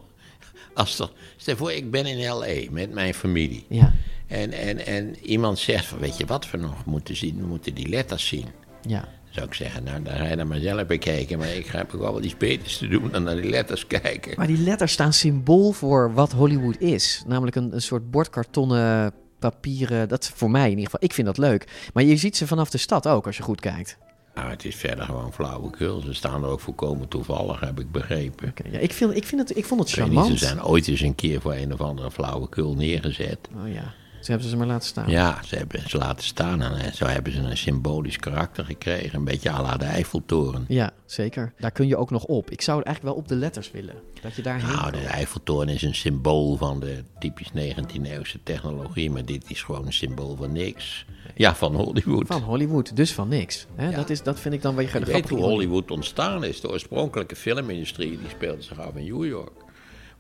Als 0.74 1.00
er, 1.00 1.12
stel 1.38 1.56
voor, 1.56 1.72
ik 1.72 1.92
ben 1.92 2.06
in 2.06 2.30
L.A. 2.30 2.72
met 2.72 2.94
mijn 2.94 3.14
familie. 3.14 3.66
Ja. 3.70 3.94
En, 4.28 4.52
en, 4.52 4.86
en 4.86 5.16
iemand 5.22 5.60
zegt 5.60 5.86
van, 5.86 6.00
weet 6.00 6.18
je 6.18 6.26
wat 6.26 6.52
we 6.52 6.58
nog 6.58 6.86
moeten 6.86 7.16
zien? 7.16 7.38
We 7.40 7.46
moeten 7.46 7.74
die 7.74 7.90
letters 7.90 8.28
zien. 8.28 8.46
Ja. 8.82 9.00
Dan 9.00 9.34
zou 9.34 9.46
ik 9.46 9.54
zeggen, 9.54 9.84
nou, 9.84 10.04
dan 10.04 10.16
ga 10.16 10.26
je 10.26 10.36
dan 10.36 10.48
maar 10.48 10.60
zelf 10.60 10.86
bekijken. 10.86 11.38
Maar 11.38 11.48
ik 11.48 11.66
heb 11.66 11.94
ook 11.94 12.02
wel 12.02 12.14
wat 12.14 12.24
iets 12.24 12.38
beters 12.38 12.78
te 12.78 12.88
doen 12.88 13.10
dan 13.12 13.24
naar 13.24 13.36
die 13.36 13.50
letters 13.50 13.88
kijken. 14.02 14.34
Maar 14.36 14.48
die 14.48 14.58
letters 14.58 14.92
staan 14.92 15.14
symbool 15.14 15.72
voor 15.72 16.14
wat 16.14 16.32
Hollywood 16.32 16.80
is. 16.80 17.24
Namelijk 17.28 17.56
een, 17.56 17.74
een 17.74 17.82
soort 17.82 18.12
bordkartonnen, 18.12 19.14
papieren. 19.40 20.10
Dat 20.10 20.32
voor 20.36 20.52
mij 20.52 20.64
in 20.64 20.70
ieder 20.70 20.84
geval. 20.84 21.04
Ik 21.04 21.14
vind 21.14 21.28
dat 21.28 21.38
leuk. 21.38 21.90
Maar 21.94 22.04
je 22.04 22.18
ziet 22.18 22.38
ze 22.38 22.48
vanaf 22.48 22.70
de 22.70 22.78
stad 22.78 23.08
ook, 23.08 23.26
als 23.26 23.38
je 23.38 23.44
goed 23.44 23.60
kijkt. 23.60 23.98
Nou, 24.36 24.50
het 24.50 24.66
is 24.66 24.76
verder 24.76 25.06
gewoon 25.06 25.34
flauwekul. 25.34 26.02
Ze 26.02 26.14
staan 26.14 26.44
er 26.44 26.50
ook 26.50 26.60
volkomen 26.60 27.08
toevallig, 27.08 27.60
heb 27.60 27.80
ik 27.80 27.92
begrepen. 27.92 28.54
Ja, 28.72 28.80
ik, 28.80 28.94
vind, 28.94 29.16
ik, 29.16 29.26
vind 29.26 29.42
het, 29.42 29.58
ik 29.58 29.66
vond 29.66 29.80
het 29.80 29.90
charmant. 29.90 30.30
niet, 30.30 30.40
ze 30.40 30.46
zijn 30.46 30.64
ooit 30.64 30.88
eens 30.88 31.02
een 31.02 31.16
keer 31.16 31.42
voor 31.42 31.54
een 31.54 31.74
of 31.74 31.82
andere 31.82 32.12
flauwekul 32.12 32.76
neergezet. 32.76 33.40
Oh 33.64 33.74
ja, 33.74 33.94
ze 34.26 34.32
hebben 34.32 34.50
ze 34.50 34.58
maar 34.58 34.68
laten 34.68 34.88
staan. 34.88 35.10
Ja, 35.10 35.40
ze 35.46 35.56
hebben 35.56 35.90
ze 35.90 35.98
laten 35.98 36.26
staan 36.26 36.62
en 36.62 36.76
eh, 36.78 36.92
zo 36.92 37.06
hebben 37.06 37.34
ze 37.34 37.40
een 37.40 37.58
symbolisch 37.58 38.18
karakter 38.18 38.66
gekregen. 38.66 39.20
Een 39.20 39.26
beetje 39.26 39.52
à 39.52 39.62
la 39.62 39.78
de 39.78 39.86
Eiffeltoren. 39.86 40.66
Ja, 40.68 40.92
zeker. 41.06 41.54
Daar 41.60 41.72
kun 41.72 41.88
je 41.88 41.98
ook 41.98 42.10
nog 42.10 42.24
op. 42.24 42.50
Ik 42.50 42.62
zou 42.62 42.84
eigenlijk 42.84 43.16
wel 43.16 43.24
op 43.24 43.28
de 43.28 43.36
letters 43.36 43.72
willen. 43.72 43.96
Dat 44.22 44.36
je 44.36 44.42
daarheen 44.42 44.76
Nou, 44.76 44.92
de 44.92 44.98
Eiffeltoren 44.98 45.70
is 45.70 45.82
een 45.82 45.96
symbool 45.96 46.58
van 46.58 46.80
de 46.80 47.04
typisch 47.20 47.50
19e-eeuwse 47.50 48.44
technologie, 48.44 49.12
maar 49.12 49.26
dit 49.26 49.44
is 49.48 49.64
gewoon 49.64 49.86
een 49.86 49.94
symbool 49.94 50.36
van 50.36 50.52
niks. 50.52 51.06
Ja, 51.36 51.56
van 51.56 51.76
Hollywood. 51.76 52.28
Van 52.28 52.42
Hollywood, 52.42 52.96
dus 52.96 53.14
van 53.14 53.28
niks. 53.28 53.66
Hè? 53.76 53.92
Dat, 53.92 54.10
is, 54.10 54.24
dat 54.24 54.40
vind 54.40 54.54
ik 54.54 54.62
dan 54.62 54.76
wel 54.76 54.86
je 54.86 55.00
Je 55.00 55.06
weet 55.06 55.30
hoe 55.30 55.40
Hollywood 55.40 55.92
ontstaan 55.92 56.44
is. 56.44 56.62
De 56.62 56.70
oorspronkelijke 56.70 57.36
filmindustrie 57.36 58.10
die 58.10 58.30
speelde 58.30 58.62
zich 58.62 58.80
af 58.80 58.96
in 58.96 59.06
New 59.06 59.26
York. 59.26 59.65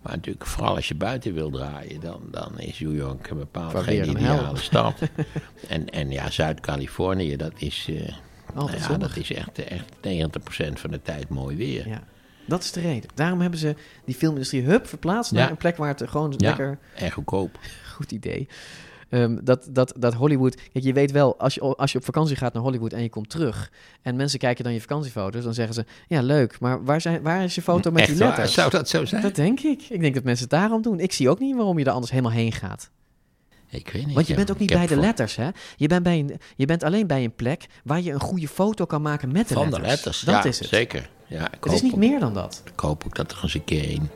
Maar 0.05 0.15
natuurlijk, 0.15 0.45
vooral 0.45 0.75
als 0.75 0.87
je 0.87 0.95
buiten 0.95 1.33
wil 1.33 1.49
draaien, 1.49 1.99
dan, 1.99 2.21
dan 2.31 2.59
is 2.59 2.79
New 2.79 2.95
York 2.95 3.29
bepaald 3.37 3.71
Van 3.71 3.83
geen 3.83 3.95
weer 3.99 4.07
een 4.07 4.17
ideale 4.17 4.43
hel. 4.45 4.55
stad. 4.57 4.99
en, 5.67 5.89
en 5.89 6.11
ja, 6.11 6.29
Zuid-Californië, 6.29 7.35
dat 7.35 7.51
is, 7.57 7.85
eh, 7.89 8.13
nou 8.53 8.71
ja, 8.77 8.97
dat 8.97 9.15
is 9.17 9.31
echt, 9.33 9.59
echt 9.63 9.93
90% 9.95 10.73
van 10.73 10.91
de 10.91 11.01
tijd 11.01 11.29
mooi 11.29 11.55
weer. 11.55 11.87
Ja. 11.87 12.03
Dat 12.47 12.63
is 12.63 12.71
de 12.71 12.81
reden. 12.81 13.09
Daarom 13.13 13.41
hebben 13.41 13.59
ze 13.59 13.75
die 14.05 14.15
filmindustrie 14.15 14.63
hup 14.63 14.87
verplaatst 14.87 15.31
naar 15.31 15.43
Ja. 15.43 15.49
een 15.49 15.57
plek 15.57 15.77
waar 15.77 15.87
het 15.97 16.09
gewoon 16.09 16.33
Ja, 16.37 16.47
lekker... 16.47 16.77
en 16.95 17.11
goedkoop. 17.11 17.59
Goed 17.93 18.11
idee. 18.11 18.47
Ehm, 19.09 19.37
dat, 19.43 19.67
dat, 19.71 19.93
dat 19.97 20.13
Hollywood... 20.13 20.55
Kijk, 20.55 20.85
je 20.85 20.93
weet 20.93 21.11
wel, 21.11 21.39
als 21.39 21.53
je, 21.53 21.61
als 21.61 21.91
je 21.91 21.97
op 21.97 22.05
vakantie 22.05 22.35
gaat 22.35 22.53
naar 22.53 22.63
Hollywood 22.63 22.93
en 22.93 23.01
je 23.01 23.09
komt 23.09 23.29
terug... 23.29 23.71
en 24.01 24.15
mensen 24.15 24.39
kijken 24.39 24.63
dan 24.63 24.73
je 24.73 24.81
vakantiefoto's, 24.81 25.43
dan 25.43 25.53
zeggen 25.53 25.73
ze... 25.73 25.85
Ja, 26.07 26.21
leuk, 26.21 26.59
maar 26.59 26.83
waar, 26.83 27.01
zijn, 27.01 27.21
waar 27.21 27.43
is 27.43 27.55
je 27.55 27.61
foto 27.61 27.91
met 27.91 28.01
Echt 28.01 28.09
die 28.09 28.17
letters? 28.17 28.53
Zou 28.53 28.69
dat 28.69 28.89
zo 28.89 29.05
zijn? 29.05 29.21
Dat 29.21 29.35
denk 29.35 29.59
ik. 29.59 29.81
Ik 29.89 30.01
denk 30.01 30.13
dat 30.13 30.23
mensen 30.23 30.47
het 30.49 30.59
daarom 30.59 30.81
doen. 30.81 30.99
Ik 30.99 31.11
zie 31.11 31.29
ook 31.29 31.39
niet 31.39 31.55
waarom 31.55 31.79
je 31.79 31.85
er 31.85 31.91
anders 31.91 32.11
helemaal 32.11 32.31
heen 32.31 32.51
gaat. 32.51 32.89
Ik 33.69 33.89
weet 33.89 34.05
niet. 34.05 34.15
Want 34.15 34.27
je 34.27 34.35
bent 34.35 34.51
ook 34.51 34.59
niet 34.59 34.71
bij 34.73 34.87
de 34.87 34.95
letters, 34.95 35.35
hè? 35.35 35.49
Je 35.75 35.87
bent, 35.87 36.03
bij 36.03 36.19
een, 36.19 36.39
je 36.55 36.65
bent 36.65 36.83
alleen 36.83 37.07
bij 37.07 37.23
een 37.23 37.35
plek 37.35 37.65
waar 37.83 38.01
je 38.01 38.11
een 38.11 38.19
goede 38.19 38.47
foto 38.47 38.85
kan 38.85 39.01
maken 39.01 39.31
met 39.31 39.47
de 39.47 39.53
Van 39.53 39.63
letters. 39.63 39.81
de 39.83 39.89
letters, 39.89 40.19
Dat 40.19 40.35
ja, 40.35 40.43
is 40.43 40.59
het. 40.59 40.67
zeker. 40.67 41.09
Ja, 41.27 41.51
ik 41.53 41.63
Het 41.63 41.73
is 41.73 41.81
niet 41.81 41.95
meer 41.95 42.19
dan 42.19 42.33
dat. 42.33 42.61
Ik 42.73 42.79
hoop 42.79 43.03
ook 43.05 43.15
dat 43.15 43.31
er 43.31 43.39
eens 43.43 43.53
een 43.53 43.63
keer 43.63 43.89
een 43.91 44.09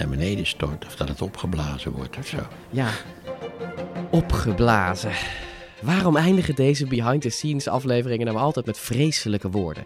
naar 0.00 0.08
beneden 0.08 0.46
stort 0.46 0.86
of 0.86 0.96
dat 0.96 1.08
het 1.08 1.22
opgeblazen 1.22 1.92
wordt 1.92 2.18
of 2.18 2.26
zo. 2.26 2.38
Ja. 2.70 2.90
Opgeblazen. 4.10 5.12
Waarom 5.82 6.16
eindigen 6.16 6.54
deze 6.54 6.86
behind-the-scenes 6.86 7.68
afleveringen 7.68 8.26
nou 8.26 8.38
altijd 8.38 8.66
met 8.66 8.78
vreselijke 8.78 9.50
woorden? 9.50 9.84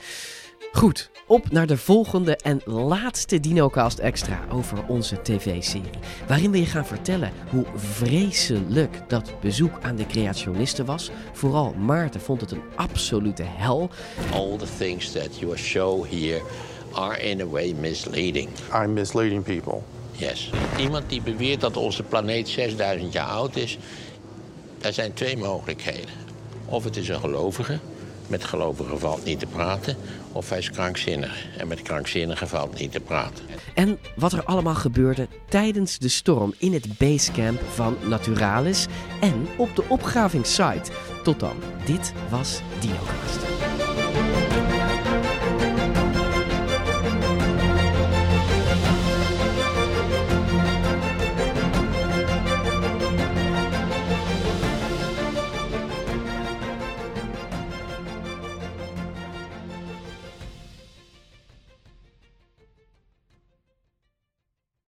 Goed, 0.73 1.11
op 1.27 1.51
naar 1.51 1.67
de 1.67 1.77
volgende 1.77 2.37
en 2.37 2.61
laatste 2.65 3.41
DinoCast 3.41 3.99
Extra 3.99 4.41
over 4.51 4.87
onze 4.87 5.23
tv-serie. 5.23 5.91
Waarin 6.29 6.51
we 6.51 6.59
je 6.59 6.67
gaan 6.67 6.87
vertellen 6.87 7.33
hoe 7.51 7.65
vreselijk 7.75 9.03
dat 9.09 9.33
bezoek 9.41 9.79
aan 9.83 9.97
de 9.97 10.07
creationisten 10.07 10.85
was. 10.85 11.11
Vooral 11.33 11.75
Maarten 11.75 12.21
vond 12.21 12.41
het 12.41 12.51
een 12.51 12.63
absolute 12.75 13.45
hel. 13.47 13.91
All 14.33 14.57
the 14.57 14.77
things 14.79 15.13
that 15.13 15.39
you 15.39 15.57
show 15.57 16.07
here 16.11 16.43
are 16.93 17.21
in 17.23 17.41
a 17.41 17.47
way 17.47 17.75
misleading. 17.81 18.49
I'm 18.73 18.93
misleading 18.93 19.43
people. 19.43 19.83
Yes. 20.17 20.51
Iemand 20.79 21.09
die 21.09 21.23
beweert 21.23 21.61
dat 21.61 21.77
onze 21.77 22.03
planeet 22.03 22.49
6000 22.49 23.13
jaar 23.13 23.27
oud 23.27 23.57
is, 23.57 23.79
er 24.81 24.93
zijn 24.93 25.13
twee 25.13 25.37
mogelijkheden. 25.37 26.15
Of 26.65 26.85
het 26.85 26.97
is 26.97 27.09
een 27.09 27.21
gelovige, 27.21 27.79
met 28.27 28.45
gelovigen 28.45 28.99
valt 28.99 29.25
niet 29.25 29.39
te 29.39 29.47
praten, 29.47 29.97
of 30.33 30.49
hij 30.49 30.59
is 30.59 30.71
krankzinnig 30.71 31.47
en 31.59 31.69
met 31.69 31.83
krankzinnigen 31.83 32.49
valt 32.49 32.79
niet 32.79 32.93
te 32.93 33.01
praten. 33.01 33.45
En 33.75 33.99
wat 34.17 34.33
er 34.33 34.45
allemaal 34.45 34.75
gebeurde 34.75 35.29
tijdens 35.49 35.99
de 35.99 36.09
storm 36.09 36.55
in 36.59 36.73
het 36.73 36.99
basecamp 36.99 37.61
van 37.73 37.97
Naturalis 38.05 38.87
en 39.21 39.47
op 39.57 39.77
de 39.77 39.85
opgravingssite. 39.89 40.91
Tot 41.23 41.41
dan, 41.41 41.57
dit 41.85 42.13
was 42.31 42.61
DinoCast. 42.81 43.74